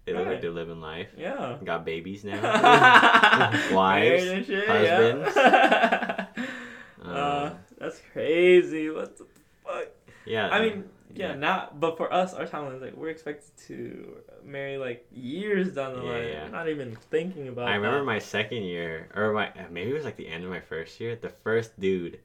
They 0.05 0.13
look 0.13 0.25
Right. 0.25 0.33
like 0.33 0.41
they're 0.41 0.51
living 0.51 0.81
life. 0.81 1.09
Yeah. 1.17 1.57
Got 1.63 1.83
babies 1.85 2.23
now. 2.23 2.39
Wives, 3.75 4.45
shit, 4.45 4.67
husbands. 4.67 5.35
Yeah. 5.35 6.25
uh, 7.03 7.49
Um, 7.51 7.57
that's 7.77 8.01
crazy. 8.13 8.89
What 8.89 9.17
the 9.17 9.25
fuck? 9.65 9.87
yeah. 10.25 10.49
I 10.49 10.59
mean, 10.61 10.83
yeah, 11.13 11.29
yeah. 11.29 11.35
not. 11.35 11.79
But 11.79 11.97
for 11.97 12.11
us, 12.13 12.33
our 12.33 12.45
timeline 12.45 12.75
is 12.75 12.81
like 12.81 12.95
we're 12.95 13.09
expected 13.09 13.51
to 13.67 14.17
marry 14.43 14.77
like 14.77 15.05
years 15.11 15.73
down 15.73 15.95
the 15.95 16.03
Yeah, 16.03 16.11
line. 16.11 16.27
yeah. 16.27 16.47
Not 16.49 16.69
even 16.69 16.95
thinking 17.09 17.47
about. 17.47 17.67
It. 17.67 17.71
I 17.71 17.75
remember 17.75 17.99
that. 17.99 18.05
my 18.05 18.19
second 18.19 18.63
year, 18.63 19.09
or 19.15 19.33
my 19.33 19.51
maybe 19.71 19.89
it 19.89 19.93
was 19.93 20.05
like 20.05 20.17
the 20.17 20.27
end 20.27 20.43
of 20.43 20.49
my 20.49 20.59
first 20.59 20.99
year. 20.99 21.15
The 21.15 21.29
first 21.29 21.79
dude 21.79 22.19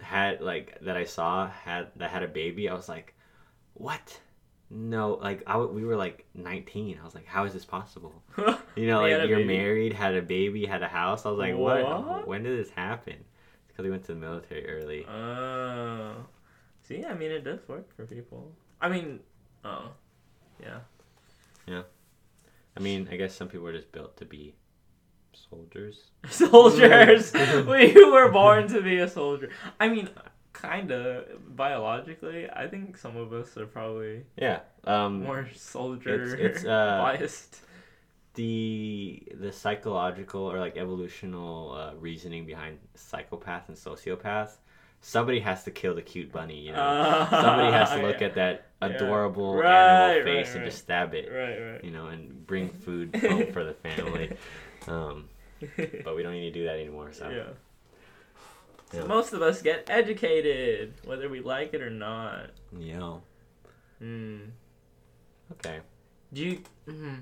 had 0.00 0.40
like 0.40 0.78
that 0.82 0.96
I 0.96 1.04
saw 1.04 1.48
had 1.48 1.88
that 1.96 2.10
had 2.10 2.22
a 2.22 2.28
baby. 2.28 2.68
I 2.68 2.74
was 2.74 2.88
like, 2.88 3.14
what? 3.74 4.18
No, 4.72 5.14
like 5.20 5.42
I 5.48 5.54
w- 5.54 5.72
we 5.72 5.84
were 5.84 5.96
like 5.96 6.24
19. 6.34 6.98
I 7.00 7.04
was 7.04 7.14
like, 7.14 7.26
how 7.26 7.44
is 7.44 7.52
this 7.52 7.64
possible? 7.64 8.22
You 8.76 8.86
know, 8.86 9.00
like 9.00 9.28
you're 9.28 9.38
baby? 9.38 9.44
married, 9.58 9.92
had 9.92 10.14
a 10.14 10.22
baby, 10.22 10.64
had 10.64 10.82
a 10.82 10.88
house. 10.88 11.26
I 11.26 11.30
was 11.30 11.38
like, 11.38 11.56
what? 11.56 11.82
What? 12.06 12.28
When 12.28 12.44
did 12.44 12.56
this 12.58 12.70
happen? 12.70 13.16
Because 13.66 13.82
we 13.84 13.90
went 13.90 14.02
to 14.04 14.14
the 14.14 14.18
military 14.20 14.64
early. 14.68 15.04
Oh, 15.06 16.14
see, 16.82 17.04
I 17.04 17.14
mean, 17.14 17.32
it 17.32 17.42
does 17.42 17.58
work 17.68 17.94
for 17.96 18.06
people. 18.06 18.52
I 18.80 18.88
mean, 18.88 19.20
oh, 19.64 19.90
yeah, 20.62 20.78
yeah. 21.66 21.82
I 22.76 22.80
mean, 22.80 23.08
I 23.10 23.16
guess 23.16 23.34
some 23.34 23.48
people 23.48 23.66
are 23.66 23.72
just 23.72 23.90
built 23.90 24.16
to 24.18 24.24
be 24.24 24.54
soldiers. 25.32 26.10
Soldiers, 26.30 27.32
we 27.66 27.92
were 28.10 28.30
born 28.30 28.68
to 28.68 28.80
be 28.80 28.98
a 28.98 29.08
soldier. 29.08 29.50
I 29.80 29.88
mean, 29.88 30.08
kinda 30.62 31.24
biologically. 31.48 32.48
I 32.50 32.66
think 32.68 32.96
some 32.96 33.16
of 33.16 33.32
us 33.32 33.56
are 33.56 33.66
probably 33.66 34.24
Yeah. 34.36 34.60
Um, 34.84 35.22
more 35.24 35.48
soldier 35.54 36.34
it's, 36.36 36.64
uh, 36.64 36.98
biased. 37.18 37.60
the 38.34 39.22
the 39.34 39.52
psychological 39.52 40.42
or 40.42 40.58
like 40.58 40.76
evolutional 40.76 41.74
uh, 41.76 41.94
reasoning 41.98 42.46
behind 42.46 42.78
psychopath 42.94 43.68
and 43.68 43.76
sociopath. 43.76 44.56
Somebody 45.02 45.40
has 45.40 45.64
to 45.64 45.70
kill 45.70 45.94
the 45.94 46.02
cute 46.02 46.30
bunny, 46.30 46.60
you 46.60 46.72
know. 46.72 47.26
Somebody 47.30 47.70
has 47.72 47.90
to 47.92 48.02
look 48.02 48.20
Yeah. 48.20 48.26
at 48.26 48.34
that 48.34 48.66
Yeah. 48.82 48.88
adorable 48.88 49.54
Right, 49.54 49.90
animal 49.90 50.22
face 50.24 50.48
right, 50.48 50.54
and 50.56 50.64
just 50.64 50.78
stab 50.78 51.14
it, 51.14 51.28
Right, 51.32 51.58
right. 51.72 51.84
you 51.84 51.90
know, 51.90 52.06
and 52.08 52.46
bring 52.46 52.70
food 52.70 53.14
home 53.26 53.50
for 53.52 53.64
the 53.64 53.74
family. 53.74 54.30
Um, 54.88 55.28
but 56.04 56.14
we 56.16 56.22
don't 56.22 56.32
need 56.32 56.52
to 56.52 56.58
do 56.58 56.64
that 56.64 56.78
anymore. 56.78 57.12
So 57.12 57.28
yeah. 57.30 57.52
Yeah. 58.92 59.00
So 59.02 59.06
most 59.06 59.32
of 59.32 59.42
us 59.42 59.62
get 59.62 59.88
educated, 59.90 60.94
whether 61.04 61.28
we 61.28 61.40
like 61.40 61.74
it 61.74 61.82
or 61.82 61.90
not. 61.90 62.50
yeah. 62.78 63.14
Hmm. 63.98 64.38
Okay. 65.52 65.80
Do 66.32 66.42
you 66.42 66.60
mm, 66.88 67.20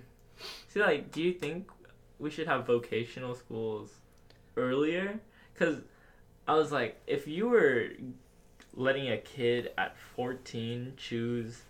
see? 0.68 0.80
Like, 0.80 1.10
do 1.10 1.22
you 1.22 1.32
think 1.32 1.70
we 2.18 2.30
should 2.30 2.46
have 2.46 2.66
vocational 2.66 3.34
schools 3.34 3.90
earlier? 4.56 5.18
Because 5.54 5.80
I 6.46 6.54
was 6.54 6.70
like, 6.72 7.00
if 7.06 7.26
you 7.26 7.48
were 7.48 7.88
letting 8.74 9.10
a 9.10 9.16
kid 9.18 9.72
at 9.78 9.96
fourteen 10.14 10.92
choose 10.96 11.62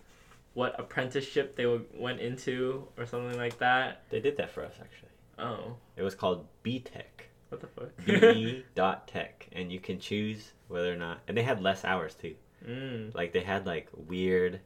what 0.55 0.79
apprenticeship 0.79 1.55
they 1.57 1.67
went 1.95 2.21
into 2.21 2.87
or 2.97 3.07
something 3.07 3.39
like 3.39 3.59
that, 3.59 4.03
They 4.11 4.21
did 4.21 4.37
that 4.39 4.51
for 4.51 4.65
us 4.65 4.75
actually. 4.81 5.11
oh, 5.39 5.77
It 5.97 6.03
was 6.03 6.15
called 6.17 6.47
B 6.65 6.81
Tech. 6.81 7.28
What 7.49 7.61
the 7.61 7.67
fuck? 7.67 7.91
B 8.07 8.65
dot 8.75 9.09
tech, 9.09 9.49
and 9.53 9.71
you 9.73 9.81
can 9.81 9.99
choose 9.99 10.53
whether 10.69 10.93
or 10.93 10.97
not. 10.97 11.21
And 11.29 11.37
they 11.37 11.43
had 11.43 11.63
less 11.63 11.85
hours 11.85 12.15
too. 12.15 12.35
mm. 12.67 13.15
like 13.15 13.33
they 13.33 13.41
had 13.43 13.67
like 13.67 13.89
weird 14.09 14.61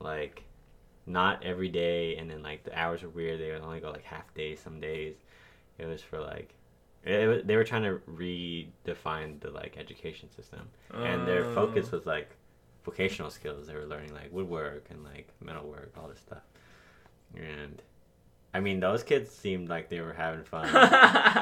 like 0.00 0.44
not 1.06 1.44
every 1.44 1.68
day 1.68 2.16
and 2.16 2.30
then 2.30 2.42
like 2.42 2.64
the 2.64 2.78
hours 2.78 3.02
were 3.02 3.08
weird 3.10 3.38
they 3.40 3.50
would 3.52 3.60
only 3.62 3.80
go 3.80 3.90
like 3.90 4.04
half 4.04 4.32
days 4.34 4.58
some 4.60 4.80
days 4.80 5.14
it 5.78 5.84
was 5.86 6.00
for 6.02 6.18
like 6.20 6.54
it, 7.04 7.26
was, 7.28 7.42
they 7.44 7.56
were 7.56 7.64
trying 7.64 7.82
to 7.82 8.00
redefine 8.10 9.38
the 9.40 9.50
like 9.50 9.76
education 9.78 10.30
system 10.30 10.68
and 10.94 11.26
their 11.28 11.44
focus 11.54 11.88
Oh. 11.92 11.96
was 11.96 12.06
like 12.06 12.30
vocational 12.84 13.30
skills 13.30 13.66
they 13.66 13.74
were 13.74 13.84
learning 13.86 14.12
like 14.14 14.32
woodwork 14.32 14.86
and 14.90 15.04
like 15.04 15.28
metalwork 15.44 15.92
all 16.00 16.08
this 16.08 16.20
stuff 16.20 16.42
and 17.36 17.82
i 18.54 18.60
mean 18.60 18.80
those 18.80 19.02
kids 19.02 19.30
seemed 19.30 19.68
like 19.68 19.88
they 19.90 20.00
were 20.00 20.12
having 20.14 20.42
fun 20.44 20.64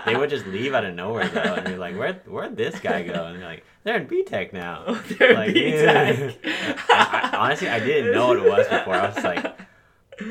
they 0.06 0.16
would 0.16 0.30
just 0.30 0.46
leave 0.46 0.74
out 0.74 0.84
of 0.84 0.94
nowhere 0.94 1.28
though 1.28 1.54
and 1.54 1.68
you're 1.68 1.78
like 1.78 1.96
where 1.96 2.14
where'd 2.26 2.56
this 2.56 2.78
guy 2.80 3.02
go 3.02 3.26
and 3.26 3.36
they're 3.40 3.48
like 3.48 3.64
they're 3.84 3.98
in 3.98 4.06
b-tech 4.06 4.52
now 4.52 4.82
Oh, 4.86 4.94
they're 5.18 5.34
Like, 5.34 5.54
B-Tech. 5.54 6.34
I- 6.44 7.30
I- 7.32 7.36
honestly, 7.36 7.68
I 7.68 7.78
didn't 7.80 8.12
know 8.12 8.28
what 8.28 8.36
it 8.38 8.44
was 8.44 8.66
before. 8.68 8.94
I 8.94 9.08
was 9.08 9.24
like, 9.24 9.58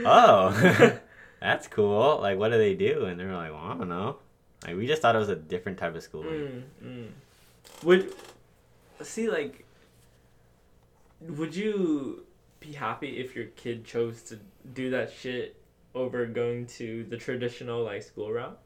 oh, 0.06 0.98
that's 1.42 1.68
cool. 1.68 2.20
Like, 2.22 2.38
what 2.38 2.50
do 2.52 2.58
they 2.58 2.76
do? 2.76 3.06
And 3.06 3.20
they're 3.20 3.36
like, 3.36 3.52
well, 3.52 3.62
I 3.62 3.74
don't 3.78 3.90
know. 3.90 4.18
Like, 4.66 4.78
we 4.78 4.88
just 4.88 5.02
thought 5.02 5.16
it 5.16 5.20
was 5.20 5.28
a 5.30 5.36
different 5.36 5.78
type 5.80 5.96
of 5.96 6.02
school. 6.04 6.24
Mm, 6.24 6.64
mm. 6.84 7.08
Would 7.84 8.14
see 9.02 9.30
like 9.30 9.66
would 11.22 11.56
you 11.56 12.24
be 12.60 12.72
happy 12.74 13.20
if 13.20 13.36
your 13.36 13.46
kid 13.46 13.84
chose 13.84 14.22
to 14.24 14.40
do 14.74 14.90
that 14.92 15.12
shit 15.12 15.56
over 15.94 16.26
going 16.26 16.66
to 16.66 17.04
the 17.06 17.18
traditional 17.18 17.84
like 17.84 18.04
school 18.04 18.32
route? 18.32 18.60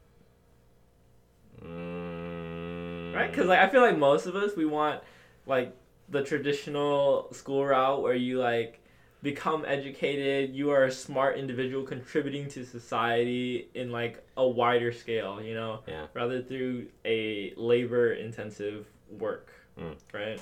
Mm, 1.64 3.14
Right? 3.14 3.32
Cuz 3.32 3.46
like 3.46 3.58
I 3.60 3.68
feel 3.68 3.80
like 3.80 3.98
most 3.98 4.26
of 4.26 4.36
us 4.36 4.56
we 4.56 4.66
want 4.66 5.02
like 5.46 5.74
the 6.08 6.22
traditional 6.22 7.32
school 7.32 7.64
route 7.66 8.02
where 8.02 8.14
you 8.14 8.38
like 8.38 8.80
become 9.22 9.64
educated, 9.66 10.54
you 10.54 10.70
are 10.70 10.84
a 10.84 10.92
smart 10.92 11.36
individual 11.36 11.82
contributing 11.82 12.48
to 12.48 12.64
society 12.64 13.68
in 13.74 13.90
like 13.90 14.22
a 14.36 14.46
wider 14.46 14.92
scale, 14.92 15.42
you 15.42 15.54
know? 15.54 15.80
Yeah. 15.88 16.06
Rather 16.14 16.40
through 16.42 16.86
a 17.04 17.52
labor 17.56 18.12
intensive 18.12 18.86
work. 19.10 19.52
Mm. 19.80 19.96
Right? 20.12 20.40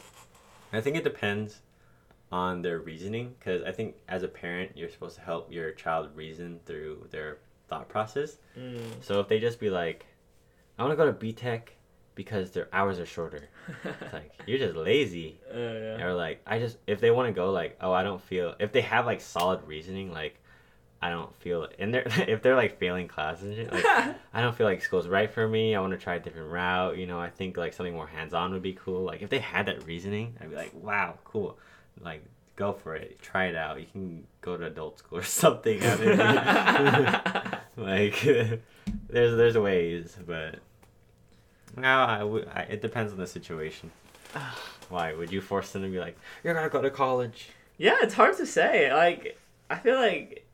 I 0.72 0.80
think 0.80 0.96
it 0.96 1.04
depends 1.04 1.60
on 2.34 2.62
their 2.62 2.80
reasoning 2.80 3.32
because 3.38 3.62
I 3.62 3.70
think 3.70 3.94
as 4.08 4.24
a 4.24 4.28
parent 4.28 4.72
you're 4.74 4.90
supposed 4.90 5.14
to 5.14 5.22
help 5.22 5.52
your 5.52 5.70
child 5.70 6.08
reason 6.16 6.58
through 6.66 7.06
their 7.12 7.38
thought 7.68 7.88
process. 7.88 8.38
Mm. 8.58 8.80
So 9.00 9.20
if 9.20 9.28
they 9.28 9.38
just 9.38 9.60
be 9.60 9.70
like, 9.70 10.04
I 10.76 10.82
want 10.82 10.90
to 10.90 10.96
go 10.96 11.06
to 11.06 11.12
B 11.12 11.32
Tech 11.32 11.76
because 12.16 12.50
their 12.50 12.68
hours 12.72 12.98
are 12.98 13.06
shorter. 13.06 13.48
It's 13.84 14.12
like 14.12 14.32
you're 14.48 14.58
just 14.58 14.74
lazy. 14.74 15.38
Uh, 15.48 15.58
yeah. 15.58 16.04
Or 16.04 16.12
like 16.12 16.40
I 16.44 16.58
just 16.58 16.78
if 16.88 17.00
they 17.00 17.12
want 17.12 17.28
to 17.28 17.32
go 17.32 17.52
like 17.52 17.78
oh 17.80 17.92
I 17.92 18.02
don't 18.02 18.20
feel 18.20 18.56
if 18.58 18.72
they 18.72 18.80
have 18.80 19.06
like 19.06 19.20
solid 19.20 19.62
reasoning 19.64 20.10
like 20.12 20.40
I 21.00 21.10
don't 21.10 21.32
feel 21.36 21.68
and 21.78 21.94
they're 21.94 22.02
if 22.26 22.42
they're 22.42 22.56
like 22.56 22.80
failing 22.80 23.06
classes 23.06 23.54
shit, 23.54 23.72
like 23.72 23.84
I 24.34 24.40
don't 24.40 24.56
feel 24.56 24.66
like 24.66 24.82
school's 24.82 25.06
right 25.06 25.30
for 25.30 25.46
me. 25.46 25.76
I 25.76 25.80
want 25.80 25.92
to 25.92 25.98
try 25.98 26.16
a 26.16 26.20
different 26.20 26.50
route. 26.50 26.98
You 26.98 27.06
know 27.06 27.20
I 27.20 27.30
think 27.30 27.56
like 27.56 27.74
something 27.74 27.94
more 27.94 28.08
hands 28.08 28.34
on 28.34 28.52
would 28.54 28.62
be 28.62 28.72
cool. 28.72 29.04
Like 29.04 29.22
if 29.22 29.30
they 29.30 29.38
had 29.38 29.66
that 29.66 29.86
reasoning 29.86 30.36
I'd 30.40 30.50
be 30.50 30.56
like 30.56 30.72
wow 30.74 31.14
cool 31.22 31.58
like 32.00 32.22
go 32.56 32.72
for 32.72 32.94
it 32.94 33.20
try 33.20 33.46
it 33.46 33.56
out. 33.56 33.80
You 33.80 33.86
can 33.90 34.26
go 34.40 34.56
to 34.56 34.66
adult 34.66 34.98
school 34.98 35.18
or 35.18 35.22
something. 35.42 35.80
I 35.82 35.96
mean, 35.96 36.16
like 37.86 38.20
there's 39.08 39.36
there's 39.36 39.58
ways 39.58 40.16
but 40.26 40.56
no 41.76 41.88
I, 42.04 42.18
w- 42.18 42.46
I 42.52 42.60
it 42.62 42.80
depends 42.82 43.12
on 43.12 43.18
the 43.18 43.26
situation. 43.26 43.90
Why 44.88 45.14
would 45.14 45.32
you 45.32 45.40
force 45.40 45.70
them 45.72 45.82
to 45.82 45.88
be 45.88 45.98
like 45.98 46.16
you're 46.42 46.54
gonna 46.54 46.68
go 46.68 46.82
to 46.82 46.90
college? 46.90 47.48
yeah, 47.78 47.96
it's 48.02 48.14
hard 48.14 48.36
to 48.36 48.46
say. 48.46 48.92
Like, 48.92 49.36
I 49.68 49.76
feel 49.76 49.96
like, 49.96 50.46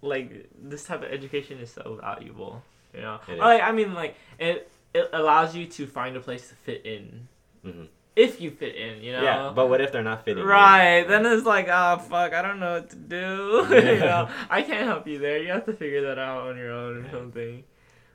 like 0.00 0.48
this 0.58 0.84
type 0.84 1.02
of 1.02 1.10
education 1.10 1.58
is 1.58 1.70
so 1.70 1.98
valuable. 2.00 2.62
You 2.94 3.02
know, 3.02 3.20
like 3.28 3.62
I 3.62 3.72
mean, 3.72 3.92
like 3.94 4.16
it 4.38 4.70
it 4.94 5.10
allows 5.12 5.54
you 5.54 5.66
to 5.66 5.86
find 5.86 6.16
a 6.16 6.20
place 6.20 6.48
to 6.48 6.54
fit 6.54 6.84
in 6.86 7.28
hmm 7.62 7.84
if 8.16 8.40
you 8.40 8.50
fit 8.50 8.74
in. 8.76 9.02
You 9.02 9.12
know. 9.12 9.22
Yeah, 9.22 9.52
but 9.54 9.68
what 9.68 9.80
if 9.80 9.92
they're 9.92 10.02
not 10.02 10.24
fitting? 10.24 10.42
in? 10.42 10.48
Right, 10.48 11.04
then 11.06 11.24
it's 11.26 11.46
like, 11.46 11.68
oh 11.70 11.98
fuck, 11.98 12.32
I 12.32 12.42
don't 12.42 12.58
know 12.60 12.74
what 12.74 12.90
to 12.90 12.96
do. 12.96 13.66
you 13.70 14.00
know, 14.00 14.28
I 14.48 14.62
can't 14.62 14.86
help 14.86 15.06
you 15.06 15.18
there. 15.18 15.38
You 15.42 15.48
have 15.52 15.66
to 15.66 15.72
figure 15.72 16.02
that 16.02 16.18
out 16.18 16.48
on 16.48 16.56
your 16.56 16.72
own 16.72 16.98
or 16.98 17.04
Yeah. 17.04 17.10
something, 17.10 17.64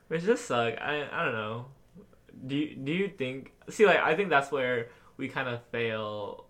which 0.08 0.24
just 0.24 0.46
suck. 0.46 0.74
I 0.80 1.06
I 1.10 1.24
don't 1.24 1.34
know. 1.34 1.66
Do 2.46 2.54
you, 2.56 2.76
do 2.76 2.92
you 2.92 3.08
think? 3.08 3.52
See, 3.70 3.86
like 3.86 3.98
I 4.00 4.14
think 4.14 4.28
that's 4.30 4.52
where 4.52 4.88
we 5.16 5.28
kind 5.28 5.48
of 5.48 5.62
fail, 5.72 6.44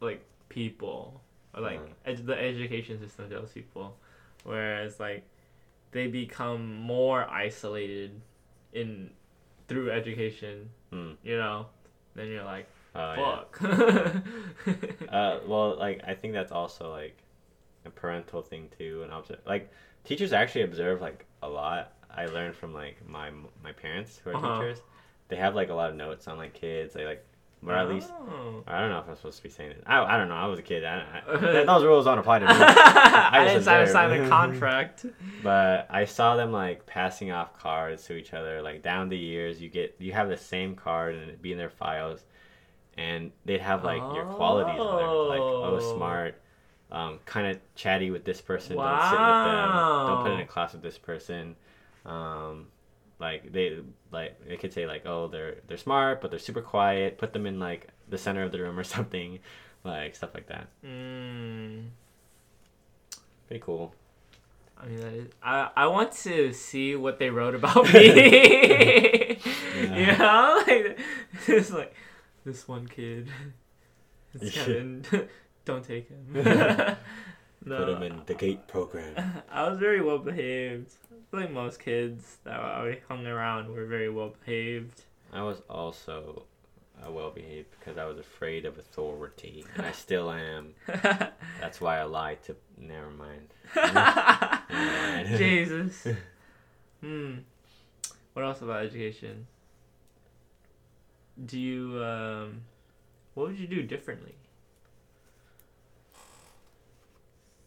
like 0.00 0.24
people 0.48 1.20
or 1.54 1.60
like 1.62 1.80
ed- 2.06 2.24
the 2.26 2.38
education 2.38 2.98
system 3.00 3.28
fails 3.28 3.50
people, 3.52 3.96
whereas 4.44 4.98
like 5.00 5.24
they 5.90 6.06
become 6.06 6.76
more 6.76 7.28
isolated 7.28 8.20
in 8.72 9.10
through 9.68 9.90
education. 9.90 10.70
Hmm. 10.90 11.12
You 11.24 11.36
know, 11.38 11.66
then 12.14 12.28
you're 12.28 12.44
like, 12.44 12.68
Oh, 12.94 13.14
yeah. 13.16 14.12
fuck. 14.14 14.22
Uh, 15.12 15.40
well, 15.46 15.76
like 15.78 16.00
I 16.06 16.14
think 16.14 16.32
that's 16.32 16.52
also 16.52 16.90
like 16.90 17.16
a 17.84 17.90
parental 17.90 18.42
thing 18.42 18.68
too, 18.78 19.00
and 19.02 19.12
observe 19.12 19.40
like 19.46 19.70
teachers 20.04 20.32
actually 20.32 20.62
observe 20.62 21.00
like 21.00 21.26
a 21.42 21.48
lot. 21.48 21.92
I 22.14 22.26
learned 22.26 22.54
from 22.54 22.72
like 22.72 22.96
my 23.08 23.30
my 23.62 23.72
parents 23.72 24.20
who 24.22 24.30
are 24.30 24.36
Uh-huh. 24.36 24.60
teachers. 24.60 24.78
They 25.28 25.36
have 25.36 25.54
like 25.54 25.70
a 25.70 25.74
lot 25.74 25.90
of 25.90 25.96
notes 25.96 26.28
on 26.28 26.36
like 26.38 26.52
kids. 26.54 26.94
They 26.94 27.04
like, 27.04 27.24
or 27.66 27.72
at 27.74 27.88
least 27.88 28.10
Oh. 28.12 28.62
I 28.66 28.80
don't 28.80 28.90
know 28.90 28.98
if 28.98 29.08
I'm 29.08 29.16
supposed 29.16 29.38
to 29.38 29.42
be 29.42 29.48
saying 29.50 29.70
it. 29.72 29.82
I, 29.86 30.02
I 30.02 30.16
don't 30.18 30.28
know. 30.28 30.34
I 30.34 30.46
was 30.46 30.58
a 30.58 30.62
kid. 30.62 30.84
I, 30.84 31.04
I, 31.26 31.64
those 31.66 31.84
rules 31.84 32.04
don't 32.06 32.18
apply 32.18 32.38
to 32.40 32.46
me. 32.46 32.52
I, 32.54 33.44
just 33.44 33.66
didn't 33.66 33.86
sign, 33.88 34.10
sign 34.10 34.22
a 34.22 34.28
contract. 34.28 35.06
But 35.42 35.86
I 35.90 36.04
saw 36.06 36.36
them 36.36 36.52
like 36.52 36.86
passing 36.86 37.30
off 37.32 37.58
cards 37.58 38.04
to 38.06 38.14
each 38.14 38.32
other. 38.34 38.62
Like 38.62 38.82
down 38.82 39.08
the 39.08 39.18
years, 39.18 39.60
you 39.60 39.68
get 39.68 39.96
you 39.98 40.12
have 40.12 40.28
the 40.28 40.36
same 40.38 40.74
card 40.74 41.14
and 41.14 41.24
it'd 41.24 41.42
be 41.42 41.52
in 41.52 41.58
their 41.58 41.70
files, 41.70 42.24
and 42.96 43.32
they'd 43.44 43.60
have 43.60 43.84
like 43.84 44.02
your 44.14 44.24
qualities 44.26 44.80
on 44.80 44.96
there, 44.96 45.06
like 45.06 45.40
oh 45.40 45.78
Oh. 45.80 45.96
smart, 45.96 46.40
um, 46.90 47.18
kind 47.24 47.46
of 47.48 47.58
chatty 47.74 48.10
with 48.10 48.24
this 48.24 48.40
person. 48.40 48.76
Don't 48.76 49.02
sit 49.02 49.10
with 49.12 49.18
them. 49.18 49.70
Don't 50.06 50.22
put 50.24 50.32
in 50.32 50.40
a 50.40 50.46
class 50.46 50.72
with 50.72 50.82
this 50.82 50.98
person. 50.98 51.56
Um, 52.04 52.66
like 53.18 53.52
they 53.52 53.78
like 54.10 54.36
they 54.48 54.56
could 54.56 54.72
say 54.72 54.86
like 54.86 55.06
oh 55.06 55.28
they're 55.28 55.56
they're 55.68 55.76
smart 55.76 56.20
but 56.20 56.30
they're 56.30 56.40
super 56.40 56.60
quiet. 56.62 57.18
Put 57.18 57.32
them 57.32 57.46
in 57.46 57.58
like 57.60 57.88
the 58.08 58.18
center 58.18 58.42
of 58.42 58.52
the 58.52 58.58
room 58.60 58.78
or 58.78 58.84
something, 58.96 59.38
like 59.84 60.14
stuff 60.16 60.34
like 60.34 60.48
that. 60.48 60.68
Mm, 60.84 61.86
Pretty 63.46 63.62
cool. 63.64 63.94
I 64.78 64.86
mean, 64.86 65.00
that 65.00 65.12
is, 65.12 65.28
I 65.42 65.70
I 65.76 65.86
want 65.86 66.10
to 66.24 66.52
see 66.52 66.96
what 66.96 67.18
they 67.20 67.30
wrote 67.30 67.54
about 67.54 67.92
me. 67.92 69.38
You 69.82 70.06
know, 70.06 70.62
like 70.66 70.98
it's 71.48 71.70
like 71.72 71.94
this 72.44 72.66
one 72.68 72.86
kid. 72.86 73.28
It's. 74.34 74.50
Kevin. 74.54 75.04
Don't 75.66 75.84
take 75.84 76.08
him. 76.08 76.26
no, 76.32 76.96
Put 77.76 77.88
him 77.90 78.02
in 78.02 78.22
the 78.24 78.32
gate 78.32 78.66
program. 78.66 79.14
I 79.50 79.68
was 79.68 79.78
very 79.78 80.00
well 80.00 80.18
behaved. 80.18 80.94
Like 81.32 81.50
most 81.52 81.80
kids 81.80 82.38
that 82.44 82.58
I 82.58 83.00
hung 83.08 83.26
around 83.26 83.68
were 83.68 83.84
very 83.84 84.08
well 84.08 84.34
behaved. 84.42 85.02
I 85.34 85.42
was 85.42 85.60
also 85.68 86.46
uh, 87.06 87.10
well 87.10 87.30
behaved 87.30 87.68
because 87.78 87.98
I 87.98 88.06
was 88.06 88.18
afraid 88.18 88.64
of 88.64 88.78
authority, 88.78 89.66
and 89.76 89.84
I 89.84 89.92
still 89.92 90.30
am. 90.32 90.74
That's 91.60 91.78
why 91.78 91.98
I 92.00 92.04
lied 92.04 92.42
to. 92.44 92.56
Never 92.78 93.10
mind. 93.10 93.48
mind. 94.70 95.36
Jesus. 95.36 96.06
Hmm. 97.02 97.34
What 98.32 98.46
else 98.46 98.62
about 98.62 98.84
education? 98.86 99.46
Do 101.44 101.58
you 101.58 102.02
um 102.02 102.62
what 103.34 103.48
would 103.48 103.58
you 103.58 103.66
do 103.66 103.82
differently? 103.82 104.34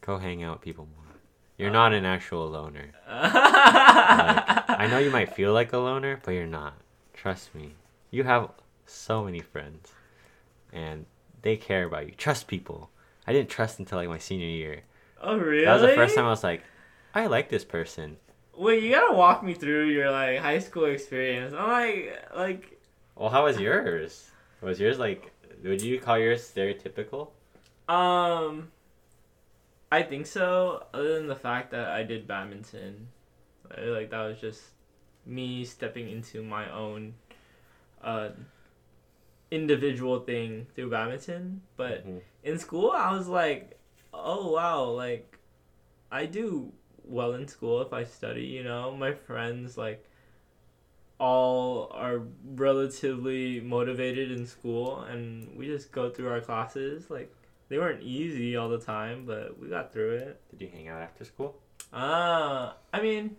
Go 0.02 0.18
hang 0.18 0.44
out 0.44 0.58
with 0.58 0.62
people 0.62 0.88
more. 0.96 1.06
You're 1.58 1.72
not 1.72 1.94
an 1.94 2.06
actual 2.06 2.50
loner. 2.50 2.92
I 3.08 4.88
know 4.90 5.00
you 5.00 5.10
might 5.10 5.34
feel 5.34 5.54
like 5.54 5.72
a 5.74 5.78
loner, 5.78 6.20
but 6.24 6.32
you're 6.32 6.46
not. 6.46 6.76
Trust 7.14 7.56
me. 7.56 7.76
You 8.12 8.24
have 8.24 8.50
so 8.86 9.24
many 9.24 9.40
friends, 9.40 9.94
and 10.74 11.06
they 11.42 11.56
care 11.56 11.86
about 11.86 12.08
you. 12.08 12.14
Trust 12.14 12.48
people. 12.48 12.90
I 13.26 13.34
didn't 13.34 13.50
trust 13.50 13.80
until 13.80 13.98
like 13.98 14.10
my 14.10 14.20
senior 14.20 14.48
year. 14.48 14.82
Oh 15.22 15.38
really? 15.38 15.66
That 15.66 15.74
was 15.74 15.82
the 15.82 15.96
first 15.96 16.16
time 16.16 16.26
I 16.26 16.30
was 16.30 16.44
like, 16.44 16.62
I 17.14 17.28
like 17.28 17.50
this 17.50 17.64
person. 17.64 18.18
Wait, 18.56 18.84
you 18.84 18.92
gotta 18.92 19.14
walk 19.14 19.44
me 19.44 19.54
through 19.54 19.88
your 19.88 20.12
like 20.12 20.40
high 20.40 20.60
school 20.60 20.86
experience. 20.86 21.54
I'm 21.58 21.70
like 21.70 22.22
like 22.36 22.75
Well, 23.16 23.30
how 23.30 23.46
was 23.46 23.60
yours? 23.60 24.32
Was 24.62 24.80
yours 24.80 25.00
like? 25.00 25.32
Would 25.64 25.82
you 25.82 26.00
call 26.00 26.18
yours 26.18 26.42
stereotypical? 26.54 27.30
um 27.88 28.72
I 29.92 30.02
think 30.04 30.26
so, 30.26 30.86
other 30.94 31.14
than 31.16 31.28
the 31.28 31.36
fact 31.36 31.72
that 31.72 31.90
I 31.90 32.04
did 32.04 32.28
badminton. 32.28 33.08
Like 33.78 34.10
that 34.10 34.24
was 34.26 34.40
just 34.40 34.62
me 35.26 35.64
stepping 35.66 36.10
into 36.10 36.44
my 36.44 36.70
own 36.72 37.14
uh 38.04 38.30
individual 39.52 40.20
thing 40.20 40.68
through 40.76 40.90
badminton. 40.90 41.62
But 41.78 42.06
Mhm. 42.06 42.22
in 42.44 42.60
school 42.60 42.92
I 42.92 43.12
was 43.16 43.28
like, 43.28 43.78
oh 44.14 44.52
wow, 44.52 44.84
like 44.86 45.40
I 46.12 46.26
do 46.26 46.74
well 47.04 47.34
in 47.34 47.48
school 47.48 47.82
if 47.82 47.94
I 47.94 48.04
study, 48.04 48.46
you 48.46 48.64
know. 48.64 48.96
My 48.96 49.14
friends 49.14 49.78
like 49.78 50.04
all 51.20 51.92
are 51.94 52.22
relatively 52.56 53.62
motivated 53.62 54.32
in 54.32 54.46
school 54.46 55.02
and 55.02 55.50
we 55.56 55.66
just 55.66 55.92
go 55.92 56.10
through 56.10 56.28
our 56.30 56.42
classes 56.42 57.10
like 57.10 57.34
they 57.70 57.78
weren't 57.78 58.04
easy 58.04 58.56
all 58.56 58.70
the 58.70 58.78
time, 58.78 59.26
but 59.26 59.60
we 59.60 59.68
got 59.68 59.92
through 59.92 60.16
it. 60.18 60.42
Did 60.52 60.62
you 60.66 60.70
hang 60.72 60.88
out 60.88 61.02
after 61.02 61.24
school? 61.26 61.56
Uh, 61.92 62.74
I 62.94 63.02
mean, 63.02 63.36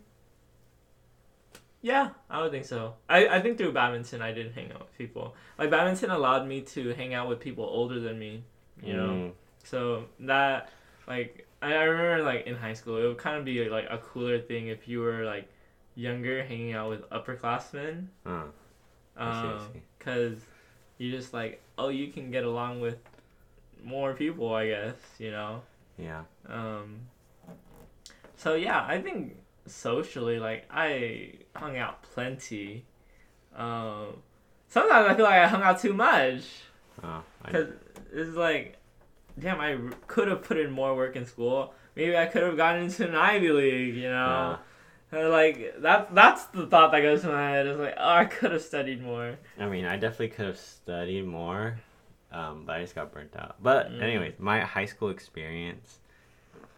yeah, 1.83 2.11
I 2.29 2.43
would 2.43 2.51
think 2.51 2.65
so. 2.65 2.95
I, 3.09 3.29
I 3.29 3.41
think 3.41 3.59
through 3.59 3.73
badminton, 3.73 4.21
I 4.23 4.33
didn't 4.33 4.55
hang 4.55 4.73
out 4.73 4.81
with 4.81 4.99
people. 4.99 5.37
Like, 5.59 5.71
badminton 5.71 6.11
allowed 6.11 6.49
me 6.49 6.63
to 6.63 6.93
hang 6.95 7.15
out 7.15 7.29
with 7.29 7.39
people 7.39 7.65
older 7.65 8.01
than 8.01 8.19
me, 8.19 8.43
you 8.83 8.95
know? 8.95 9.09
Mm, 9.09 9.33
So 9.63 10.07
that, 10.21 10.71
like, 11.07 11.47
I, 11.63 11.75
I 11.75 11.83
remember, 11.85 12.25
like, 12.25 12.47
in 12.47 12.57
high 12.57 12.73
school, 12.73 12.97
it 12.97 13.07
would 13.07 13.19
kind 13.19 13.37
of 13.37 13.45
be, 13.45 13.69
like, 13.69 13.87
a 13.89 13.99
cooler 13.99 14.41
thing 14.41 14.67
if 14.67 14.89
you 14.89 15.01
were, 15.01 15.25
like, 15.25 15.49
younger 15.97 16.45
hanging 16.45 16.73
out 16.75 16.91
with 16.91 17.09
upperclassmen. 17.11 18.07
huh. 18.25 18.43
I 19.17 19.59
see, 19.73 19.81
Because 19.99 20.39
you 20.99 21.11
just, 21.11 21.33
like, 21.35 21.61
oh, 21.79 21.89
you 21.89 22.09
can 22.13 22.31
get 22.31 22.45
along 22.45 22.81
with 22.81 22.99
more 23.83 24.13
people, 24.15 24.55
I 24.55 24.69
guess, 24.69 24.95
you 25.19 25.31
know? 25.31 25.63
Yeah. 25.99 26.23
Um, 26.49 27.01
so 28.37 28.55
yeah, 28.55 28.85
I 28.87 29.01
think 29.01 29.37
socially, 29.67 30.39
like 30.39 30.67
I 30.71 31.33
hung 31.55 31.79
out 31.79 32.03
plenty. 32.03 32.85
Um, 33.57 34.19
sometimes 34.69 35.09
I 35.09 35.15
feel 35.15 35.25
like 35.25 35.41
I 35.41 35.49
hung 35.49 35.63
out 35.63 35.81
too 35.81 35.95
much 35.95 36.43
Oh, 37.03 37.23
I, 37.43 37.47
because 37.47 37.69
it's 38.13 38.37
like, 38.37 38.77
damn, 39.39 39.61
I 39.61 39.79
could 40.07 40.29
have 40.29 40.43
put 40.43 40.59
in 40.59 40.71
more 40.71 40.95
work 40.95 41.17
in 41.17 41.25
school. 41.25 41.73
Maybe 41.95 42.17
I 42.17 42.27
could 42.27 42.43
have 42.43 42.57
gotten 42.59 42.83
into 42.85 43.09
an 43.09 43.15
Ivy 43.15 43.51
League, 43.51 43.95
you 43.97 44.11
know. 44.11 44.59
Like 45.13 45.81
that 45.81 46.15
that's 46.15 46.45
the 46.47 46.67
thought 46.67 46.93
that 46.93 47.01
goes 47.01 47.23
to 47.23 47.29
my 47.29 47.51
head. 47.51 47.67
It's 47.67 47.79
like, 47.79 47.95
oh, 47.99 48.09
I 48.09 48.25
could 48.25 48.53
have 48.53 48.63
studied 48.63 49.03
more. 49.03 49.37
I 49.59 49.67
mean, 49.67 49.85
I 49.85 49.97
definitely 49.97 50.29
could 50.29 50.47
have 50.47 50.59
studied 50.59 51.27
more, 51.27 51.79
um, 52.33 52.65
but 52.67 52.77
I 52.77 52.81
just 52.83 52.95
got 52.95 53.13
burnt 53.13 53.35
out. 53.37 53.57
But 53.63 53.91
Mm. 53.91 54.03
anyways, 54.03 54.35
my 54.39 54.61
high 54.61 54.85
school 54.87 55.11
experience 55.11 56.01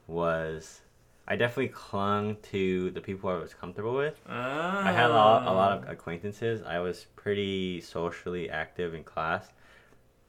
was 0.06 0.80
I 1.26 1.36
definitely 1.36 1.68
clung 1.68 2.36
to 2.52 2.90
the 2.90 3.00
people 3.00 3.28
I 3.30 3.34
was 3.36 3.52
comfortable 3.54 3.94
with. 3.94 4.20
I 4.26 4.92
had 4.92 5.10
a 5.10 5.12
lot, 5.12 5.46
a 5.46 5.52
lot 5.52 5.72
of 5.72 5.88
acquaintances. 5.88 6.62
I 6.62 6.78
was 6.78 7.06
pretty 7.16 7.80
socially 7.82 8.48
active 8.48 8.94
in 8.94 9.04
class. 9.04 9.52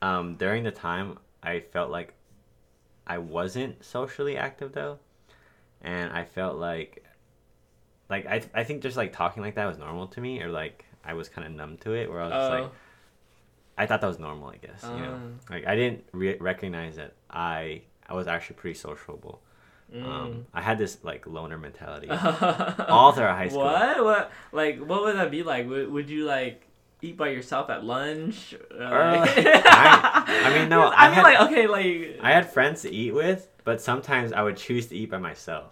Um, 0.02 0.36
during 0.36 0.64
the 0.64 0.72
time, 0.72 1.18
I 1.44 1.60
felt 1.62 1.90
like 1.90 2.14
I 3.08 3.18
wasn't 3.18 3.84
socially 3.84 4.38
active 4.38 4.74
though, 4.74 5.00
and 5.82 6.12
I 6.12 6.26
felt 6.26 6.58
like, 6.58 7.04
like 8.10 8.26
I, 8.26 8.42
I 8.54 8.64
think 8.64 8.82
just 8.82 8.98
like 8.98 9.14
talking 9.14 9.44
like 9.44 9.56
that 9.56 9.66
was 9.66 9.78
normal 9.78 10.08
to 10.08 10.22
me, 10.22 10.42
or 10.42 10.50
like 10.50 10.86
I 11.06 11.14
was 11.14 11.30
kind 11.30 11.46
of 11.48 11.54
numb 11.54 11.78
to 11.78 11.94
it, 11.94 12.10
where 12.10 12.22
I 12.22 12.24
was 12.26 12.34
just 12.34 12.52
Oh. 12.52 12.62
like, 12.64 12.72
I 13.78 13.86
thought 13.86 14.02
that 14.02 14.08
was 14.08 14.20
normal, 14.20 14.50
I 14.50 14.58
guess. 14.58 14.84
You 14.84 14.90
know, 15.02 15.20
Ah. 15.50 15.54
like 15.54 15.66
I 15.68 15.76
didn't 15.76 16.04
re- 16.12 16.38
recognize 16.40 16.96
that 16.98 17.14
I 17.30 17.84
I 18.08 18.14
was 18.14 18.28
actually 18.28 18.56
pretty 18.58 18.78
sociable. 18.80 19.42
Mm. 19.94 20.06
Um, 20.06 20.46
I 20.54 20.62
had 20.62 20.78
this 20.78 21.00
like 21.04 21.26
loner 21.26 21.58
mentality 21.58 22.10
all 22.88 23.12
throughout 23.12 23.38
high 23.38 23.48
school. 23.48 23.64
What? 23.64 24.04
What? 24.04 24.32
Like, 24.52 24.80
what 24.80 25.02
would 25.04 25.16
that 25.16 25.32
be 25.32 25.42
like? 25.44 25.68
Would, 25.68 25.92
would 25.92 26.10
you 26.10 26.26
like 26.26 26.64
eat 27.02 27.18
by 27.18 27.30
yourself 27.30 27.70
at 27.72 27.84
lunch? 27.84 28.54
Uh, 28.72 28.84
I- 28.84 30.24
I 30.46 30.60
mean, 30.60 30.70
no, 30.70 30.82
I, 30.88 31.06
I 31.06 31.08
mean, 31.08 31.16
had- 31.16 31.24
like, 31.24 31.42
okay, 31.52 31.68
like. 31.68 32.20
I 32.22 32.32
had 32.32 32.52
friends 32.52 32.82
to 32.84 32.92
eat 32.92 33.14
with, 33.16 33.48
but 33.64 33.82
sometimes 33.82 34.32
I 34.32 34.44
would 34.44 34.58
choose 34.58 34.88
to 34.88 34.96
eat 34.96 35.10
by 35.10 35.18
myself. 35.18 35.72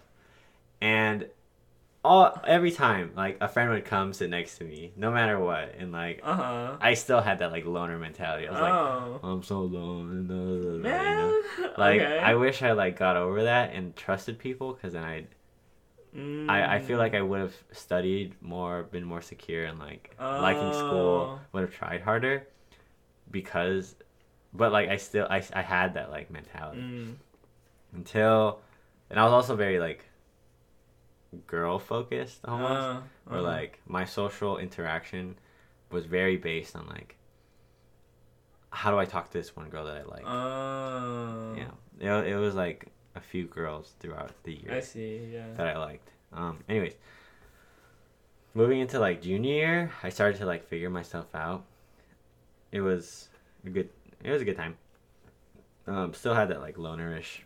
And 0.80 1.26
all 2.04 2.40
every 2.46 2.70
time, 2.70 3.12
like 3.16 3.38
a 3.40 3.48
friend 3.48 3.70
would 3.70 3.84
come 3.84 4.12
sit 4.12 4.30
next 4.30 4.58
to 4.58 4.64
me, 4.64 4.92
no 4.96 5.10
matter 5.10 5.38
what, 5.38 5.74
and 5.78 5.92
like 5.92 6.20
Uh 6.22 6.34
huh. 6.34 6.76
I 6.80 6.94
still 6.94 7.20
had 7.20 7.40
that 7.40 7.50
like 7.52 7.66
loner 7.66 7.98
mentality. 7.98 8.46
I 8.48 8.50
was 8.52 8.60
like, 8.60 8.72
Oh. 8.72 9.20
I'm 9.22 9.42
so 9.42 9.58
alone. 9.58 10.26
blah, 10.26 10.36
you 10.76 10.82
know? 10.82 11.42
Like 11.76 12.00
okay. 12.00 12.18
I 12.20 12.34
wish 12.34 12.62
I 12.62 12.72
like 12.72 12.96
got 12.98 13.16
over 13.16 13.44
that 13.44 13.72
and 13.74 13.94
trusted 13.96 14.38
people, 14.38 14.72
because 14.74 14.92
then 14.92 15.04
I 15.04 15.26
I 16.48 16.76
I 16.76 16.78
feel 16.78 16.98
like 16.98 17.14
I 17.14 17.20
would 17.20 17.40
have 17.40 17.54
studied 17.72 18.34
more, 18.40 18.84
been 18.84 19.04
more 19.04 19.20
secure, 19.20 19.64
and 19.64 19.78
like 19.78 20.16
liking 20.40 20.72
school 20.72 21.30
Oh. 21.36 21.40
would 21.52 21.62
have 21.62 21.74
tried 21.74 22.00
harder, 22.00 22.46
because, 23.30 23.96
but 24.54 24.72
like 24.72 24.88
I 24.88 24.96
still 24.96 25.26
I 25.28 25.42
I 25.52 25.62
had 25.62 25.94
that 25.94 26.10
like 26.10 26.30
mentality 26.30 26.80
Mm. 26.80 27.14
until 27.94 28.60
and 29.10 29.18
I 29.18 29.24
was 29.24 29.32
also 29.32 29.56
very 29.56 29.78
like 29.78 30.04
girl 31.46 31.78
focused 31.78 32.40
almost 32.44 32.70
Uh, 32.72 33.00
or 33.30 33.38
uh. 33.38 33.42
like 33.42 33.80
my 33.86 34.04
social 34.04 34.56
interaction 34.58 35.36
was 35.90 36.06
very 36.06 36.36
based 36.36 36.74
on 36.76 36.86
like 36.86 37.16
how 38.70 38.90
do 38.90 38.98
I 38.98 39.04
talk 39.04 39.30
to 39.30 39.38
this 39.38 39.54
one 39.56 39.68
girl 39.68 39.84
that 39.86 39.96
I 39.96 40.02
like 40.04 40.26
Oh. 40.26 41.54
yeah 42.00 42.20
it, 42.20 42.28
it 42.32 42.36
was 42.36 42.54
like 42.54 42.86
a 43.14 43.20
few 43.20 43.44
girls 43.46 43.94
throughout 44.00 44.30
the 44.44 44.52
year 44.52 44.72
I 44.74 44.80
see. 44.80 45.30
Yeah. 45.32 45.52
that 45.56 45.66
I 45.66 45.78
liked 45.78 46.08
um 46.32 46.58
anyways 46.68 46.94
moving 48.54 48.80
into 48.80 48.98
like 48.98 49.22
junior 49.22 49.52
year 49.54 49.92
I 50.02 50.08
started 50.08 50.38
to 50.38 50.46
like 50.46 50.66
figure 50.68 50.90
myself 50.90 51.34
out 51.34 51.64
it 52.72 52.80
was 52.80 53.28
a 53.64 53.70
good 53.70 53.88
it 54.24 54.30
was 54.30 54.42
a 54.42 54.44
good 54.44 54.56
time 54.56 54.76
um 55.86 56.12
still 56.14 56.34
had 56.34 56.48
that 56.50 56.60
like 56.60 56.76
lonerish 56.76 57.40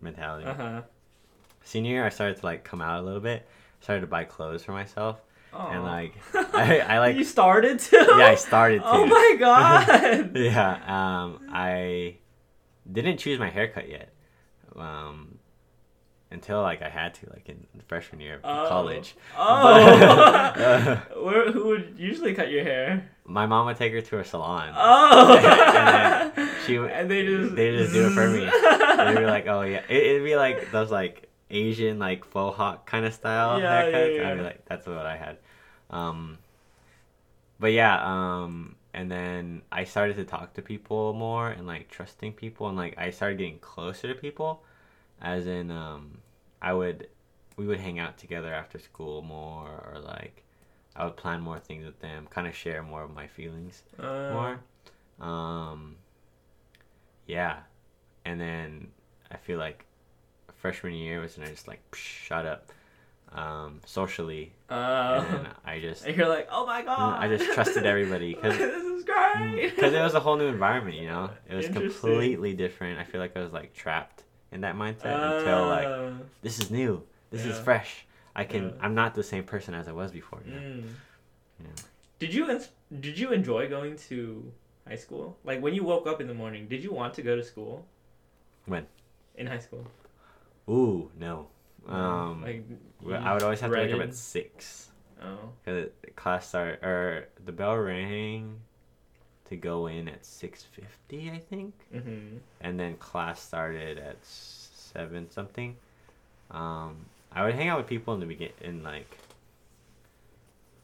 mentality 0.00 0.46
Uh 0.46 0.54
huh. 0.54 0.82
Senior 1.66 1.90
year, 1.92 2.04
I 2.06 2.08
started 2.10 2.38
to 2.38 2.46
like 2.46 2.64
come 2.64 2.80
out 2.80 3.00
a 3.00 3.02
little 3.02 3.20
bit. 3.20 3.46
Started 3.80 4.00
to 4.00 4.06
buy 4.06 4.24
clothes 4.24 4.64
for 4.64 4.72
myself, 4.72 5.20
Oh. 5.52 5.68
and 5.70 5.84
like 5.84 6.14
I, 6.34 6.80
I 6.80 6.98
like 6.98 7.16
you 7.16 7.24
started 7.24 7.78
to. 7.80 7.96
yeah, 8.18 8.26
I 8.26 8.34
started 8.36 8.78
to. 8.82 8.88
Oh 8.90 9.06
my 9.06 9.36
god. 9.38 10.34
yeah, 10.36 10.80
um, 10.86 11.40
I 11.52 12.16
didn't 12.90 13.18
choose 13.18 13.38
my 13.38 13.50
haircut 13.50 13.88
yet, 13.88 14.08
um, 14.76 15.38
until 16.30 16.62
like 16.62 16.82
I 16.82 16.88
had 16.88 17.14
to 17.14 17.26
like 17.32 17.48
in 17.48 17.66
freshman 17.86 18.20
year 18.20 18.36
of 18.36 18.40
Oh. 18.44 18.68
college. 18.68 19.14
Oh. 19.36 21.02
Where, 21.22 21.52
who 21.52 21.66
would 21.66 21.94
usually 21.98 22.34
cut 22.34 22.50
your 22.50 22.64
hair? 22.64 23.10
My 23.24 23.46
mom 23.46 23.66
would 23.66 23.76
take 23.76 23.92
her 23.92 24.00
to 24.00 24.18
a 24.20 24.24
salon. 24.24 24.72
Oh. 24.76 25.36
And 25.36 26.32
then 26.36 26.50
she 26.66 26.76
And 26.76 27.10
they 27.10 27.24
just. 27.26 27.54
they 27.54 27.76
just 27.76 27.92
do 27.92 28.06
it 28.06 28.12
for 28.12 28.28
me. 28.28 28.40
They'd 28.40 29.18
be 29.18 29.26
like, 29.26 29.46
oh 29.46 29.62
yeah, 29.62 29.82
it, 29.88 29.96
it'd 30.06 30.24
be 30.24 30.36
like 30.36 30.70
those 30.72 30.90
like 30.90 31.25
Asian 31.50 31.98
like 31.98 32.24
faux 32.24 32.56
hawk 32.56 32.86
kind 32.86 33.04
of 33.06 33.14
style 33.14 33.60
Yeah, 33.60 33.86
yeah, 33.86 34.06
yeah. 34.06 34.28
I'd 34.28 34.36
be 34.38 34.42
like, 34.42 34.64
that's 34.66 34.86
what 34.86 35.06
I 35.06 35.16
had. 35.16 35.38
Um, 35.90 36.38
but 37.58 37.72
yeah, 37.72 37.96
um, 38.02 38.76
and 38.92 39.10
then 39.10 39.62
I 39.72 39.84
started 39.84 40.16
to 40.16 40.24
talk 40.24 40.54
to 40.54 40.62
people 40.62 41.12
more 41.14 41.48
and 41.48 41.66
like 41.66 41.88
trusting 41.90 42.32
people 42.34 42.68
and 42.68 42.76
like 42.76 42.98
I 42.98 43.10
started 43.10 43.38
getting 43.38 43.58
closer 43.58 44.08
to 44.12 44.14
people, 44.14 44.62
as 45.20 45.46
in 45.46 45.70
um, 45.70 46.18
I 46.60 46.72
would, 46.74 47.08
we 47.56 47.66
would 47.66 47.80
hang 47.80 47.98
out 47.98 48.18
together 48.18 48.52
after 48.52 48.78
school 48.78 49.22
more 49.22 49.68
or 49.92 50.00
like. 50.00 50.42
I 50.98 51.04
would 51.04 51.16
plan 51.16 51.42
more 51.42 51.58
things 51.58 51.84
with 51.84 52.00
them, 52.00 52.26
kind 52.30 52.46
of 52.46 52.54
share 52.56 52.82
more 52.82 53.02
of 53.02 53.12
my 53.14 53.26
feelings 53.26 53.82
Uh, 54.00 54.30
more. 54.32 54.60
Um, 55.20 55.96
yeah, 57.26 57.58
and 58.24 58.40
then 58.40 58.88
I 59.30 59.36
feel 59.36 59.58
like 59.58 59.84
freshman 60.66 60.94
year 60.94 61.20
was 61.20 61.38
when 61.38 61.46
I 61.46 61.50
just 61.50 61.68
like 61.68 61.80
shut 61.94 62.44
up 62.46 62.72
um, 63.32 63.80
socially, 63.86 64.52
Uh, 64.70 65.24
and 65.28 65.48
I 65.64 65.80
just 65.80 66.04
and 66.06 66.16
you're 66.16 66.28
like, 66.28 66.48
oh 66.50 66.66
my 66.66 66.82
god. 66.82 67.22
I 67.22 67.28
just 67.28 67.52
trusted 67.52 67.84
everybody 67.86 68.34
because 68.36 68.56
this 68.58 68.82
is 68.84 69.04
great. 69.04 69.74
because 69.74 69.92
it 69.92 70.00
was 70.00 70.14
a 70.14 70.20
whole 70.20 70.36
new 70.36 70.46
environment. 70.46 70.96
You 70.96 71.06
know, 71.08 71.30
it 71.48 71.54
was 71.54 71.68
completely 71.68 72.52
different. 72.54 72.98
I 72.98 73.04
feel 73.04 73.20
like 73.20 73.36
I 73.36 73.42
was 73.42 73.52
like 73.52 73.74
trapped 73.74 74.24
in 74.52 74.60
that 74.62 74.74
mindset 74.76 75.14
until 75.38 75.66
like 75.68 75.86
Uh, 75.86 76.10
this 76.42 76.58
is 76.58 76.70
new, 76.70 77.02
this 77.30 77.44
is 77.44 77.58
fresh. 77.58 78.04
I 78.34 78.44
can. 78.44 78.64
Yeah. 78.64 78.84
I'm 78.84 78.94
not 78.94 79.14
the 79.14 79.22
same 79.22 79.44
person 79.44 79.72
as 79.74 79.86
I 79.88 79.92
was 79.92 80.10
before. 80.12 80.40
You 80.46 80.52
know? 80.54 80.60
mm. 80.60 80.84
Yeah. 81.60 81.66
Did 82.18 82.34
you 82.34 82.50
ins- 82.50 82.70
did 83.00 83.18
you 83.18 83.32
enjoy 83.32 83.68
going 83.68 83.96
to 84.10 84.52
high 84.88 84.96
school? 84.96 85.36
Like 85.44 85.60
when 85.62 85.74
you 85.74 85.84
woke 85.84 86.06
up 86.06 86.20
in 86.20 86.26
the 86.26 86.34
morning, 86.42 86.66
did 86.68 86.82
you 86.84 86.92
want 86.92 87.14
to 87.14 87.22
go 87.22 87.34
to 87.36 87.44
school? 87.52 87.84
When? 88.66 88.84
In 89.36 89.46
high 89.46 89.58
school. 89.66 89.84
Ooh, 90.68 91.10
no. 91.18 91.48
Um, 91.88 92.42
like 92.42 92.64
I 93.22 93.32
would 93.34 93.42
always 93.42 93.60
have 93.60 93.70
to 93.70 93.76
wake 93.76 93.92
up 93.92 94.00
at 94.00 94.14
six. 94.14 94.90
Oh. 95.22 95.50
Cause 95.64 95.86
class 96.16 96.48
start 96.48 96.82
or 96.82 97.28
the 97.44 97.52
bell 97.52 97.76
rang 97.76 98.60
to 99.48 99.56
go 99.56 99.86
in 99.86 100.08
at 100.08 100.26
six 100.26 100.62
fifty, 100.64 101.30
I 101.30 101.38
think, 101.38 101.72
Mm-hmm. 101.94 102.38
and 102.60 102.78
then 102.80 102.96
class 102.96 103.40
started 103.40 103.98
at 103.98 104.16
seven 104.22 105.30
something. 105.30 105.76
Um, 106.50 106.96
I 107.32 107.44
would 107.44 107.54
hang 107.54 107.68
out 107.68 107.78
with 107.78 107.86
people 107.86 108.14
in 108.14 108.20
the 108.20 108.26
begin 108.26 108.50
in 108.60 108.82
like 108.82 109.16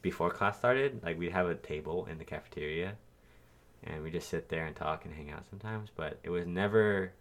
before 0.00 0.30
class 0.30 0.56
started. 0.58 1.02
Like 1.02 1.18
we'd 1.18 1.32
have 1.32 1.46
a 1.48 1.54
table 1.54 2.06
in 2.10 2.18
the 2.18 2.24
cafeteria, 2.24 2.94
and 3.84 4.02
we 4.02 4.10
just 4.10 4.28
sit 4.28 4.48
there 4.48 4.66
and 4.66 4.74
talk 4.76 5.04
and 5.04 5.14
hang 5.14 5.30
out 5.30 5.44
sometimes. 5.50 5.90
But 5.94 6.18
it 6.22 6.30
was 6.30 6.46
never. 6.46 7.12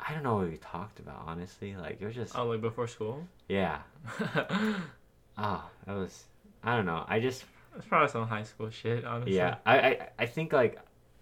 I 0.00 0.12
don't 0.12 0.22
know 0.22 0.36
what 0.36 0.48
we 0.50 0.56
talked 0.58 0.98
about 0.98 1.22
honestly. 1.26 1.74
Like 1.76 1.98
it 2.00 2.04
was 2.06 2.14
just 2.14 2.36
Oh, 2.36 2.46
like 2.46 2.60
before 2.60 2.86
school. 2.88 3.26
yeah. 3.48 3.78
Oh, 5.38 5.64
that 5.86 5.94
was 5.94 6.24
I 6.62 6.76
don't 6.76 6.86
know. 6.86 7.04
I 7.08 7.20
just 7.20 7.44
It's 7.76 7.86
probably 7.86 8.08
some 8.08 8.26
high 8.26 8.42
school 8.44 8.70
shit, 8.70 9.04
honestly. 9.04 9.36
yeah. 9.36 9.56
I, 9.66 9.78
I 9.78 10.08
I 10.20 10.26
think 10.26 10.52
like 10.52 10.78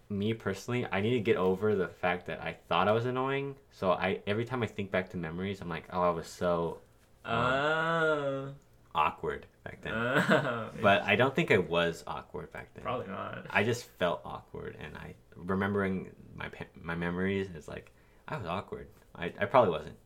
me 0.09 0.35
personally, 0.35 0.87
I 0.93 1.01
need 1.01 1.13
to 1.15 1.21
get 1.21 1.37
over 1.37 1.75
the 1.75 1.89
fact 1.89 2.27
that 2.27 2.41
I 2.43 2.57
thought 2.69 2.87
I 2.89 2.93
was 2.93 3.07
annoying. 3.07 3.55
So 3.73 3.93
I 3.93 4.21
every 4.27 4.45
time 4.45 4.63
I 4.63 4.67
think 4.67 4.91
back 4.91 5.11
to 5.11 5.17
memories, 5.17 5.61
I'm 5.61 5.69
like, 5.69 5.85
oh, 5.93 6.03
I 6.03 6.11
was 6.11 6.27
so 6.27 6.79
um, 7.25 7.35
Oh. 7.39 8.49
awkward 8.95 9.47
back 9.65 9.81
then. 9.83 9.95
Oh. 9.95 10.71
but 10.83 11.03
I 11.03 11.17
don't 11.17 11.35
think 11.35 11.51
I 11.51 11.59
was 11.59 12.05
awkward 12.07 12.53
back 12.53 12.75
then. 12.75 12.83
probably 12.85 13.07
not. 13.09 13.47
I 13.51 13.65
just 13.65 13.85
felt 13.99 14.21
awkward, 14.25 14.77
and 14.81 14.97
I 14.97 15.15
remembering 15.37 16.11
my 16.37 16.49
my 16.81 16.95
memories 16.95 17.49
is 17.57 17.69
like 17.69 17.91
I 18.29 18.37
was 18.37 18.47
awkward. 18.47 18.87
I, 19.15 19.33
I 19.39 19.45
probably 19.47 19.71
wasn't. 19.71 19.97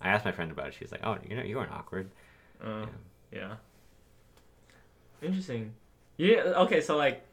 I 0.00 0.08
asked 0.08 0.24
my 0.24 0.32
friend 0.32 0.50
about 0.50 0.68
it. 0.68 0.74
She 0.74 0.84
was 0.84 0.92
like, 0.92 1.00
"Oh, 1.04 1.16
you 1.28 1.36
know, 1.36 1.42
you 1.42 1.56
weren't 1.56 1.70
awkward." 1.72 2.10
Uh, 2.62 2.86
Yeah. 3.32 3.38
yeah. 3.38 3.54
Interesting. 5.22 5.72
Yeah. 6.16 6.40
Okay. 6.64 6.80
So 6.80 6.96
like, 6.96 7.24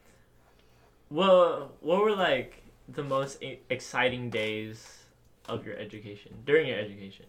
well, 1.09 1.71
what 1.82 2.01
were 2.03 2.15
like 2.15 2.61
the 2.88 3.03
most 3.03 3.43
exciting 3.69 4.30
days 4.30 5.03
of 5.47 5.65
your 5.65 5.75
education 5.77 6.34
during 6.45 6.67
your 6.67 6.77
education? 6.80 7.25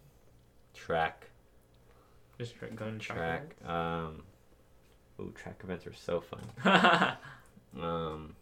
Track, 0.74 1.26
Just 2.38 2.54
tra- 2.56 2.70
going 2.70 2.98
to 2.98 3.04
track. 3.04 3.54
Um, 3.66 4.22
ooh, 5.20 5.32
track 5.34 5.60
events 5.64 5.86
are 5.86 5.94
so 5.94 6.20
fun. 6.20 6.44
Um, 7.80 8.34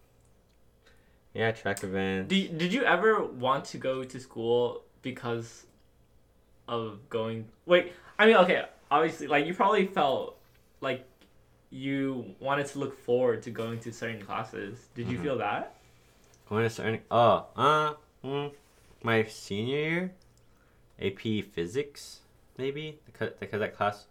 yeah, 1.39 1.53
track 1.53 1.85
events. 1.85 2.29
did 2.29 2.59
Did 2.59 2.73
you 2.73 2.83
ever 2.83 3.25
want 3.25 3.65
to 3.67 3.79
go 3.79 4.03
to 4.05 4.19
school 4.21 4.83
because 5.03 5.67
of 6.67 6.99
going? 7.09 7.47
Wait. 7.65 7.93
I 8.19 8.27
mean, 8.27 8.37
okay. 8.39 8.65
Obviously, 8.91 9.29
like 9.29 9.47
you 9.47 9.55
probably 9.55 9.87
felt 9.87 10.37
like 10.81 11.05
you 11.71 12.35
wanted 12.41 12.67
to 12.67 12.79
look 12.79 12.99
forward 12.99 13.43
to 13.45 13.51
going 13.51 13.79
to 13.81 13.93
certain 13.93 14.21
classes. 14.21 14.89
Did 14.95 15.09
you 15.09 15.19
Mhm. 15.19 15.23
feel 15.23 15.39
that? 15.39 15.75
Going 16.49 16.65
to 16.65 16.71
certain 16.71 17.01
oh, 17.11 17.47
uh, 17.57 17.95
mm, 18.25 18.53
my 19.03 19.25
senior 19.25 19.77
year, 19.77 20.15
AP 21.01 21.43
Physics, 21.43 22.21
maybe 22.57 22.99
because 23.07 23.31
because 23.39 23.61
that 23.61 23.77
class, 23.77 24.07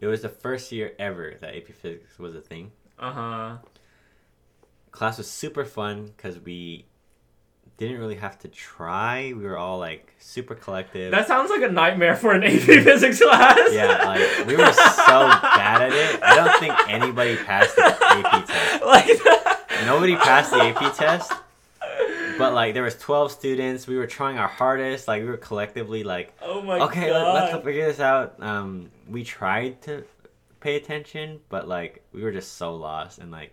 it 0.00 0.06
was 0.06 0.22
the 0.22 0.28
first 0.30 0.72
year 0.72 0.94
ever 0.98 1.34
that 1.40 1.54
AP 1.54 1.72
Physics 1.72 2.18
was 2.18 2.34
a 2.34 2.40
thing. 2.40 2.70
Uh 2.98 3.12
huh. 3.12 3.56
Class 4.96 5.18
was 5.18 5.30
super 5.30 5.64
fun 5.66 6.06
because 6.16 6.38
we 6.40 6.86
didn't 7.76 7.98
really 7.98 8.14
have 8.14 8.38
to 8.38 8.48
try. 8.48 9.34
We 9.36 9.44
were 9.44 9.58
all 9.58 9.78
like 9.78 10.14
super 10.18 10.54
collective. 10.54 11.10
That 11.10 11.28
sounds 11.28 11.50
like 11.50 11.60
a 11.62 11.68
nightmare 11.70 12.16
for 12.16 12.32
an 12.32 12.42
AP 12.42 12.60
physics 12.62 13.20
class. 13.20 13.58
yeah, 13.72 14.02
like 14.06 14.46
we 14.46 14.56
were 14.56 14.72
so 14.72 15.28
bad 15.28 15.82
at 15.82 15.92
it. 15.92 16.22
I 16.22 16.34
don't 16.36 16.58
think 16.58 16.74
anybody 16.88 17.36
passed 17.36 17.76
the 17.76 17.84
AP 17.84 18.46
test. 18.46 18.84
like 18.84 19.08
Nobody 19.84 20.16
passed 20.16 20.50
the 20.50 20.62
AP 20.62 20.96
test. 20.96 21.30
But 22.38 22.54
like 22.54 22.72
there 22.72 22.82
was 22.82 22.96
12 22.96 23.32
students. 23.32 23.86
We 23.86 23.96
were 23.98 24.06
trying 24.06 24.38
our 24.38 24.48
hardest. 24.48 25.08
Like 25.08 25.22
we 25.22 25.28
were 25.28 25.36
collectively 25.36 26.04
like, 26.04 26.32
Oh 26.40 26.62
my 26.62 26.80
okay, 26.80 27.08
god. 27.10 27.34
let, 27.34 27.52
let's 27.52 27.64
figure 27.64 27.86
this 27.86 28.00
out. 28.00 28.42
Um, 28.42 28.90
we 29.08 29.24
tried 29.24 29.82
to 29.82 30.04
pay 30.60 30.76
attention, 30.76 31.40
but 31.50 31.68
like 31.68 32.02
we 32.14 32.22
were 32.22 32.32
just 32.32 32.54
so 32.54 32.74
lost 32.74 33.18
and 33.18 33.30
like 33.30 33.52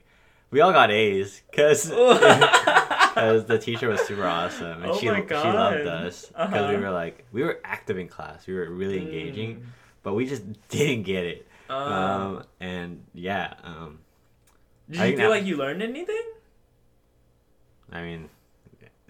we 0.53 0.61
all 0.61 0.71
got 0.71 0.89
A's 0.91 1.41
because 1.51 1.89
because 1.89 3.45
the 3.51 3.57
teacher 3.59 3.89
was 3.89 3.99
super 4.01 4.25
awesome 4.25 4.83
and 4.83 4.91
Oh 4.91 4.93
she 4.97 5.07
she 5.07 5.11
loved 5.11 5.85
us 5.87 6.25
because 6.27 6.53
Uh-huh. 6.53 6.67
we 6.69 6.77
were 6.77 6.91
like 6.91 7.25
we 7.33 7.43
were 7.43 7.59
active 7.65 7.97
in 7.97 8.07
class. 8.07 8.47
We 8.47 8.53
were 8.53 8.69
really 8.69 8.99
engaging, 8.99 9.55
Mm. 9.57 9.63
but 10.03 10.13
we 10.13 10.25
just 10.27 10.43
didn't 10.69 11.03
get 11.03 11.25
it. 11.25 11.47
Um, 11.69 11.77
Um, 11.91 12.43
and 12.59 13.03
yeah, 13.13 13.55
um, 13.63 13.99
did 14.89 15.11
you 15.11 15.17
feel 15.17 15.29
like 15.29 15.43
you 15.45 15.57
learned 15.57 15.81
anything? 15.81 16.21
I 17.91 18.01
mean, 18.03 18.29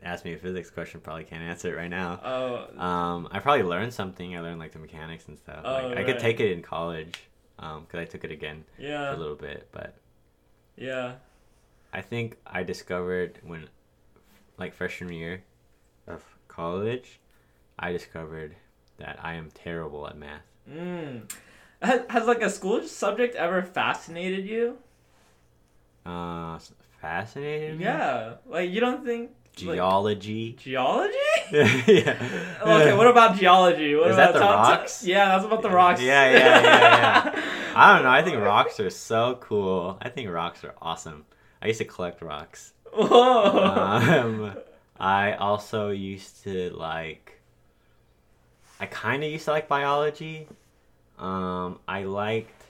ask 0.04 0.24
me 0.26 0.34
a 0.34 0.38
physics 0.38 0.70
question, 0.70 1.00
probably 1.02 1.24
can't 1.24 1.42
answer 1.44 1.74
it 1.74 1.78
right 1.78 1.90
now. 1.90 2.20
Oh, 2.24 2.80
Um, 2.80 3.28
I 3.32 3.40
probably 3.40 3.64
learned 3.64 3.94
something. 3.94 4.36
I 4.38 4.42
learned 4.42 4.60
like 4.60 4.72
the 4.72 4.80
mechanics 4.80 5.28
and 5.28 5.38
stuff. 5.38 5.62
Oh, 5.64 5.88
like 5.88 5.98
I 5.98 6.04
could 6.04 6.20
take 6.20 6.40
it 6.40 6.52
in 6.52 6.62
college, 6.62 7.16
um, 7.60 7.82
because 7.86 8.00
I 8.02 8.06
took 8.06 8.24
it 8.24 8.32
again 8.32 8.64
for 8.76 8.82
yeah, 8.84 9.16
a 9.16 9.18
little 9.18 9.36
bit. 9.36 9.68
But 9.72 9.96
yeah. 10.78 11.14
I 11.94 12.02
think 12.02 12.38
I 12.46 12.64
discovered 12.64 13.40
when, 13.44 13.70
like 14.58 14.74
freshman 14.74 15.14
year 15.14 15.44
of 16.08 16.24
college, 16.48 17.20
I 17.78 17.92
discovered 17.92 18.56
that 18.98 19.20
I 19.22 19.36
am 19.36 19.52
terrible 19.54 20.08
at 20.08 20.18
math. 20.18 20.42
Mm. 20.70 21.32
Has, 21.82 22.02
has 22.10 22.26
like 22.26 22.42
a 22.42 22.50
school 22.50 22.82
subject 22.84 23.36
ever 23.36 23.62
fascinated 23.62 24.48
you? 24.48 24.78
Uh, 26.06 26.58
fascinated 27.00 27.78
me. 27.78 27.86
Yeah, 27.86 28.36
like 28.48 28.72
you 28.72 28.80
don't 28.80 29.06
think 29.06 29.32
like, 29.62 29.76
Geology. 29.76 30.54
geology? 30.54 31.14
yeah. 31.52 32.58
okay, 32.62 32.98
what 32.98 33.08
about 33.08 33.38
geology? 33.38 33.96
What 33.96 34.10
Is 34.10 34.16
about 34.16 34.34
that 34.34 34.40
the 34.40 34.46
rocks? 34.46 35.06
Yeah, 35.06 35.26
that's 35.28 35.46
about 35.46 35.62
the 35.62 35.70
rocks. 35.70 36.02
Yeah, 36.02 36.32
Yeah, 36.32 36.38
yeah, 36.38 36.62
yeah, 36.64 37.44
I 37.76 37.94
don't 37.94 38.04
know. 38.04 38.10
I 38.10 38.24
think 38.24 38.38
rocks 38.38 38.80
are 38.80 38.90
so 38.90 39.38
cool. 39.42 39.98
I 40.02 40.10
think 40.10 40.32
rocks 40.32 40.64
are 40.64 40.74
awesome. 40.82 41.26
I 41.64 41.68
used 41.68 41.80
to 41.80 41.86
collect 41.86 42.22
rocks. 42.22 42.74
Um, 42.94 44.54
I 45.00 45.34
also 45.34 45.90
used 45.90 46.44
to 46.44 46.70
like. 46.72 47.40
I 48.80 48.86
kind 48.86 49.24
of 49.24 49.32
used 49.32 49.46
to 49.46 49.52
like 49.52 49.68
biology. 49.68 50.48
Um, 51.18 51.80
I 51.88 52.04
liked. 52.04 52.62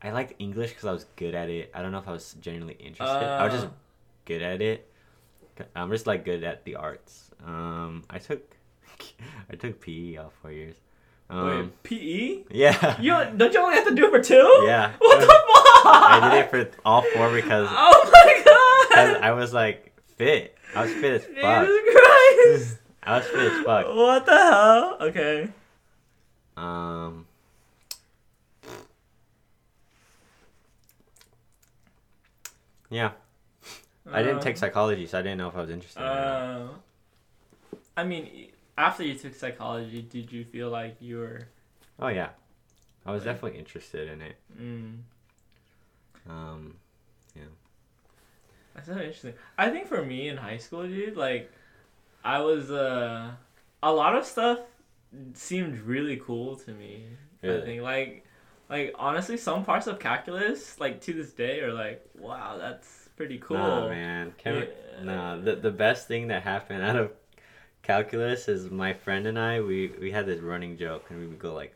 I 0.00 0.12
liked 0.12 0.34
English 0.38 0.70
because 0.70 0.84
I 0.84 0.92
was 0.92 1.06
good 1.16 1.34
at 1.34 1.50
it. 1.50 1.70
I 1.74 1.82
don't 1.82 1.90
know 1.90 1.98
if 1.98 2.06
I 2.08 2.12
was 2.12 2.36
genuinely 2.40 2.74
interested. 2.74 3.26
I 3.26 3.44
was 3.44 3.52
just 3.54 3.66
Uh. 3.66 3.70
good 4.26 4.42
at 4.42 4.62
it. 4.62 4.88
I'm 5.74 5.90
just 5.90 6.06
like 6.06 6.24
good 6.24 6.44
at 6.44 6.64
the 6.64 6.76
arts. 6.76 7.30
Um, 7.44 8.04
I 8.10 8.18
took, 8.18 8.42
I 9.50 9.56
took 9.56 9.80
PE 9.80 10.16
all 10.16 10.32
four 10.42 10.52
years. 10.52 10.76
Um, 11.28 11.46
Wait, 11.48 11.82
PE? 11.82 12.44
yeah. 12.50 13.00
You 13.00 13.10
don't, 13.10 13.38
don't 13.38 13.52
you 13.52 13.60
only 13.60 13.74
have 13.74 13.88
to 13.88 13.94
do 13.94 14.06
it 14.06 14.10
for 14.10 14.22
two? 14.22 14.62
Yeah. 14.66 14.92
What 14.98 15.20
the 15.20 15.26
fuck? 15.26 15.65
I 15.84 16.28
did 16.30 16.44
it 16.44 16.50
for 16.74 16.80
all 16.84 17.02
four 17.14 17.32
because 17.32 17.68
Oh 17.70 18.10
my 18.12 18.34
because 18.38 19.14
god. 19.14 19.22
I 19.22 19.32
was 19.32 19.52
like 19.52 19.92
fit. 20.16 20.56
I 20.74 20.82
was 20.82 20.92
fit 20.92 21.12
as 21.12 21.24
fuck. 21.24 21.66
Jesus. 21.66 21.92
Christ. 21.92 22.78
I 23.02 23.18
was 23.18 23.26
fit 23.26 23.52
as 23.52 23.64
fuck. 23.64 23.86
What 23.94 24.26
the 24.26 24.36
hell? 24.36 24.96
Okay. 25.00 25.48
Um. 26.56 27.26
Yeah, 32.90 33.12
I 34.10 34.22
didn't 34.22 34.42
take 34.42 34.56
Uh, 34.56 34.58
psychology, 34.60 35.06
so 35.06 35.18
I 35.18 35.22
didn't 35.22 35.38
know 35.38 35.48
if 35.48 35.56
I 35.56 35.60
was 35.60 35.70
interested. 35.70 36.00
in 36.00 36.06
it 36.06 36.10
or 36.10 36.14
not. 36.14 36.70
Uh, 36.70 37.78
I 37.96 38.04
mean, 38.04 38.48
after 38.78 39.02
you 39.02 39.14
took 39.16 39.34
psychology, 39.34 40.02
did 40.02 40.30
you 40.32 40.44
feel 40.44 40.70
like 40.70 40.96
you 41.00 41.18
were? 41.18 41.48
Oh 41.98 42.08
yeah, 42.08 42.30
I 43.04 43.10
was 43.10 43.24
Like- 43.26 43.34
definitely 43.34 43.58
interested 43.58 44.08
in 44.08 44.22
it. 44.22 44.36
Mm, 44.60 44.98
Um, 46.28 46.76
yeah. 47.34 47.42
that's 48.74 48.88
so 48.88 48.94
interesting. 48.94 49.34
I 49.56 49.70
think 49.70 49.86
for 49.86 50.04
me 50.04 50.28
in 50.28 50.36
high 50.36 50.58
school, 50.58 50.86
dude, 50.86 51.16
like, 51.16 51.50
I 52.24 52.40
was 52.40 52.70
uh, 52.70 53.30
a 53.82 53.92
lot 53.92 54.16
of 54.16 54.24
stuff 54.24 54.58
seemed 55.34 55.78
really 55.80 56.16
cool 56.16 56.56
to 56.56 56.72
me. 56.72 57.06
I 57.42 57.60
think 57.64 57.82
like, 57.82 58.24
like 58.68 58.94
honestly, 58.98 59.36
some 59.36 59.64
parts 59.64 59.86
of 59.86 59.98
calculus, 60.00 60.80
like 60.80 61.00
to 61.02 61.12
this 61.12 61.32
day, 61.32 61.60
are 61.60 61.72
like, 61.72 62.04
wow, 62.18 62.56
that's 62.58 63.08
pretty 63.16 63.38
cool. 63.38 63.56
Nah, 63.56 63.88
man. 63.88 64.32
Yeah. 64.44 65.04
Nah, 65.04 65.36
the 65.36 65.56
the 65.56 65.70
best 65.70 66.08
thing 66.08 66.28
that 66.28 66.42
happened 66.42 66.82
out 66.88 66.96
of 66.96 67.12
calculus 67.82 68.48
is 68.48 68.68
my 68.70 68.92
friend 68.92 69.26
and 69.28 69.38
I 69.38 69.60
we 69.60 69.92
we 70.00 70.10
had 70.10 70.26
this 70.26 70.40
running 70.40 70.76
joke 70.76 71.06
and 71.10 71.20
we 71.20 71.26
would 71.28 71.38
go 71.38 71.54
like 71.54 71.75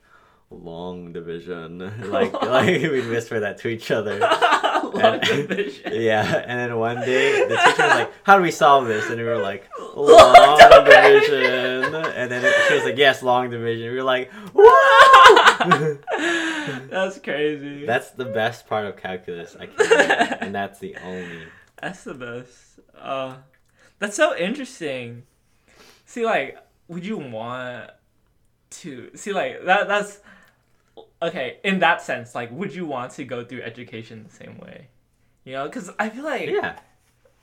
long 0.50 1.12
division 1.12 1.78
like 2.10 2.32
like 2.42 2.66
we'd 2.82 3.06
whisper 3.08 3.40
that 3.40 3.58
to 3.58 3.68
each 3.68 3.90
other. 3.90 4.18
Long 4.90 5.02
And- 5.02 5.22
division. 5.22 5.92
Yeah, 5.94 6.42
and 6.46 6.58
then 6.58 6.76
one 6.76 6.96
day 7.00 7.46
the 7.46 7.54
teacher 7.56 7.82
was 7.82 7.94
like, 7.94 8.12
"How 8.24 8.36
do 8.36 8.42
we 8.42 8.50
solve 8.50 8.86
this?" 8.88 9.08
And 9.08 9.18
we 9.18 9.22
were 9.24 9.38
like, 9.38 9.68
Long 9.94 10.32
"Long 10.34 10.84
division." 10.84 11.94
And 11.94 12.30
then 12.32 12.52
she 12.66 12.74
was 12.74 12.82
like, 12.84 12.96
"Yes, 12.96 13.22
long 13.22 13.50
division." 13.50 13.90
We 13.90 13.96
were 13.98 14.02
like! 14.02 14.32
That's 16.90 17.18
crazy. 17.20 17.86
That's 17.86 18.10
the 18.10 18.24
best 18.24 18.66
part 18.66 18.86
of 18.86 18.96
calculus, 18.96 19.56
I 19.58 19.66
can, 19.66 20.32
and 20.40 20.54
that's 20.54 20.80
the 20.80 20.96
only. 21.04 21.42
That's 21.80 22.02
the 22.02 22.14
best. 22.14 22.80
Uh, 22.98 23.36
that's 24.00 24.16
so 24.16 24.36
interesting. 24.36 25.22
See, 26.06 26.24
like, 26.26 26.58
would 26.88 27.06
you 27.06 27.18
want 27.18 27.90
to 28.70 29.10
see 29.14 29.32
like 29.32 29.64
that? 29.66 29.86
That's 29.86 30.18
okay. 31.22 31.58
In 31.64 31.78
that 31.80 32.02
sense, 32.02 32.34
like, 32.34 32.50
would 32.50 32.74
you 32.74 32.86
want 32.86 33.12
to 33.12 33.24
go 33.24 33.44
through 33.44 33.62
education 33.62 34.24
the 34.28 34.34
same 34.34 34.58
way? 34.58 34.88
You 35.44 35.52
know, 35.54 35.64
because 35.64 35.90
I 35.98 36.08
feel 36.10 36.24
like 36.24 36.48
Yeah. 36.48 36.78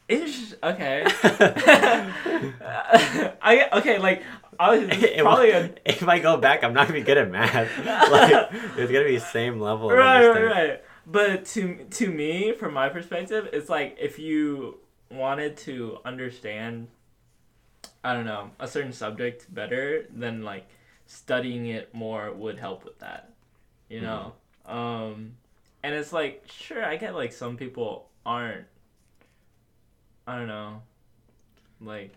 it's 0.07 0.53
okay. 0.63 1.03
I 3.41 3.69
okay, 3.73 3.97
like 3.99 4.23
I 4.59 4.75
was 4.75 4.81
It 4.91 5.19
probably 5.21 5.51
a 5.51 5.71
if 5.85 6.07
I 6.07 6.19
go 6.19 6.37
back, 6.37 6.63
I'm 6.63 6.73
not 6.73 6.87
gonna 6.87 6.99
be 6.99 7.05
good 7.05 7.17
at 7.17 7.29
math. 7.29 7.77
Like 8.11 8.49
it's 8.77 8.91
gonna 8.91 9.05
be 9.05 9.15
the 9.15 9.19
same 9.21 9.59
level. 9.59 9.89
Right, 9.89 10.27
right, 10.27 10.43
right. 10.43 10.83
But 11.05 11.45
to 11.47 11.85
to 11.91 12.11
me, 12.11 12.53
from 12.53 12.73
my 12.73 12.89
perspective, 12.89 13.49
it's 13.53 13.69
like 13.69 13.97
if 13.99 14.19
you 14.19 14.79
wanted 15.09 15.55
to 15.57 15.99
understand, 16.05 16.87
I 18.03 18.13
don't 18.13 18.25
know, 18.25 18.51
a 18.59 18.67
certain 18.67 18.91
subject 18.93 19.53
better, 19.53 20.05
then 20.13 20.43
like 20.43 20.67
studying 21.05 21.67
it 21.67 21.93
more 21.93 22.33
would 22.33 22.59
help 22.59 22.83
with 22.83 22.99
that. 22.99 23.31
You 23.89 24.01
know, 24.01 24.33
um, 24.65 25.33
and 25.83 25.95
it's 25.95 26.11
like 26.11 26.43
sure, 26.51 26.83
I 26.83 26.97
get 26.97 27.15
like 27.15 27.31
some 27.31 27.55
people 27.57 28.09
aren't. 28.25 28.65
I 30.25 30.35
don't 30.37 30.47
know, 30.47 30.81
like 31.79 32.15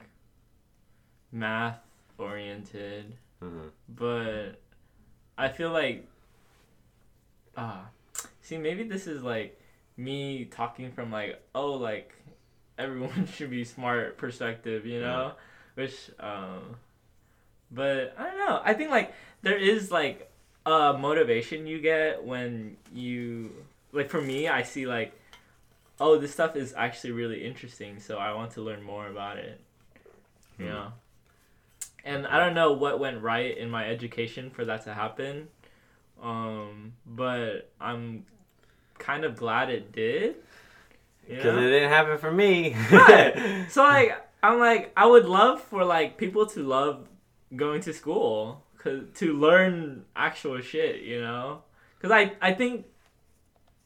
math 1.32 1.78
oriented 2.18 3.16
Mhm. 3.40 3.70
but 3.88 4.60
I 5.38 5.48
feel 5.48 5.70
like 5.70 6.06
ah 7.56 7.86
see 8.42 8.58
maybe 8.58 8.82
this 8.82 9.06
is 9.06 9.22
like 9.22 9.58
me 9.96 10.44
talking 10.46 10.90
from 10.92 11.10
like 11.12 11.40
oh 11.54 11.72
like 11.74 12.12
everyone 12.78 13.26
should 13.34 13.50
be 13.50 13.64
smart 13.64 14.18
perspective 14.18 14.84
you 14.86 15.00
know 15.00 15.32
which 15.74 16.10
um 16.18 16.76
but 17.70 18.14
I 18.18 18.24
don't 18.24 18.38
know 18.38 18.60
I 18.64 18.74
think 18.74 18.90
like 18.90 19.14
there 19.42 19.56
is 19.56 19.90
like 19.90 20.29
a 20.70 20.98
motivation 20.98 21.66
you 21.66 21.80
get 21.80 22.24
when 22.24 22.76
you 22.92 23.50
like 23.92 24.08
for 24.10 24.20
me 24.20 24.48
I 24.48 24.62
see 24.62 24.86
like 24.86 25.12
oh 26.00 26.18
this 26.18 26.32
stuff 26.32 26.56
is 26.56 26.72
actually 26.76 27.12
really 27.12 27.44
interesting 27.44 28.00
so 28.00 28.18
I 28.18 28.32
want 28.34 28.52
to 28.52 28.62
learn 28.62 28.82
more 28.82 29.08
about 29.08 29.36
it 29.38 29.60
you 30.58 30.66
Hmm. 30.66 30.72
know 30.72 30.92
and 32.04 32.26
I 32.26 32.38
don't 32.38 32.54
know 32.54 32.72
what 32.72 32.98
went 32.98 33.22
right 33.22 33.56
in 33.56 33.68
my 33.70 33.86
education 33.86 34.48
for 34.50 34.64
that 34.64 34.84
to 34.84 34.94
happen. 34.94 35.48
Um, 36.22 36.94
but 37.06 37.70
I'm 37.78 38.24
kind 38.98 39.22
of 39.24 39.36
glad 39.36 39.68
it 39.68 39.92
did. 39.92 40.36
You 41.28 41.36
Because 41.36 41.56
know? 41.56 41.62
it 41.62 41.70
didn't 41.70 41.90
happen 41.90 42.16
for 42.18 42.32
me. 42.32 42.74
Right. 42.90 43.66
So 43.68 43.82
like 43.82 44.16
I'm 44.42 44.58
like 44.58 44.92
I 44.96 45.04
would 45.06 45.26
love 45.26 45.60
for 45.62 45.84
like 45.84 46.16
people 46.16 46.46
to 46.46 46.62
love 46.66 47.06
going 47.54 47.82
to 47.82 47.92
school 47.92 48.62
cause, 48.82 49.02
to 49.14 49.34
learn 49.34 50.04
actual 50.16 50.60
shit, 50.60 51.02
you 51.02 51.20
know? 51.20 51.62
Cuz 52.00 52.10
I 52.10 52.32
I 52.40 52.52
think 52.54 52.86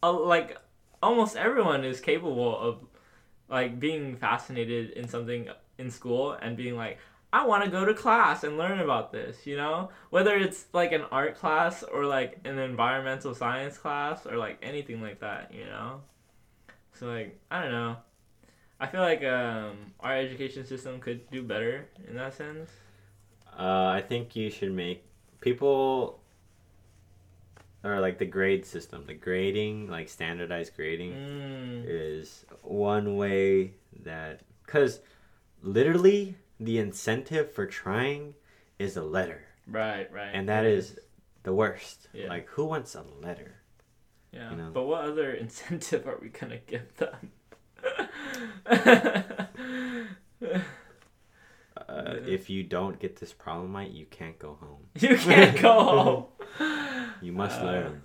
uh, 0.02 0.12
like 0.12 0.58
almost 1.02 1.36
everyone 1.36 1.84
is 1.84 2.00
capable 2.00 2.58
of 2.58 2.78
like 3.48 3.78
being 3.78 4.16
fascinated 4.16 4.90
in 4.90 5.08
something 5.08 5.48
in 5.78 5.90
school 5.90 6.32
and 6.32 6.56
being 6.56 6.76
like 6.76 6.98
I 7.32 7.44
want 7.44 7.64
to 7.64 7.70
go 7.70 7.84
to 7.84 7.94
class 7.94 8.44
and 8.44 8.56
learn 8.56 8.78
about 8.78 9.10
this, 9.10 9.44
you 9.44 9.56
know? 9.56 9.90
Whether 10.10 10.36
it's 10.36 10.66
like 10.72 10.92
an 10.92 11.02
art 11.10 11.36
class 11.36 11.82
or 11.82 12.04
like 12.06 12.38
an 12.44 12.60
environmental 12.60 13.34
science 13.34 13.76
class 13.76 14.24
or 14.24 14.36
like 14.36 14.58
anything 14.62 15.02
like 15.02 15.18
that, 15.18 15.52
you 15.52 15.64
know? 15.64 16.02
So 16.92 17.08
like, 17.08 17.40
I 17.50 17.60
don't 17.60 17.72
know. 17.72 17.96
I 18.78 18.86
feel 18.86 19.00
like 19.00 19.24
um, 19.24 19.92
our 19.98 20.16
education 20.16 20.64
system 20.64 21.00
could 21.00 21.28
do 21.28 21.42
better 21.42 21.88
in 22.08 22.14
that 22.14 22.34
sense. 22.34 22.70
Uh, 23.58 23.86
I 23.86 24.02
think 24.06 24.34
you 24.36 24.50
should 24.50 24.72
make 24.72 25.04
people, 25.40 26.20
or 27.84 28.00
like 28.00 28.18
the 28.18 28.26
grade 28.26 28.66
system, 28.66 29.04
the 29.06 29.14
grading, 29.14 29.88
like 29.88 30.08
standardized 30.08 30.74
grading, 30.76 31.12
Mm. 31.12 31.84
is 31.86 32.44
one 32.62 33.16
way 33.16 33.72
that, 34.02 34.40
because 34.64 35.00
literally 35.62 36.36
the 36.58 36.78
incentive 36.78 37.52
for 37.52 37.66
trying 37.66 38.34
is 38.78 38.96
a 38.96 39.02
letter, 39.02 39.44
Right, 39.68 40.10
right. 40.12 40.30
and 40.32 40.48
that 40.48 40.64
It 40.64 40.72
is 40.72 40.98
the 41.44 41.54
worst. 41.54 42.08
Yeah. 42.12 42.28
Like, 42.28 42.48
who 42.48 42.64
wants 42.64 42.94
a 42.94 43.02
letter? 43.22 43.54
Yeah. 44.32 44.50
you 44.50 44.56
know. 44.56 44.70
But 44.72 44.84
what 44.84 45.04
other 45.04 45.32
incentive 45.44 46.08
are 46.08 46.18
we 46.20 46.28
gonna 46.30 46.58
give 46.66 46.92
them? 46.96 47.30
Uh, 51.88 52.14
Yeah. 52.16 52.34
If 52.34 52.48
you 52.50 52.62
don't 52.62 52.98
get 52.98 53.16
this 53.16 53.32
problem 53.32 53.74
right, 53.76 53.90
you 53.90 54.06
can't 54.06 54.38
go 54.38 54.54
home. 54.60 54.86
you 55.00 55.16
can't 55.16 55.60
go 55.60 55.72
home. 55.72 56.24
You 57.22 57.32
must 57.32 57.60
Uh, 57.60 57.64
learn. 57.64 58.02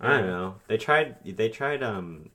I 0.00 0.08
don't 0.16 0.26
know. 0.26 0.54
They 0.66 0.76
tried. 0.78 1.16
They 1.24 1.48
tried 1.50 1.82
um, 1.82 2.30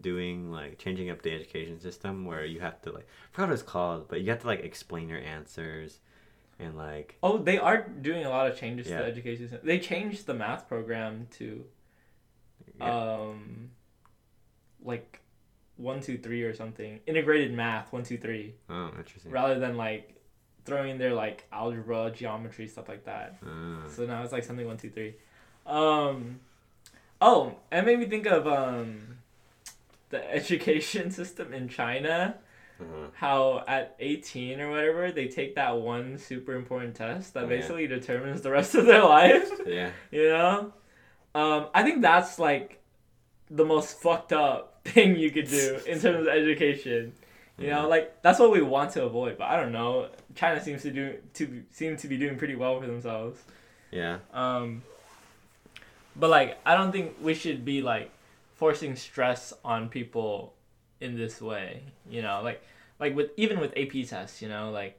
doing 0.00 0.50
like 0.52 0.78
changing 0.78 1.10
up 1.10 1.22
the 1.22 1.32
education 1.32 1.80
system 1.80 2.24
where 2.24 2.44
you 2.44 2.60
have 2.60 2.80
to 2.82 2.92
like 2.92 3.06
I 3.06 3.32
forgot 3.32 3.48
what 3.48 3.54
it's 3.54 3.62
called, 3.62 4.08
but 4.08 4.20
you 4.20 4.30
have 4.30 4.40
to 4.40 4.46
like 4.46 4.60
explain 4.60 5.08
your 5.08 5.18
answers, 5.18 5.98
and 6.58 6.76
like 6.76 7.16
Oh, 7.22 7.38
they 7.38 7.58
are 7.58 7.88
doing 7.88 8.24
a 8.24 8.28
lot 8.28 8.46
of 8.48 8.56
changes 8.56 8.86
to 8.88 8.92
the 8.92 9.04
education 9.04 9.48
system. 9.48 9.66
They 9.66 9.78
changed 9.78 10.26
the 10.26 10.34
math 10.34 10.68
program 10.68 11.26
to 11.38 11.64
yeah, 12.78 13.14
um 13.14 13.70
like 14.82 15.20
one, 15.80 16.00
two, 16.00 16.18
three 16.18 16.42
or 16.42 16.54
something. 16.54 17.00
Integrated 17.06 17.52
math, 17.52 17.92
one, 17.92 18.02
two, 18.04 18.18
three. 18.18 18.54
oh 18.68 18.90
interesting. 18.98 19.32
Rather 19.32 19.58
than 19.58 19.76
like 19.76 20.14
throwing 20.64 20.98
their 20.98 21.14
like 21.14 21.46
algebra, 21.52 22.10
geometry, 22.14 22.68
stuff 22.68 22.88
like 22.88 23.04
that. 23.06 23.36
Uh, 23.44 23.88
So 23.88 24.04
now 24.06 24.22
it's 24.22 24.32
like 24.32 24.44
something 24.44 24.66
one, 24.66 24.76
two, 24.76 24.90
three. 24.90 25.14
Um 25.66 26.40
Oh, 27.22 27.56
it 27.70 27.84
made 27.84 27.98
me 27.98 28.06
think 28.06 28.26
of 28.26 28.46
um 28.46 29.18
the 30.10 30.20
education 30.34 31.10
system 31.10 31.52
in 31.52 31.68
China. 31.68 32.36
uh-huh. 32.80 33.06
How 33.14 33.64
at 33.68 33.94
eighteen 34.00 34.60
or 34.60 34.70
whatever 34.70 35.12
they 35.12 35.28
take 35.28 35.54
that 35.56 35.76
one 35.78 36.18
super 36.18 36.54
important 36.54 36.94
test 36.96 37.34
that 37.34 37.44
Oh, 37.44 37.48
yeah. 37.48 37.56
basically 37.56 37.86
determines 37.86 38.40
the 38.42 38.50
rest 38.50 38.74
of 38.74 38.86
their 38.86 39.04
life. 39.18 39.50
Yeah. 39.66 39.90
You 40.10 40.28
know? 40.30 40.72
Um, 41.34 41.68
I 41.74 41.82
think 41.84 42.02
that's 42.02 42.38
like 42.38 42.79
the 43.50 43.64
most 43.64 43.98
fucked 44.00 44.32
up 44.32 44.80
thing 44.84 45.16
you 45.16 45.30
could 45.30 45.48
do 45.48 45.78
in 45.86 46.00
terms 46.00 46.26
of 46.26 46.28
education. 46.28 47.12
You 47.58 47.66
know, 47.68 47.88
like 47.90 48.22
that's 48.22 48.38
what 48.38 48.50
we 48.52 48.62
want 48.62 48.92
to 48.92 49.04
avoid, 49.04 49.36
but 49.36 49.44
I 49.50 49.56
don't 49.60 49.72
know. 49.72 50.08
China 50.34 50.62
seems 50.62 50.80
to 50.82 50.90
do 50.90 51.18
to 51.34 51.62
seem 51.70 51.94
to 51.98 52.08
be 52.08 52.16
doing 52.16 52.38
pretty 52.38 52.56
well 52.56 52.80
for 52.80 52.86
themselves. 52.86 53.38
Yeah. 53.90 54.18
Um, 54.32 54.82
but 56.16 56.30
like, 56.30 56.58
I 56.64 56.74
don't 56.74 56.90
think 56.90 57.16
we 57.20 57.34
should 57.34 57.64
be 57.64 57.82
like 57.82 58.10
forcing 58.54 58.96
stress 58.96 59.52
on 59.62 59.90
people 59.90 60.54
in 61.02 61.16
this 61.18 61.42
way. 61.42 61.82
You 62.08 62.22
know, 62.22 62.40
like 62.42 62.62
like 62.98 63.14
with 63.14 63.30
even 63.36 63.60
with 63.60 63.76
AP 63.76 64.06
tests. 64.08 64.40
You 64.40 64.48
know, 64.48 64.70
like 64.70 64.96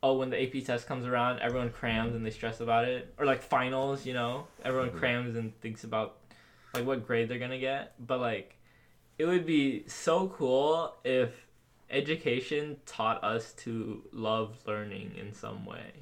oh, 0.00 0.16
when 0.18 0.30
the 0.30 0.40
AP 0.40 0.64
test 0.64 0.86
comes 0.86 1.06
around, 1.06 1.40
everyone 1.40 1.70
crams 1.70 2.14
and 2.14 2.24
they 2.24 2.30
stress 2.30 2.60
about 2.60 2.86
it, 2.86 3.12
or 3.18 3.26
like 3.26 3.42
finals. 3.42 4.06
You 4.06 4.14
know, 4.14 4.46
everyone 4.64 4.90
Mhm. 4.90 4.98
crams 5.00 5.34
and 5.36 5.58
thinks 5.60 5.82
about 5.82 6.16
like 6.74 6.84
what 6.86 7.06
grade 7.06 7.28
they're 7.28 7.38
gonna 7.38 7.58
get. 7.58 7.94
But 8.04 8.20
like, 8.20 8.56
it 9.18 9.24
would 9.26 9.46
be 9.46 9.84
so 9.86 10.28
cool 10.28 10.96
if 11.04 11.30
education 11.90 12.76
taught 12.86 13.22
us 13.22 13.52
to 13.52 14.02
love 14.12 14.56
learning 14.66 15.12
in 15.16 15.32
some 15.32 15.64
way 15.64 15.92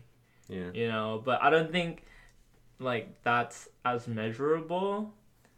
Yeah. 0.48 0.70
you 0.72 0.88
know 0.88 1.20
but 1.22 1.42
i 1.42 1.50
don't 1.50 1.70
think 1.72 2.04
like 2.78 3.22
that's 3.24 3.68
as 3.84 4.06
measurable 4.08 5.12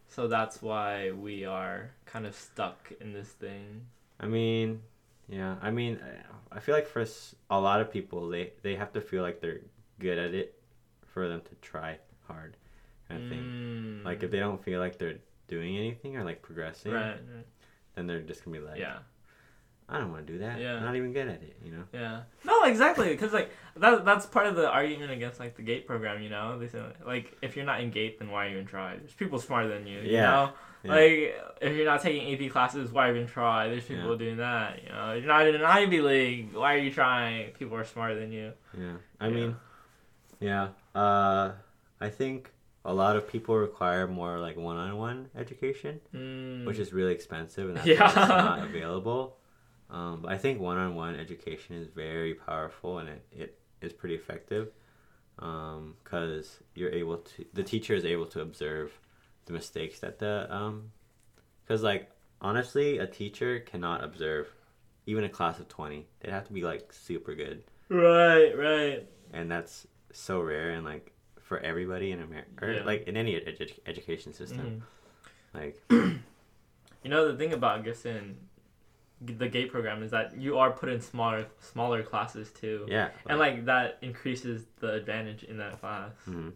so 0.08 0.26
that's 0.26 0.60
why 0.62 1.12
we 1.12 1.44
are 1.44 1.90
kind 2.06 2.26
of 2.26 2.34
stuck 2.34 2.90
in 3.00 3.12
this 3.12 3.28
thing 3.28 3.86
I 4.18 4.26
mean, 4.26 4.80
yeah. 5.28 5.56
I 5.60 5.70
mean, 5.70 6.00
I- 6.50 6.60
feel 6.60 6.74
like 6.74 6.86
for 6.86 7.04
a 7.50 7.60
lot 7.60 7.80
of 7.80 7.90
people, 7.92 8.28
they 8.28 8.52
they 8.62 8.76
have 8.76 8.92
to 8.92 9.00
feel 9.00 9.22
like 9.22 9.40
they're 9.40 9.60
good 9.98 10.18
at 10.18 10.34
it 10.34 10.54
for 11.04 11.28
them 11.28 11.42
to 11.42 11.54
try 11.56 11.98
hard. 12.28 12.56
Of 13.10 13.28
thing. 13.28 14.00
Mm, 14.02 14.04
Like 14.04 14.22
if 14.22 14.30
they 14.30 14.38
don't 14.38 14.62
feel 14.64 14.80
like 14.80 14.98
they're 14.98 15.18
doing 15.48 15.76
anything 15.76 16.16
or 16.16 16.24
like 16.24 16.42
progressing, 16.42 16.92
right, 16.92 17.10
right 17.10 17.46
then 17.94 18.06
they're 18.06 18.20
just 18.20 18.44
gonna 18.44 18.58
be 18.58 18.64
like, 18.64 18.78
yeah 18.78 18.98
I 19.86 19.98
don't 19.98 20.10
want 20.10 20.26
to 20.26 20.32
do 20.32 20.38
that. 20.38 20.58
Yeah. 20.58 20.76
I'm 20.76 20.84
not 20.84 20.96
even 20.96 21.12
good 21.12 21.28
at 21.28 21.42
it. 21.42 21.56
You 21.62 21.72
know. 21.72 21.84
yeah 21.92 22.22
no 22.44 22.64
exactly 22.64 23.08
because 23.10 23.32
like 23.34 23.50
that, 23.76 24.04
that's 24.04 24.24
part 24.26 24.46
of 24.46 24.56
the 24.56 24.68
argument 24.70 25.10
against 25.12 25.38
like 25.38 25.54
the 25.56 25.62
gate 25.62 25.86
program 25.86 26.22
you 26.22 26.30
know 26.30 26.58
they 26.58 26.68
say 26.68 26.82
like 27.06 27.36
if 27.42 27.54
you're 27.56 27.66
not 27.66 27.80
in 27.80 27.90
gate 27.90 28.18
then 28.18 28.30
why 28.30 28.50
even 28.50 28.64
try 28.64 28.96
there's 28.96 29.12
people 29.12 29.38
smarter 29.38 29.68
than 29.68 29.86
you 29.86 30.00
you 30.00 30.12
Yeah. 30.12 30.30
know 30.30 30.52
Yeah. 30.84 30.90
Like, 30.92 31.44
if 31.62 31.76
you're 31.76 31.86
not 31.86 32.02
taking 32.02 32.22
AP 32.34 32.50
classes, 32.52 32.92
why 32.92 33.08
even 33.08 33.26
try? 33.26 33.68
There's 33.68 33.84
people 33.86 34.10
Yeah. 34.12 34.18
doing 34.18 34.36
that. 34.36 34.82
You 34.82 34.90
know, 34.90 35.12
you're 35.14 35.26
not 35.26 35.46
in 35.46 35.54
an 35.54 35.64
Ivy 35.64 36.00
League. 36.02 36.52
Why 36.52 36.74
are 36.74 36.78
you 36.86 36.90
trying? 36.92 37.52
People 37.52 37.78
are 37.78 37.84
smarter 37.84 38.14
than 38.20 38.30
you. 38.32 38.52
Yeah. 38.78 38.96
I 39.18 39.30
mean, 39.30 39.56
yeah. 40.40 40.68
Uh, 40.94 41.52
I 42.02 42.10
think 42.10 42.50
a 42.84 42.92
lot 42.92 43.16
of 43.16 43.26
people 43.28 43.56
require 43.56 44.06
more 44.06 44.38
like 44.38 44.56
one-on-one 44.56 45.30
education, 45.36 46.00
Mm. 46.14 46.66
which 46.66 46.78
is 46.78 46.92
really 46.92 47.12
expensive 47.12 47.68
and 47.68 47.76
that's 47.78 47.86
Yeah. 47.86 48.12
not 48.28 48.64
available. 48.68 49.38
Um, 49.90 50.22
but 50.22 50.32
I 50.32 50.38
think 50.38 50.60
one-on-one 50.60 51.14
education 51.16 51.76
is 51.76 51.88
very 51.88 52.34
powerful 52.34 52.98
and 52.98 53.08
it, 53.08 53.24
it 53.32 53.58
is 53.80 53.92
pretty 53.92 54.14
effective 54.14 54.72
because 55.36 56.60
you're 56.74 56.90
able 56.92 57.18
to 57.18 57.44
the 57.52 57.62
teacher 57.62 57.94
is 57.94 58.04
able 58.04 58.26
to 58.26 58.40
observe 58.40 58.92
the 59.46 59.52
mistakes 59.52 59.98
that 60.00 60.18
the 60.18 60.46
um 60.54 60.90
because 61.64 61.82
like 61.82 62.10
honestly 62.40 62.98
a 62.98 63.06
teacher 63.06 63.58
cannot 63.60 64.02
observe 64.04 64.48
even 65.06 65.24
a 65.24 65.28
class 65.28 65.58
of 65.58 65.68
20 65.68 66.06
they'd 66.20 66.30
have 66.30 66.46
to 66.46 66.52
be 66.52 66.62
like 66.62 66.92
super 66.92 67.34
good 67.34 67.64
right, 67.88 68.52
right. 68.56 69.06
and 69.32 69.50
that's 69.50 69.86
so 70.12 70.40
rare 70.40 70.70
and 70.70 70.84
like 70.84 71.10
for 71.44 71.58
everybody 71.60 72.10
in 72.10 72.20
America, 72.20 72.50
or 72.66 72.72
Yeah. 72.72 72.84
like 72.84 73.06
in 73.06 73.16
any 73.16 73.34
edu- 73.38 73.78
education 73.86 74.32
system. 74.32 74.82
Mhm. 75.54 75.60
Like, 75.60 75.76
You 77.04 77.10
know 77.10 77.30
the 77.30 77.36
thing 77.36 77.52
about 77.52 77.84
guess 77.84 78.04
the 79.20 79.46
gate 79.48 79.70
program 79.70 80.02
is 80.02 80.10
that 80.10 80.36
you 80.36 80.58
are 80.58 80.70
put 80.72 80.88
in 80.88 81.00
smaller 81.00 81.46
smaller 81.60 82.02
classes 82.02 82.50
too, 82.50 82.86
yeah, 82.88 83.10
and 83.28 83.38
like 83.38 83.66
that 83.66 83.98
increases 84.02 84.64
the 84.80 84.92
advantage 84.94 85.44
in 85.44 85.56
that 85.58 85.78
class. 85.80 86.12
mhm. 86.26 86.52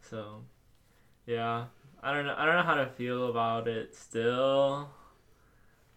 So, 0.00 0.42
yeah, 1.26 1.66
I 2.02 2.12
don't 2.14 2.26
know. 2.26 2.34
I 2.36 2.44
don't 2.46 2.56
know 2.56 2.62
how 2.62 2.76
to 2.76 2.86
feel 2.86 3.28
about 3.28 3.66
it. 3.68 3.94
Still, 3.94 4.88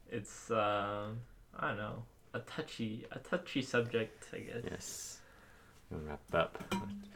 it's 0.09 0.49
um, 0.51 1.21
I 1.57 1.67
don't 1.69 1.77
know, 1.77 2.03
a 2.33 2.39
touchy, 2.39 3.05
a 3.11 3.19
touchy 3.19 3.61
subject, 3.61 4.25
I 4.33 4.39
guess. 4.39 4.63
yes. 4.63 5.14
Wrap 5.91 6.19
up. 6.33 6.63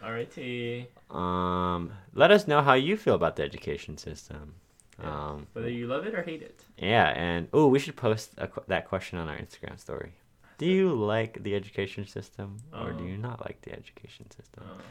Alrighty. 0.04 0.88
Um, 1.14 1.92
let 2.14 2.32
us 2.32 2.48
know 2.48 2.62
how 2.62 2.74
you 2.74 2.96
feel 2.98 3.16
about 3.16 3.36
the 3.36 3.44
education 3.44 3.98
system. 3.98 4.54
Yeah. 5.02 5.30
Um, 5.30 5.48
Whether 5.54 5.70
you 5.70 5.88
love 5.88 6.06
it 6.06 6.14
or 6.16 6.22
hate 6.24 6.42
it. 6.42 6.64
yeah, 6.78 7.08
and 7.10 7.48
oh, 7.54 7.68
we 7.68 7.80
should 7.80 7.96
post 7.96 8.32
a, 8.38 8.50
that 8.68 8.88
question 8.88 9.18
on 9.18 9.28
our 9.28 9.38
Instagram 9.38 9.80
story. 9.80 10.14
Do 10.58 10.66
you 10.66 10.94
like 10.94 11.42
the 11.44 11.56
education 11.56 12.06
system, 12.06 12.58
or 12.74 12.92
do 12.92 13.04
Oh. 13.04 13.08
you 13.08 13.18
not 13.18 13.40
like 13.46 13.62
the 13.62 13.72
education 13.72 14.30
system? 14.32 14.64
Uh, 14.66 14.74
and 14.74 14.82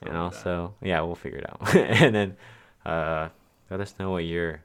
something 0.00 0.14
like 0.14 0.22
also, 0.22 0.74
yeah, 0.82 1.00
we'll 1.00 1.14
figure 1.14 1.38
it 1.38 1.48
out. 1.50 1.74
and 1.74 2.14
then, 2.14 2.36
uh, 2.84 3.28
let 3.70 3.80
us 3.80 3.94
know 3.98 4.10
what 4.10 4.24
your 4.24 4.60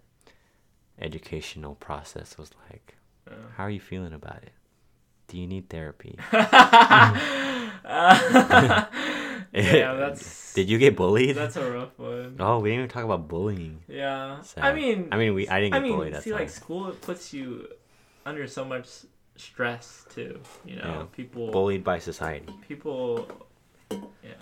educational 0.99 1.75
process 1.75 2.37
was 2.37 2.51
like. 2.69 2.95
Uh. 3.29 3.35
How 3.55 3.63
are 3.63 3.69
you 3.69 3.79
feeling 3.79 4.13
about 4.13 4.43
it? 4.43 4.51
Do 5.27 5.37
you 5.39 5.47
need 5.47 5.69
therapy? 5.69 6.17
uh, 7.85 8.85
Yeah, 9.53 9.93
that's 9.99 10.53
Did 10.53 10.69
you 10.69 10.77
get 10.79 10.95
bullied? 10.95 11.35
that's 11.35 11.55
a 11.57 11.71
rough 11.71 11.97
one. 11.99 12.37
Oh, 12.39 12.59
we 12.59 12.69
didn't 12.69 12.85
even 12.85 12.89
talk 12.89 13.03
about 13.03 13.27
bullying. 13.27 13.81
Yeah. 13.87 14.41
Sad. 14.41 14.63
I 14.65 14.73
mean, 14.73 15.09
I 15.11 15.17
mean, 15.17 15.33
we 15.35 15.47
I 15.47 15.59
didn't 15.61 15.75
I 15.75 15.79
mean, 15.79 15.93
bullied. 15.95 16.15
See, 16.23 16.33
like 16.33 16.49
school 16.49 16.91
puts 17.01 17.33
you 17.33 17.67
under 18.25 18.47
so 18.47 18.65
much 18.65 18.87
stress 19.35 20.05
too. 20.13 20.39
You 20.65 20.77
know, 20.77 20.83
Yeah. 20.83 21.05
people, 21.15 21.51
bullied 21.51 21.83
by 21.83 21.99
society. 21.99 22.51
people, 22.67 23.27
yeah, 23.91 24.33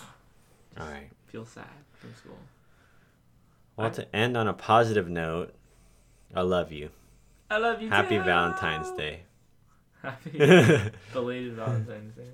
All 0.80 0.88
right. 0.88 1.10
feel 1.28 1.46
sad 1.46 1.66
from 1.94 2.14
school. 2.16 2.38
Well, 3.76 3.88
I- 3.88 3.90
to 3.92 4.16
end 4.16 4.38
on 4.38 4.48
a 4.48 4.54
positive 4.54 5.10
note, 5.10 5.54
I 6.36 6.42
love 6.42 6.72
you. 6.72 6.90
I 7.50 7.58
love 7.58 7.82
you. 7.82 7.90
Happy 7.90 8.16
too. 8.18 8.24
Valentine's 8.24 8.92
Day. 8.92 9.24
Happy 10.02 10.32
belated 11.14 11.54
Valentine's 11.54 12.16
Day. 12.16 12.32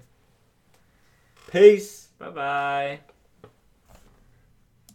Peace. 1.48 2.10
Bye 2.20 2.30
bye. 2.30 3.00